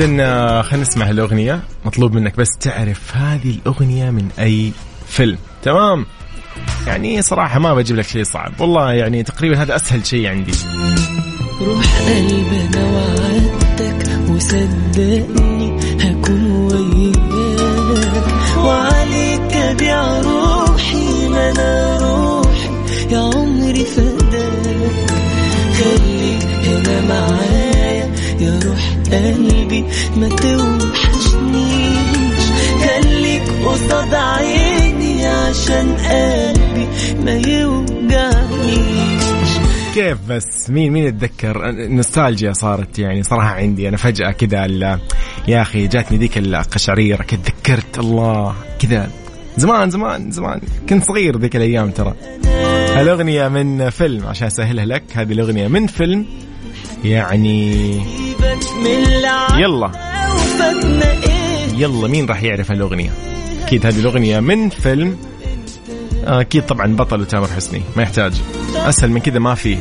إذا 0.00 0.62
خلينا 0.62 0.82
نسمع 0.82 1.10
الأغنية 1.10 1.60
مطلوب 1.84 2.12
منك 2.12 2.36
بس 2.36 2.48
تعرف 2.60 3.16
هذه 3.16 3.50
الأغنية 3.50 4.10
من 4.10 4.28
أي 4.38 4.72
فيلم. 5.08 5.38
تمام؟ 5.62 6.06
يعني 6.86 7.22
صراحة 7.22 7.58
ما 7.58 7.74
بجيب 7.74 7.96
لك 7.96 8.06
شيء 8.06 8.24
صعب. 8.24 8.52
والله 8.60 8.92
يعني 8.92 9.22
تقريبا 9.22 9.62
هذا 9.62 9.76
أسهل 9.76 10.06
شيء 10.06 10.26
عندي. 10.26 10.52
روح 11.60 12.00
قلبي 12.00 12.78
وعدتك 12.78 14.08
وصدقني 14.28 15.76
هكون 16.00 16.50
وياك. 16.50 17.16
وعليك 18.58 19.52
أبيع 19.52 20.20
روحي 20.20 21.28
ما 21.28 21.50
أنا 21.50 21.98
روحي 22.00 22.68
يا 23.10 23.18
عمري 23.18 23.84
فداك. 23.84 25.10
خليك 25.78 26.44
هنا 26.66 27.00
معايا 27.00 27.95
يا 28.40 28.60
روح 28.64 28.96
قلبي 29.12 29.84
ما 30.16 30.28
توحشنيش. 30.28 31.86
خليك 32.80 33.42
قصاد 33.64 34.14
عيني 34.14 35.26
عشان 35.26 35.96
قلبي 35.96 36.88
ما 37.24 37.32
يوجعنيش. 37.32 39.24
كيف 39.94 40.18
بس؟ 40.28 40.70
مين 40.70 40.92
مين 40.92 41.04
يتذكر؟ 41.04 41.72
نوستالجيا 41.72 42.52
صارت 42.52 42.98
يعني 42.98 43.22
صراحة 43.22 43.54
عندي. 43.54 43.88
أنا 43.88 43.96
فجأة 43.96 44.30
كذا 44.30 45.00
يا 45.48 45.62
أخي 45.62 45.86
جاتني 45.86 46.18
ذيك 46.18 46.38
القشعريرة 46.38 47.22
كذا 47.22 47.40
تذكرت 47.40 47.98
الله 47.98 48.54
كذا. 48.82 49.10
زمان 49.56 49.90
زمان 49.90 50.30
زمان. 50.30 50.60
كنت 50.88 51.04
صغير 51.04 51.38
ذيك 51.38 51.56
الأيام 51.56 51.90
ترى. 51.90 52.14
الأغنية 53.00 53.48
من 53.48 53.90
فيلم 53.90 54.26
عشان 54.26 54.46
أسهلها 54.46 54.84
لك 54.84 55.02
هذه 55.14 55.32
الأغنية 55.32 55.68
من 55.68 55.86
فيلم 55.86 56.26
يعني 57.10 58.00
يلا. 59.58 59.90
يلا 61.76 62.08
مين 62.08 62.26
راح 62.26 62.42
يعرف 62.42 62.72
الأغنية 62.72 63.10
أكيد 63.62 63.86
هذه 63.86 63.98
الأغنية 64.00 64.40
من 64.40 64.68
فيلم 64.68 65.16
أكيد 66.24 66.66
طبعا 66.66 66.96
بطل 66.96 67.26
تامر 67.26 67.46
حسني 67.46 67.82
ما 67.96 68.02
يحتاج. 68.02 68.32
أسهل 68.76 69.10
من 69.10 69.20
كذا 69.20 69.38
ما 69.38 69.54
فيه. 69.54 69.78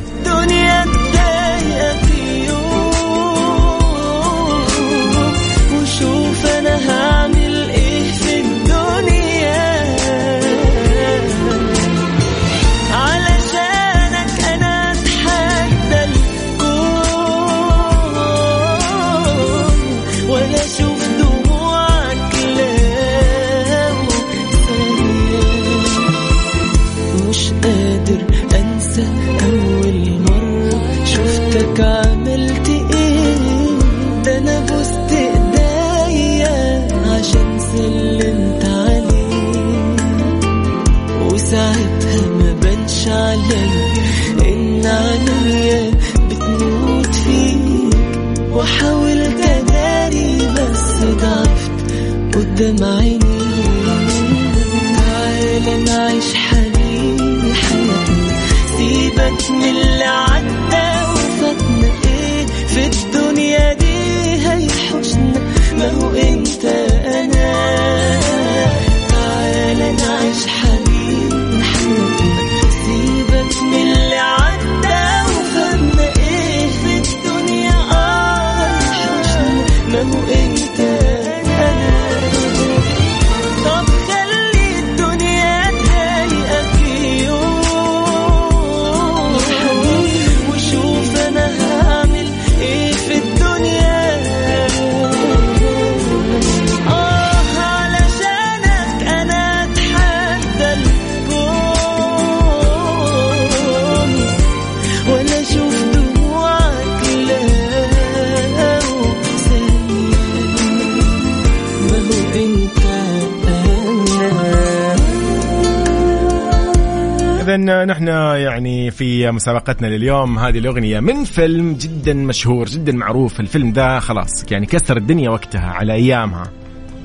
مسابقتنا 119.31 119.87
لليوم. 119.87 120.39
هذه 120.39 120.57
الأغنية 120.57 120.99
من 120.99 121.23
فيلم 121.23 121.73
جدا 121.73 122.13
مشهور 122.13 122.65
جدا 122.65 122.91
معروف. 122.93 123.39
الفيلم 123.39 123.71
ذا 123.71 123.99
خلاص 123.99 124.51
يعني 124.51 124.65
كسر 124.65 124.97
الدنيا 124.97 125.29
وقتها 125.29 125.71
على 125.71 125.93
أيامها. 125.93 126.51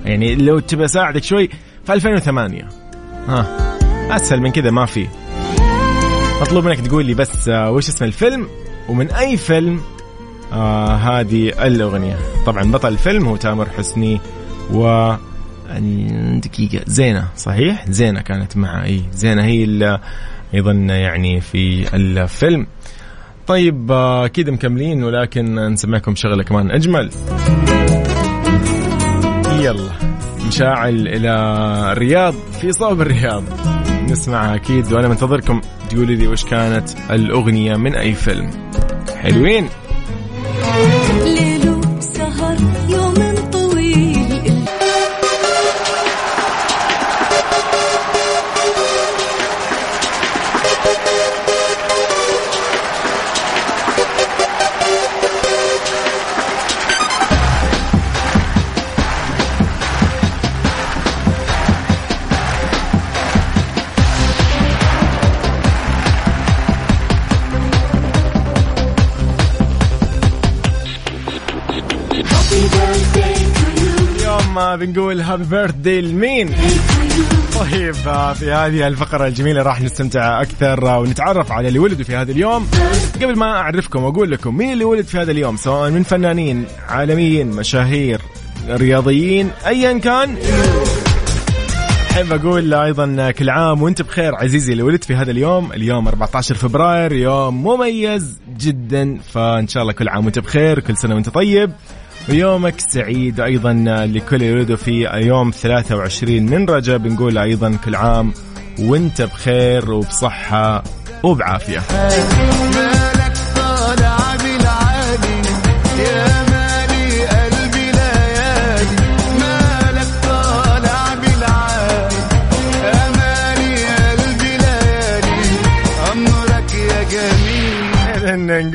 يعني 0.04 0.34
لو 0.34 0.58
تبى 0.58 0.84
أساعدك 0.84 1.24
شوي 1.24 1.48
في 1.84 1.92
2008 1.92 2.68
ها 3.28 3.46
أسهل 4.16 4.40
من 4.40 4.50
كذا 4.50 4.70
ما 4.70 4.86
في. 4.86 5.06
مطلوب 6.40 6.64
منك 6.64 6.80
تقول 6.80 7.04
لي 7.06 7.14
بس 7.14 7.48
آه، 7.48 7.70
وش 7.70 7.88
اسم 7.88 8.04
الفيلم؟ 8.04 8.48
ومن 8.88 9.10
أي 9.10 9.36
فيلم؟ 9.36 9.80
آه 10.52 10.94
هذه 10.96 11.48
الأغنية. 11.66 12.16
طبعا 12.46 12.70
بطل 12.70 12.88
الفيلم 12.88 13.26
هو 13.26 13.36
تامر 13.36 13.68
حسني 13.68 14.20
و 14.72 15.12
دقيقة. 16.42 16.84
زينة 16.86 17.28
صحيح؟ 17.36 17.84
زينة 17.90 18.20
كانت 18.20 18.56
مع 18.56 18.84
اي 18.84 19.02
زينة 19.12 19.44
هي 19.44 19.64
اللي 19.64 20.00
أيضا 20.54 20.72
يعني 20.72 21.40
في 21.40 21.94
الفيلم. 21.96 22.66
طيب 23.46 23.92
آه، 23.92 24.26
كده 24.26 24.52
مكملين 24.52 25.04
ولكن 25.04 25.54
نسمعكم 25.54 26.14
شغلة 26.14 26.42
كمان. 26.42 26.70
أجمل. 26.70 27.10
يلا 29.60 29.90
مشاعل 30.48 31.08
إلى 31.08 31.30
الرياض 31.92 32.34
في 32.60 32.72
صوب 32.72 33.00
الرياض. 33.00 33.44
نسمعها 34.10 34.54
أكيد 34.54 34.92
وأنا 34.92 35.08
منتظركم. 35.08 35.60
تقولي 35.90 36.16
لي 36.16 36.26
وش 36.26 36.44
كانت 36.44 36.88
الأغنية 37.10 37.76
من 37.76 37.94
أي 37.94 38.14
فيلم. 38.14 38.50
حلوين. 39.16 39.68
بنقول 74.80 75.20
هابي 75.20 75.44
بيرث 75.44 75.74
داي 75.74 76.00
لمين؟ 76.00 76.48
طيب 77.60 77.94
في 78.34 78.52
هذه 78.52 78.86
الفقرة 78.86 79.26
الجميلة 79.26 79.62
راح 79.62 79.80
نستمتع 79.80 80.42
أكثر 80.42 80.84
ونتعرف 80.84 81.52
على 81.52 81.68
اللي 81.68 81.78
ولدوا 81.78 82.04
في 82.04 82.16
هذا 82.16 82.32
اليوم. 82.32 82.68
قبل 83.14 83.36
ما 83.36 83.46
أعرفكم 83.46 84.02
وأقول 84.04 84.30
لكم 84.30 84.56
مين 84.56 84.72
اللي 84.72 84.84
ولد 84.84 85.04
في 85.04 85.18
هذا 85.18 85.30
اليوم 85.30 85.56
سواء 85.56 85.90
من 85.90 86.02
فنانين 86.02 86.64
عالميين 86.88 87.50
مشاهير 87.50 88.20
رياضيين 88.68 89.50
أيا 89.66 89.98
كان. 89.98 90.36
أحب 92.10 92.32
أقول 92.32 92.74
أيضا 92.74 93.30
كل 93.30 93.50
عام 93.50 93.82
وأنت 93.82 94.02
بخير 94.02 94.34
عزيزي 94.34 94.72
اللي 94.72 94.82
ولدت 94.82 95.04
في 95.04 95.14
هذا 95.14 95.30
اليوم 95.30 95.72
اليوم 95.72 96.08
14 96.08 96.54
فبراير 96.54 97.12
يوم 97.12 97.64
مميز 97.64 98.36
جدا. 98.58 99.18
فإن 99.32 99.68
شاء 99.68 99.82
الله 99.82 99.92
كل 99.92 100.08
عام 100.08 100.24
وأنت 100.24 100.38
بخير 100.38 100.80
كل 100.80 100.96
سنة 100.96 101.14
وأنت 101.14 101.28
طيب. 101.28 101.72
ويومك 102.28 102.80
سعيد 102.80 103.40
أيضا 103.40 103.72
لكل 104.06 104.42
ولدوا 104.42 104.76
في 104.76 105.08
يوم 105.14 105.50
23 105.50 106.42
من 106.42 106.68
رجب 106.68 107.06
نقول 107.06 107.38
أيضا 107.38 107.76
كل 107.84 107.94
عام 107.94 108.32
وانت 108.78 109.22
بخير 109.22 109.92
وبصحة 109.92 110.84
وبعافية. 111.22 111.80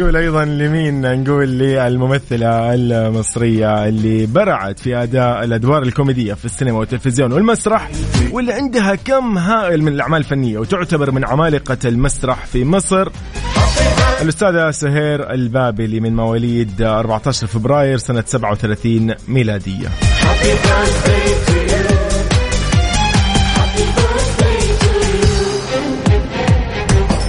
نقول 0.06 0.18
أيضا 0.18 0.45
لمين؟ 0.45 1.24
نقول 1.24 1.47
للممثلة 1.47 2.74
المصرية 2.74 3.88
اللي 3.88 4.26
برعت 4.26 4.80
في 4.80 4.95
أداء 4.95 5.43
الأدوار 5.43 5.84
الكوميدية 5.84 6.34
في 6.34 6.45
السينما 6.45 6.80
والتلفزيون 6.80 7.32
والمسرح 7.34 7.89
واللي 8.32 8.53
عندها 8.53 8.95
كم 8.95 9.38
هائل 9.38 9.82
من 9.84 9.93
الأعمال 9.93 10.20
الفنية 10.20 10.58
وتعتبر 10.58 11.12
من 11.12 11.26
عمالقة 11.26 11.78
المسرح 11.86 12.45
في 12.45 12.66
مصر. 12.66 13.10
الأستاذة 14.22 14.72
سهير 14.72 15.32
البابلي 15.32 15.99
من 15.99 16.16
مواليد 16.16 16.82
14 16.82 17.47
فبراير 17.47 17.97
سنة 17.97 18.24
37 18.28 19.16
ميلادية. 19.28 19.88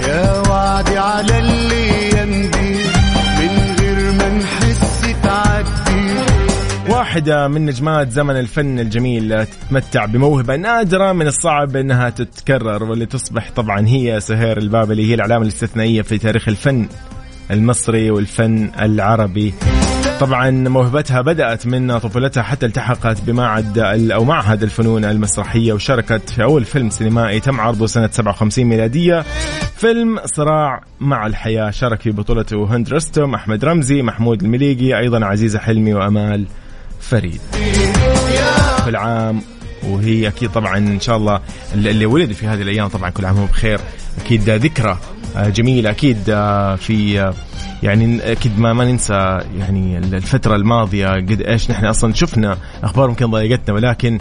يا 0.07 0.49
وعدي 0.49 0.97
على 0.97 1.39
اللي 1.39 1.76
واحدة 7.17 7.47
من 7.47 7.65
نجمات 7.65 8.11
زمن 8.11 8.39
الفن 8.39 8.79
الجميل 8.79 9.45
تتمتع 9.45 10.05
بموهبة 10.05 10.55
نادرة 10.55 11.11
من 11.11 11.27
الصعب 11.27 11.75
أنها 11.75 12.09
تتكرر 12.09 12.83
واللي 12.83 13.05
تصبح 13.05 13.51
طبعا 13.55 13.87
هي 13.87 14.19
سهير 14.19 14.57
البابلي 14.57 15.09
هي 15.09 15.13
العلامة 15.13 15.43
الاستثنائية 15.43 16.01
في 16.01 16.17
تاريخ 16.17 16.47
الفن 16.47 16.87
المصري 17.51 18.11
والفن 18.11 18.71
العربي. 18.81 19.53
طبعا 20.19 20.49
موهبتها 20.49 21.21
بدأت 21.21 21.67
من 21.67 21.97
طفولتها 21.97 22.43
حتى 22.43 22.65
التحقت 22.65 23.21
بمعهد 23.21 23.79
أو 24.11 24.23
معهد 24.23 24.63
الفنون 24.63 25.05
المسرحية 25.05 25.73
وشاركت 25.73 26.29
في 26.29 26.43
أول 26.43 26.65
فيلم 26.65 26.89
سينمائي 26.89 27.39
تم 27.39 27.61
عرضه 27.61 27.85
سنة 27.85 28.09
57 28.11 28.65
ميلادية. 28.65 29.21
فيلم 29.77 30.19
صراع 30.25 30.83
مع 30.99 31.27
الحياة 31.27 31.69
شارك 31.69 32.01
في 32.01 32.11
بطولته 32.11 32.75
هند 32.75 32.93
رستم 32.93 33.33
أحمد 33.33 33.65
رمزي 33.65 34.01
محمود 34.01 34.43
المليقي 34.43 34.99
أيضا 34.99 35.25
عزيزة 35.25 35.59
حلمي 35.59 35.93
وأمال. 35.93 36.45
فريد 37.09 37.41
كل 38.85 38.95
عام 38.95 39.41
وهي 39.83 40.27
أكيد 40.27 40.51
طبعا 40.51 40.77
إن 40.77 40.99
شاء 40.99 41.17
الله 41.17 41.41
اللي 41.73 42.05
ولد 42.05 42.31
في 42.31 42.47
هذه 42.47 42.61
الأيام 42.61 42.87
طبعا 42.87 43.09
كل 43.09 43.25
عام 43.25 43.37
هو 43.37 43.45
بخير. 43.45 43.79
أكيد 44.25 44.49
ذكرى 44.49 44.97
آه، 45.35 45.49
جميلة. 45.49 45.89
أكيد 45.89 46.17
آه، 46.29 46.75
في 46.75 47.21
آه، 47.21 47.33
يعني 47.83 48.31
أكيد 48.31 48.59
ما 48.59 48.73
ما 48.73 48.85
ننسى 48.85 49.39
يعني 49.57 49.97
الفترة 49.97 50.55
الماضية. 50.55 51.07
قد 51.07 51.41
إيش 51.41 51.71
نحن 51.71 51.85
أصلا 51.85 52.13
شفنا 52.13 52.57
أخبار 52.83 53.09
يمكن 53.09 53.25
ضايقتنا 53.25 53.75
ولكن 53.75 54.19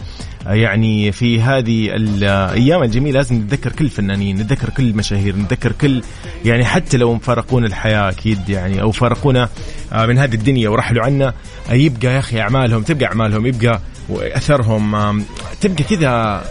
يعني 0.54 1.12
في 1.12 1.40
هذه 1.40 1.88
الأيام 1.96 2.82
الجميلة 2.82 3.16
لازم 3.16 3.36
نتذكر 3.36 3.72
كل 3.72 3.84
الفنانين 3.84 4.36
نتذكر 4.36 4.70
كل 4.70 4.82
المشاهير 4.82 5.36
نتذكر 5.36 5.72
كل 5.72 6.02
يعني 6.44 6.64
حتى 6.64 6.96
لو 6.96 7.18
فارقونا 7.18 7.66
الحياة 7.66 8.08
أكيد 8.10 8.48
يعني 8.48 8.82
أو 8.82 8.92
فارقونا 8.92 9.48
آه، 9.92 10.06
من 10.06 10.18
هذه 10.18 10.34
الدنيا 10.34 10.68
ورحلوا 10.68 11.04
عنا 11.04 11.34
آه، 11.70 11.72
يبقى 11.72 12.06
يا 12.06 12.18
أخي 12.18 12.40
أعمالهم 12.40 12.82
تبقى 12.82 13.06
أعمالهم 13.06 13.46
يبقى 13.46 13.80
أثرهم 14.10 15.24
تبقى 15.60 15.84
كذا 15.84 16.44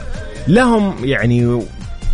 لهم 0.47 0.95
يعني 1.03 1.61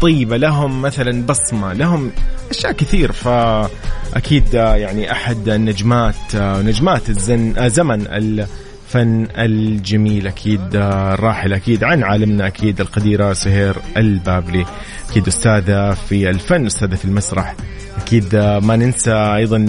طيبة 0.02 0.38
لهم 0.38 0.82
مثلا 0.82 1.26
بصمة 1.26 1.74
لهم 1.74 2.12
أشياء 2.50 2.72
كثير. 2.72 3.12
فأكيد 3.12 4.56
آه، 4.56 4.76
يعني 4.76 5.12
أحد 5.12 5.50
النجمات 5.50 6.36
نجمات 6.36 7.10
الزن 7.10 7.70
زمن 7.70 8.08
الفن 8.92 9.28
الجميل 9.38 10.28
أكيد 10.28 10.76
الراحل 10.76 11.54
أكيد 11.54 11.84
عن 11.84 12.04
عالمنا 12.04 12.48
أكيد 12.48 12.82
القديرة 12.82 13.34
سهير 13.34 13.76
البابلي. 13.98 14.66
أكيد 15.10 15.28
أستاذة 15.28 15.94
في 15.94 16.30
الفن 16.30 16.66
أستاذة 16.66 16.96
في 16.96 17.06
المسرح. 17.06 17.56
أكيد 18.02 18.36
ما 18.36 18.76
ننسى 18.76 19.14
أيضا 19.14 19.66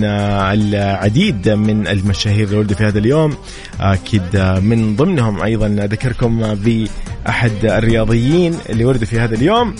العديد 0.52 1.48
من 1.48 1.86
المشاهير 1.86 2.46
اللي 2.46 2.58
ولدوا 2.58 2.76
في 2.76 2.84
هذا 2.84 2.98
اليوم. 2.98 3.36
أكيد 3.80 4.36
من 4.62 4.96
ضمنهم 4.96 5.42
أيضا 5.42 5.66
أذكركم 5.66 6.54
بأحد 6.54 7.64
الرياضيين 7.64 8.54
اللي 8.70 8.84
ولدوا 8.84 9.06
في 9.06 9.20
هذا 9.20 9.34
اليوم. 9.34 9.74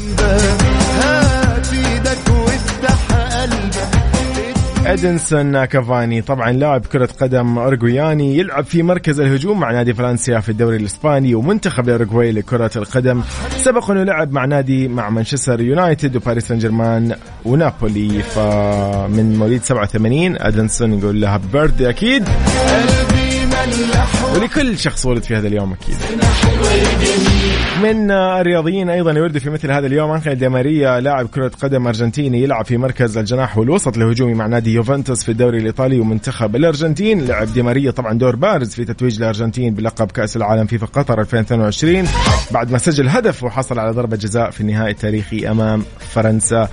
إدنسون 4.87 5.65
كافاني. 5.65 6.23
طبعا 6.23 6.53
لاعب 6.53 6.87
كرة 6.87 7.09
قدم 7.21 7.59
أورجوياني 7.59 8.39
يلعب 8.39 8.65
في 8.65 8.83
مركز 8.83 9.21
الهجوم 9.21 9.61
مع 9.61 9.73
نادي 9.73 9.95
فرنسيا 9.95 10.41
في 10.41 10.49
الدوري 10.49 10.77
الإسباني 10.77 11.35
ومنتخب 11.35 11.85
الأورجواي 11.89 12.33
لكرة 12.33 12.71
القدم. 12.77 13.23
سبق 13.57 13.91
أنه 13.91 14.03
لعب 14.05 14.33
مع 14.33 14.45
نادي 14.45 14.89
مع 14.89 15.11
مانشستر 15.11 15.61
يونايتد 15.61 16.17
وباريس 16.17 16.49
سان 16.49 16.59
جيرمان 16.59 17.17
ونابولي. 17.45 18.23
فمن 18.23 19.37
مواليد 19.39 19.63
87 19.63 20.37
إدنسون 20.37 20.99
يقول 20.99 21.21
له 21.21 21.35
happy 21.35 21.47
birthday 21.53 21.89
أكيد. 21.89 22.29
ولكل 24.35 24.79
شخص 24.79 25.07
ولد 25.07 25.23
في 25.23 25.37
هذا 25.37 25.49
اليوم 25.49 25.73
أكيد. 25.73 25.97
من 27.83 28.11
الرياضيين 28.11 28.91
أيضا 28.91 29.13
يولد 29.13 29.39
في 29.39 29.51
مثل 29.51 29.73
هذا 29.73 29.87
اليوم 29.87 30.11
أنخيل 30.11 30.35
دي 30.35 30.49
ماريا 30.49 31.01
لاعب 31.01 31.27
كرة 31.27 31.51
قدم 31.63 31.87
أرجنتيني 31.87 32.43
يلعب 32.43 32.65
في 32.65 32.77
مركز 32.77 33.19
الجناح 33.19 33.59
والوسط 33.59 33.97
الهجومي 33.97 34.35
مع 34.35 34.47
نادي 34.47 34.75
يوفنتوس 34.75 35.23
في 35.25 35.29
الدوري 35.33 35.59
الإيطالي 35.59 36.01
ومنتخب 36.01 36.57
الأرجنتين. 36.57 37.27
لعب 37.27 37.53
دي 37.53 37.63
ماريا 37.63 37.91
طبعا 37.91 38.13
دور 38.19 38.37
بارز 38.37 38.75
في 38.75 38.85
تتويج 38.85 39.17
الأرجنتين 39.19 39.75
بلقب 39.75 40.11
كأس 40.11 40.37
العالم 40.37 40.67
فيفا 40.67 40.87
قطر 40.87 41.21
2022 41.21 42.05
بعد 42.51 42.71
ما 42.73 42.79
سجل 42.79 43.09
هدف 43.09 43.45
وحصل 43.45 43.79
على 43.79 43.93
ضربة 43.93 44.17
جزاء 44.17 44.51
في 44.51 44.61
النهائي 44.61 44.91
التاريخي 44.91 45.51
أمام 45.51 45.83
فرنسا. 45.99 46.69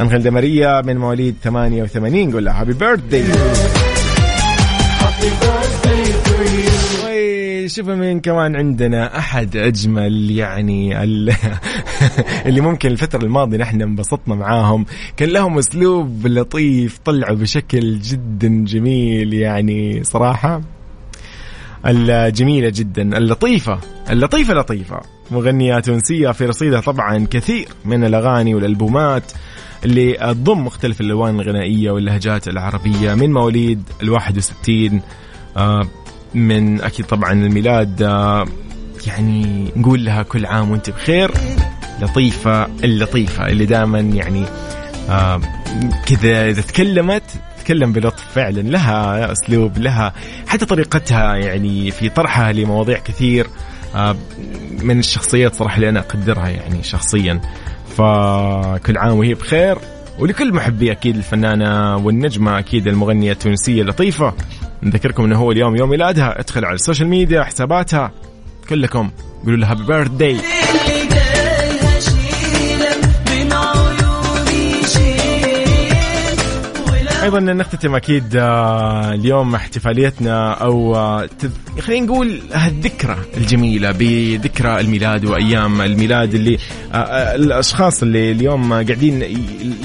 أنخيل 0.00 0.22
دي 0.22 0.30
ماريا 0.30 0.82
من 0.82 0.96
مواليد 0.96 1.34
88 1.44 2.28
نقول 2.28 2.44
له 2.44 2.52
هابي 2.60 2.72
بيرثدي 2.72 3.24
شوفوا 7.68 7.94
مين 7.94 8.20
كمان 8.20 8.56
عندنا. 8.56 9.18
أحد 9.18 9.56
أجمل 9.56 10.30
يعني 10.30 11.02
ال- 11.02 11.32
اللي 12.46 12.60
ممكن 12.60 12.90
الفترة 12.90 13.24
الماضية 13.24 13.56
نحن 13.56 13.82
انبسطنا 13.82 14.34
معاهم. 14.34 14.86
كان 15.16 15.28
لهم 15.28 15.58
أسلوب 15.58 16.26
لطيف 16.26 16.98
طلعوا 17.04 17.36
بشكل 17.36 17.98
جدا 17.98 18.64
جميل 18.64 19.34
يعني 19.34 20.04
صراحة. 20.04 20.60
الجميلة 21.86 22.72
جدا. 22.74 23.02
اللطيفة. 23.18 23.78
اللطيفة 24.10 24.54
لطيفة. 24.54 25.00
مغنية 25.30 25.78
تونسية 25.80 26.30
في 26.30 26.46
رصيدها 26.46 26.80
طبعا 26.80 27.26
كثير 27.30 27.68
من 27.84 28.04
الأغاني 28.04 28.54
والألبومات 28.54 29.32
اللي 29.84 30.12
تضم 30.12 30.64
مختلف 30.64 31.00
الألوان 31.00 31.40
الغنائية 31.40 31.90
واللهجات 31.90 32.48
العربية 32.48 33.14
من 33.14 33.32
مواليد 33.32 33.82
ال 34.02 34.10
61 34.10 35.00
آه، 35.56 35.86
من 36.36 36.80
أكيد 36.80 37.06
طبعا 37.06 37.32
الميلاد 37.32 38.02
آه، 38.02 38.44
يعني 39.06 39.70
نقول 39.76 40.04
لها 40.04 40.22
كل 40.22 40.46
عام 40.46 40.70
وأنت 40.70 40.90
بخير. 40.90 41.30
لطيفة 42.00 42.64
اللطيفة 42.84 43.46
اللي 43.46 43.66
دائما 43.66 44.00
يعني 44.00 44.44
آه، 45.10 45.40
كذا 46.06 46.48
إذا 46.48 46.62
تكلمت 46.62 47.22
تتكلم 47.58 47.92
بلطف 47.92 48.24
فعلا 48.34 48.60
لها 48.60 49.32
أسلوب 49.32 49.78
لها 49.78 50.12
حتى 50.46 50.66
طريقتها 50.66 51.36
يعني 51.36 51.90
في 51.90 52.08
طرحها 52.08 52.52
لمواضيع 52.52 52.98
كثير 52.98 53.46
آه، 53.94 54.16
من 54.82 54.98
الشخصيات 54.98 55.54
صراحة 55.54 55.76
اللي 55.76 55.88
أنا 55.88 56.00
أقدرها 56.00 56.48
يعني 56.48 56.82
شخصيا. 56.82 57.40
فكل 57.96 58.98
عام 58.98 59.18
وهي 59.18 59.34
بخير. 59.34 59.78
ولكل 60.18 60.52
محبي 60.54 60.92
أكيد 60.92 61.16
الفنانة 61.16 61.96
والنجمة 61.96 62.58
أكيد 62.58 62.88
المغنية 62.88 63.32
التونسية 63.32 63.82
لطيفه 63.82 64.34
نذكركم 64.82 65.24
إنه 65.24 65.38
هو 65.38 65.52
اليوم 65.52 65.76
يوم 65.76 65.90
ميلادها. 65.90 66.40
ادخل 66.40 66.64
على 66.64 66.74
السوشيال 66.74 67.08
ميديا 67.08 67.42
حساباتها. 67.44 68.12
كلكم 68.68 69.10
قولوا 69.44 69.58
له 69.58 69.70
happy 69.70 69.84
birthday 69.84 70.36
أيضا 77.26 77.40
نختتم 77.40 77.94
أكيد 77.94 78.36
آه، 78.36 79.14
اليوم 79.14 79.54
احتفاليتنا 79.54 80.52
أو 80.52 80.96
آه، 80.96 81.28
خلينا 81.80 82.06
نقول 82.06 82.40
هالذكرى 82.52 83.16
الجميلة 83.36 83.90
بذكرى 83.92 84.80
الميلاد 84.80 85.24
وأيام 85.24 85.80
الميلاد 85.80 86.34
اللي 86.34 86.58
آه، 86.94 87.34
الأشخاص 87.34 88.02
اللي 88.02 88.32
اليوم 88.32 88.72
قاعدين 88.72 89.22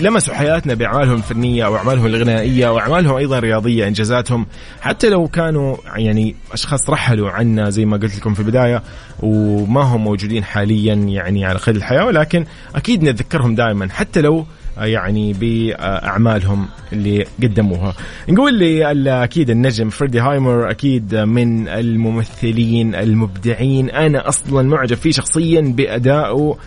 لمسوا 0.01 0.33
حياتنا 0.33 0.73
بأعمالهم 0.73 1.15
الفنيه 1.15 1.65
أو 1.65 1.77
أعمالهم 1.77 2.05
الغنائية 2.05 2.69
واعمالهم 2.69 3.15
أيضا 3.15 3.39
رياضية 3.39 3.87
إنجازاتهم. 3.87 4.45
حتى 4.81 5.09
لو 5.09 5.27
كانوا 5.27 5.77
يعني 5.95 6.35
أشخاص 6.53 6.89
رحلوا 6.89 7.29
عنا 7.29 7.69
زي 7.69 7.85
ما 7.85 7.97
قلت 7.97 8.17
لكم 8.17 8.33
في 8.33 8.39
البداية 8.39 8.83
وما 9.19 9.81
هم 9.81 10.03
موجودين 10.03 10.43
حاليا 10.43 10.93
يعني 10.93 11.45
على 11.45 11.59
قيد 11.59 11.75
الحياة 11.75 12.05
ولكن 12.05 12.45
أكيد 12.75 13.03
نتذكرهم 13.03 13.55
دائما. 13.55 13.89
حتى 13.89 14.21
لو 14.21 14.45
يعني 14.77 15.33
بأعمالهم 15.33 16.67
اللي 16.93 17.25
قدموها. 17.43 17.93
نقول 18.29 18.53
لي 18.53 19.23
أكيد 19.23 19.49
النجم 19.49 19.89
فريدي 19.89 20.19
هايمور 20.19 20.71
أكيد 20.71 21.15
من 21.15 21.67
الممثلين 21.67 22.95
المبدعين. 22.95 23.89
أنا 23.89 24.27
أصلا 24.27 24.61
معجب 24.69 24.97
فيه 24.97 25.11
شخصيا 25.11 25.61
بادائه 25.61 26.57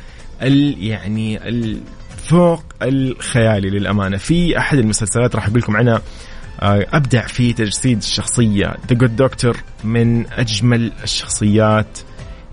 ال 0.43 0.85
يعني 0.85 1.49
الفوق 1.49 2.65
الخيالي 2.83 3.71
للأمانة. 3.71 4.17
في 4.17 4.59
أحد 4.59 4.79
المسلسلات 4.79 5.37
راح 5.37 5.47
أقول 5.47 5.59
لكم 5.59 5.77
عنها 5.77 6.03
آه، 6.63 6.87
أبدع 6.93 7.27
في 7.27 7.53
تجسيد 7.53 7.99
الشخصية. 7.99 8.67
The 8.67 8.95
Good 8.97 9.17
Doctor 9.17 9.57
من 9.85 10.27
أجمل 10.33 10.93
الشخصيات 11.03 11.99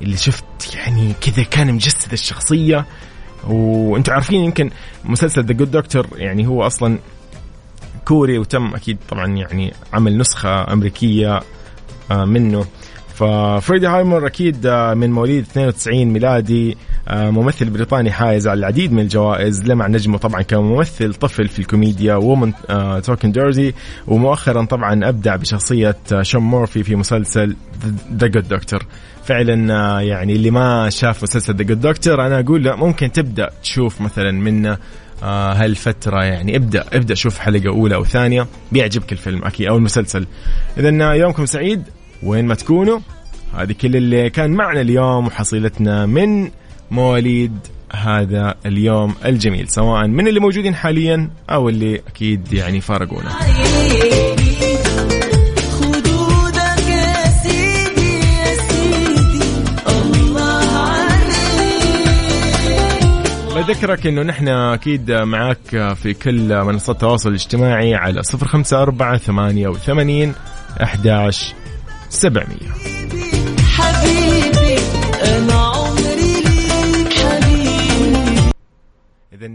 اللي 0.01 0.17
شفت 0.17 0.75
يعني 0.75 1.13
كذا 1.21 1.43
كان 1.43 1.73
مجسد 1.73 2.13
الشخصية. 2.13 2.85
وأنتم 3.47 4.13
عارفين 4.13 4.41
يمكن 4.41 4.69
مسلسل 5.05 5.45
ذا 5.45 5.53
جود 5.53 5.71
دكتور 5.71 6.07
يعني 6.15 6.47
هو 6.47 6.67
أصلا 6.67 6.97
كوري 8.05 8.37
وتم 8.37 8.75
أكيد 8.75 8.97
طبعا 9.09 9.27
يعني 9.27 9.73
عمل 9.93 10.17
نسخة 10.17 10.73
أمريكية 10.73 11.39
آه، 12.11 12.25
منه. 12.25 12.65
ففريدي 13.15 13.87
هايمر 13.87 14.27
أكيد 14.27 14.65
آه، 14.65 14.93
من 14.93 15.11
مواليد 15.11 15.43
92 15.43 16.05
ميلادي 16.05 16.77
آه، 17.07 17.29
ممثل 17.29 17.69
بريطاني 17.69 18.11
حائز 18.11 18.47
على 18.47 18.59
العديد 18.59 18.93
من 18.93 18.99
الجوائز 18.99 19.63
لمع 19.63 19.87
نجمه 19.87 20.17
طبعا 20.17 20.41
كممثل 20.41 21.13
طفل 21.13 21.47
في 21.47 21.59
الكوميديا 21.59 22.15
وومن 22.15 22.53
توكن 23.03 23.31
ديرزي 23.31 23.73
ومؤخرا 24.07 24.65
طبعا 24.65 25.09
أبدع 25.09 25.35
بشخصية 25.35 25.97
آه، 26.13 26.21
شون 26.21 26.41
مورفي 26.41 26.83
في 26.83 26.95
مسلسل 26.95 27.55
The 28.13 28.27
Good 28.27 28.47
Doctor 28.47 28.85
فعلا 29.23 29.73
آه، 29.73 30.01
يعني 30.01 30.33
اللي 30.33 30.51
ما 30.51 30.89
شاف 30.89 31.23
مسلسل 31.23 31.55
The 31.55 31.63
Good 31.63 31.81
Doctor 31.81 32.27
أنا 32.27 32.39
أقول 32.39 32.63
له 32.63 32.75
ممكن 32.75 33.11
تبدأ 33.11 33.49
تشوف 33.63 34.01
مثلا 34.01 34.77
آه، 35.23 35.53
هالفترة 35.53 36.23
يعني 36.23 36.55
ابدأ 36.55 36.85
ابدأ 36.93 37.15
شوف 37.15 37.39
حلقة 37.39 37.69
أولى 37.69 37.95
أو 37.95 38.05
ثانية 38.05 38.47
بيعجبك 38.71 39.11
الفيلم 39.11 39.43
أكيد 39.43 39.67
أو 39.67 39.77
المسلسل. 39.77 40.27
إذا 40.77 41.13
يومكم 41.13 41.45
سعيد. 41.45 41.83
وين 42.23 42.45
ما 42.45 42.55
تكونوا. 42.55 42.99
هذه 43.57 43.75
كل 43.81 43.95
اللي 43.95 44.29
كان 44.29 44.51
معنا 44.51 44.81
اليوم 44.81 45.27
وحصيلتنا 45.27 46.05
من 46.05 46.51
مواليد 46.91 47.57
هذا 47.93 48.55
اليوم 48.65 49.15
الجميل 49.25 49.69
سواء 49.69 50.07
من 50.07 50.27
اللي 50.27 50.39
موجودين 50.39 50.75
حاليا 50.75 51.29
أو 51.49 51.69
اللي 51.69 52.01
أكيد 52.07 52.53
يعني 52.53 52.81
فارقونا. 52.81 53.29
بذكرك 63.55 64.07
إنه 64.07 64.21
نحن 64.21 64.47
أكيد 64.47 65.11
معاك 65.11 65.93
في 65.95 66.13
كل 66.13 66.63
منصات 66.63 66.95
التواصل 66.95 67.29
الاجتماعي 67.29 67.95
على 67.95 68.23
صفر 68.23 68.47
خمسة 68.47 68.81
أربعة 68.81 69.17
ثمانية 69.17 69.67
وثمانين 69.67 70.33
أحداش 70.83 71.53
سبعمية. 72.11 72.71
حبيبي 73.67 74.81
أنا 75.23 75.53
عمري 75.53 76.41
ليك 76.43 77.13
حبيبي. 77.13 78.41
إذا 79.33 79.47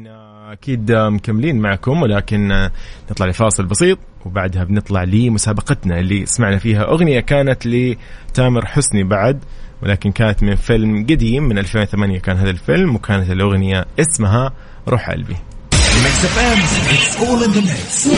أكيد 0.53 0.93
مكملين 0.93 1.59
معكم 1.59 2.03
ولكن 2.03 2.71
نطلع 3.11 3.27
لفاصل 3.27 3.67
بسيط 3.67 3.99
وبعدها 4.27 4.65
بنطلع 4.65 5.05
لمسابقتنا 5.05 6.01
اللي 6.01 6.27
سمعنا 6.27 6.59
فيها 6.59 6.83
أغنية 6.83 7.21
كانت 7.21 7.67
لتامر 7.67 8.67
حسني 8.67 9.05
بعد 9.05 9.45
ولكن 9.83 10.13
كانت 10.13 10.43
من 10.43 10.55
فيلم 10.55 11.07
قديم 11.11 11.43
من 11.43 11.59
2008 11.59 12.19
كان 12.19 12.37
هذا 12.37 12.51
الفيلم 12.51 12.95
وكانت 12.95 13.31
الأغنية 13.31 13.85
اسمها 14.01 14.53
روح 14.89 15.11
قلبي. 15.11 15.37
Mix 16.05 16.25
FM 16.25 16.59
it's 16.95 17.17
all 17.17 17.45
in 17.45 17.51
the 17.51 17.61
mix 17.61 18.09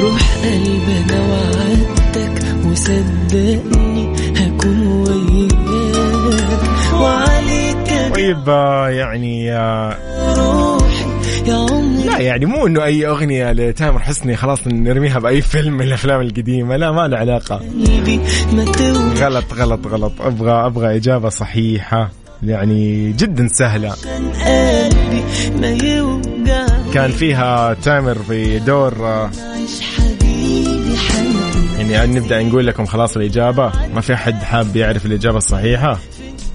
روح 0.00 0.36
قلبي 0.44 1.04
أنا 1.10 1.20
وعدتك 1.28 2.44
وصدقني 2.66 4.16
هكون 4.36 4.86
وياك. 4.86 5.52
وعليك 6.94 8.14
طيب 8.14 8.48
آه، 8.48 8.88
يعني 8.88 9.52
آه، 9.52 10.78
يا 11.46 11.66
لا 12.06 12.18
يعني 12.18 12.46
مو 12.46 12.66
إنه 12.66 12.84
أي 12.84 13.06
أغنية 13.06 13.52
لتامر 13.52 13.98
حسني 13.98 14.36
خلاص 14.36 14.66
نرميها 14.66 15.18
بأي 15.18 15.42
فيلم 15.42 15.74
من 15.74 15.82
الأفلام 15.82 16.20
القديمة 16.20 16.76
لا 16.76 16.92
ما 16.92 17.08
له 17.08 17.16
علاقة. 17.16 17.60
غلط 19.18 19.54
غلط 19.54 19.86
غلط. 19.86 20.12
أبغى 20.20 20.52
أبغى 20.66 20.96
إجابة 20.96 21.28
صحيحة 21.28 22.10
يعني 22.42 23.12
جدا 23.12 23.48
سهلة. 23.48 23.94
كان 26.94 27.10
فيها 27.10 27.74
تامر 27.74 28.14
في 28.14 28.58
دور 28.58 28.94
يعني 31.90 32.20
نبدأ 32.20 32.42
نقول 32.42 32.66
لكم 32.66 32.86
خلاص 32.86 33.16
الإجابة. 33.16 33.72
ما 33.94 34.00
في 34.00 34.14
أحد 34.14 34.42
حاب 34.42 34.76
يعرف 34.76 35.06
الإجابة 35.06 35.36
الصحيحة. 35.36 35.98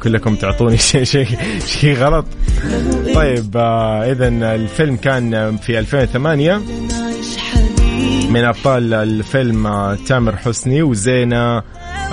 كلكم 0.03 0.35
تعطوني 0.35 0.77
شيء 0.91 1.03
شيء 1.03 1.27
شيء 1.65 1.95
غلط. 1.95 2.25
طيب 3.15 3.57
آه 3.57 4.11
اذا 4.11 4.27
الفيلم 4.27 4.95
كان 4.95 5.57
في 5.57 5.79
2008 5.79 6.51
عيش 6.53 7.37
حبيبي 7.37 8.27
من 8.29 8.43
أبطال 8.43 8.93
الفيلم 8.93 9.67
آه، 9.67 9.97
تامر 10.07 10.35
حسني 10.35 10.81
وزينة 10.81 11.57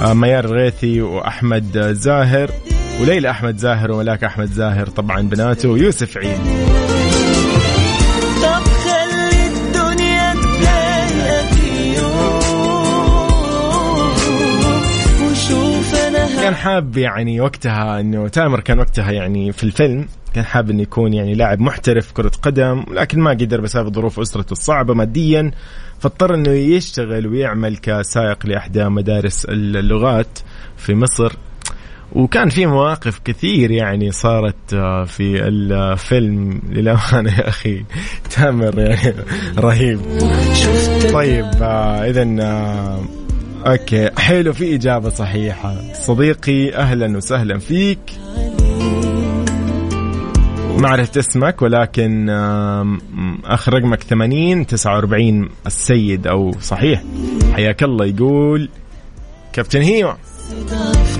آه، 0.02 0.12
ميار 0.14 0.44
الغيثي 0.44 1.02
وأحمد 1.02 1.92
زاهر. 1.92 2.50
وليلى 3.00 3.30
أحمد 3.30 3.56
زاهر 3.56 3.92
وملاك 3.92 4.24
أحمد 4.24 4.52
زاهر 4.52 4.86
طبعا 4.86 5.20
بناته 5.22 5.68
ويوسف 5.68 6.18
عيد. 6.18 6.79
كان 16.50 16.58
حاب 16.58 16.96
يعني 16.96 17.40
وقتها 17.40 18.00
إنه 18.00 18.28
تامر 18.28 18.60
كان 18.60 18.78
وقتها 18.78 19.10
يعني 19.12 19.52
في 19.52 19.64
الفيلم 19.64 20.06
كان 20.34 20.44
حاب 20.44 20.70
إنه 20.70 20.82
يكون 20.82 21.12
يعني 21.12 21.34
لاعب 21.34 21.60
محترف 21.60 22.12
كرة 22.12 22.32
قدم 22.42 22.84
لكن 22.92 23.20
ما 23.20 23.30
قدر 23.30 23.60
بسبب 23.60 23.94
ظروف 23.94 24.20
أسرته 24.20 24.52
الصعبة 24.52 24.94
ماديا 24.94 25.50
فاضطر 26.00 26.34
إنه 26.34 26.50
يشتغل 26.50 27.26
ويعمل 27.26 27.76
كسائق 27.76 28.46
لاحدى 28.46 28.84
مدارس 28.84 29.44
اللغات 29.44 30.38
في 30.76 30.94
مصر. 30.94 31.32
وكان 32.12 32.48
في 32.48 32.66
مواقف 32.66 33.20
كثير 33.24 33.70
يعني 33.70 34.10
صارت 34.10 34.74
آه، 34.74 35.04
في 35.04 35.48
الفيلم. 35.48 36.62
للأمانة 36.70 37.38
يا 37.38 37.48
أخي 37.48 37.84
تامر 38.30 38.78
يعني 38.78 39.14
رهيب. 39.58 40.00
طيب 41.12 41.46
اذا 42.02 42.24
أوكي. 43.66 44.10
حلو 44.18 44.52
في 44.52 44.74
إجابة 44.74 45.08
صحيحة. 45.08 45.76
صديقي 45.94 46.74
أهلا 46.74 47.16
وسهلا 47.16 47.58
فيك. 47.58 47.98
ما 50.78 50.88
عرفت 50.88 51.16
اسمك 51.16 51.62
ولكن 51.62 52.30
اخر 53.44 53.74
رقمك 53.74 54.02
80 54.02 54.66
49 54.66 55.48
السيد 55.66 56.26
أو 56.26 56.52
صحيح. 56.60 57.02
حياك 57.52 57.82
الله 57.82 58.06
يقول 58.06 58.68
كابتن 59.52 59.82
هيما 59.82 60.16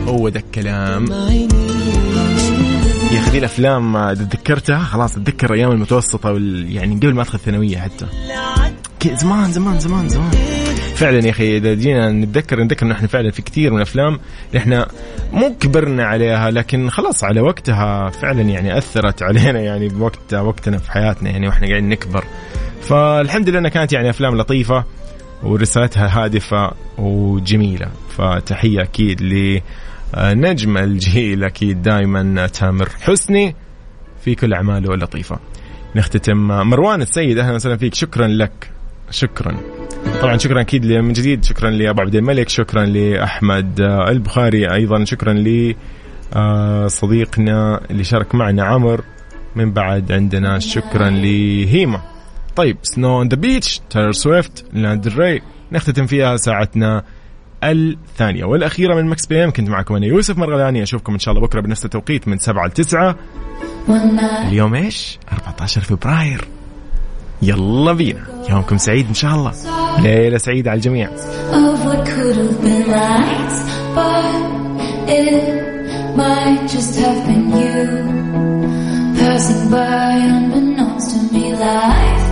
هو 0.09 0.29
ذا 0.29 0.39
الكلام. 0.39 1.07
يا 3.13 3.21
أخي 3.21 3.39
الأفلام 3.39 3.97
إذا 3.97 4.25
تذكرتها 4.25 4.79
خلاص 4.79 5.17
أتذكر 5.17 5.55
أيام 5.55 5.71
المتوسطة 5.71 6.33
وال... 6.33 6.73
يعني 6.73 6.95
قبل 6.95 7.15
ما 7.15 7.23
أدخل 7.23 7.39
الثانوية 7.39 7.79
حتى. 7.79 8.07
زمان 9.15 9.53
زمان 9.53 9.81
زمان 9.81 10.09
زمان. 10.09 10.31
فعلا 11.01 11.25
يا 11.25 11.31
أخي 11.31 11.57
إذا 11.57 11.75
جينا 11.75 12.13
نتذكر 12.13 12.61
نتذكر 12.61 12.93
إحنا 12.93 13.09
فعلا 13.09 13.31
في 13.31 13.43
كثير 13.43 13.71
من 13.71 13.77
الأفلام 13.77 14.21
إحنا 14.57 14.89
مو 15.33 15.55
كبرنا 15.61 16.05
عليها 16.05 16.51
لكن 16.51 16.91
خلاص 16.91 17.25
على 17.25 17.41
وقتها 17.41 18.11
فعلا 18.11 18.43
يعني 18.43 18.79
أثرت 18.79 19.23
علينا 19.23 19.61
يعني 19.61 19.89
بوقت 19.89 20.35
وقتنا 20.35 20.79
في 20.79 20.93
حياتنا 20.93 21.31
يعني 21.31 21.49
وإحنا 21.49 21.67
قاعدين 21.67 21.89
نكبر. 21.89 22.25
فالحمد 22.83 23.49
لله 23.49 23.59
إنها 23.59 23.71
كانت 23.71 23.93
يعني 23.93 24.11
أفلام 24.11 24.37
لطيفة 24.37 24.85
ورسالتها 25.43 26.25
هادفة 26.25 26.73
وجميلة. 26.99 27.89
فتحية 28.09 28.83
أكيد 28.83 29.23
لنجم 29.23 30.79
الجيل 30.79 31.45
أكيد 31.45 31.83
دائما 31.83 32.47
تامر 32.47 32.89
حسني 33.01 33.55
في 34.25 34.35
كل 34.35 34.55
أعماله 34.55 34.95
اللطيفة. 34.95 35.39
نختتم 35.97 36.37
مروان 36.47 37.03
السيد 37.03 37.39
أهلا 37.39 37.55
وسهلا 37.55 37.77
فيك. 37.77 37.95
شكرا 37.95 38.27
لك. 38.27 38.71
شكرا. 39.11 39.57
طبعا 40.23 40.37
شكرا 40.37 40.61
أكيد 40.61 40.87
من 40.87 41.13
جديد 41.13 41.45
شكرا 41.45 41.71
لابو 41.71 42.01
عبد 42.01 42.15
الملك 42.15 42.49
شكرا 42.49 42.85
لاحمد 42.85 43.81
البخاري 43.81 44.75
أيضا 44.75 45.05
شكرا 45.05 45.33
ل 45.33 45.75
صديقنا 46.91 47.81
اللي 47.91 48.05
شارك 48.05 48.35
معنا 48.35 48.65
عمر 48.65 49.05
من 49.57 49.73
بعد 49.73 50.13
عندنا 50.13 50.59
شكرا 50.59 51.11
لهيما 51.11 52.01
طيب 52.57 52.77
Snow 52.83 53.19
on 53.19 53.29
the 53.29 53.37
Beach 53.37 53.81
تايلر 53.91 54.13
سويفت 54.13 54.65
لاند 54.73 55.09
ري 55.09 55.43
نختتم 55.73 56.07
فيها 56.07 56.37
ساعتنا 56.37 57.05
الثانية 57.65 58.45
والأخيرة 58.45 58.95
من 58.95 59.07
Mix 59.07 59.27
PM 59.27 59.51
كنت 59.51 59.69
معكم 59.69 59.95
أنا 59.95 60.07
يوسف 60.07 60.39
مرغلاني. 60.39 60.83
أشوفكم 60.83 61.13
إن 61.13 61.19
شاء 61.19 61.35
الله 61.35 61.47
بكرة 61.47 61.61
بنفس 61.61 61.85
التوقيت 61.85 62.29
من 62.29 62.39
7 62.39 62.67
ل 62.67 62.71
9 62.71 63.17
اليوم 64.49 64.75
إيش؟ 64.75 65.19
14 65.33 65.81
فبراير. 65.81 66.45
يلا 67.43 67.93
بينا. 67.93 68.21
يومكم 68.51 68.79
سعيد 68.79 69.07
إن 69.09 69.15
شاء 69.15 69.35
الله. 69.35 69.53
ليلة 70.03 70.39
سعيدة 70.39 70.71
على 70.71 70.79
الجميع. 70.79 71.11
Passing 79.21 79.71
by 79.71 80.17
unbeknownst 80.37 81.11
to 81.13 81.19
me, 81.33 81.45
life 81.55 82.30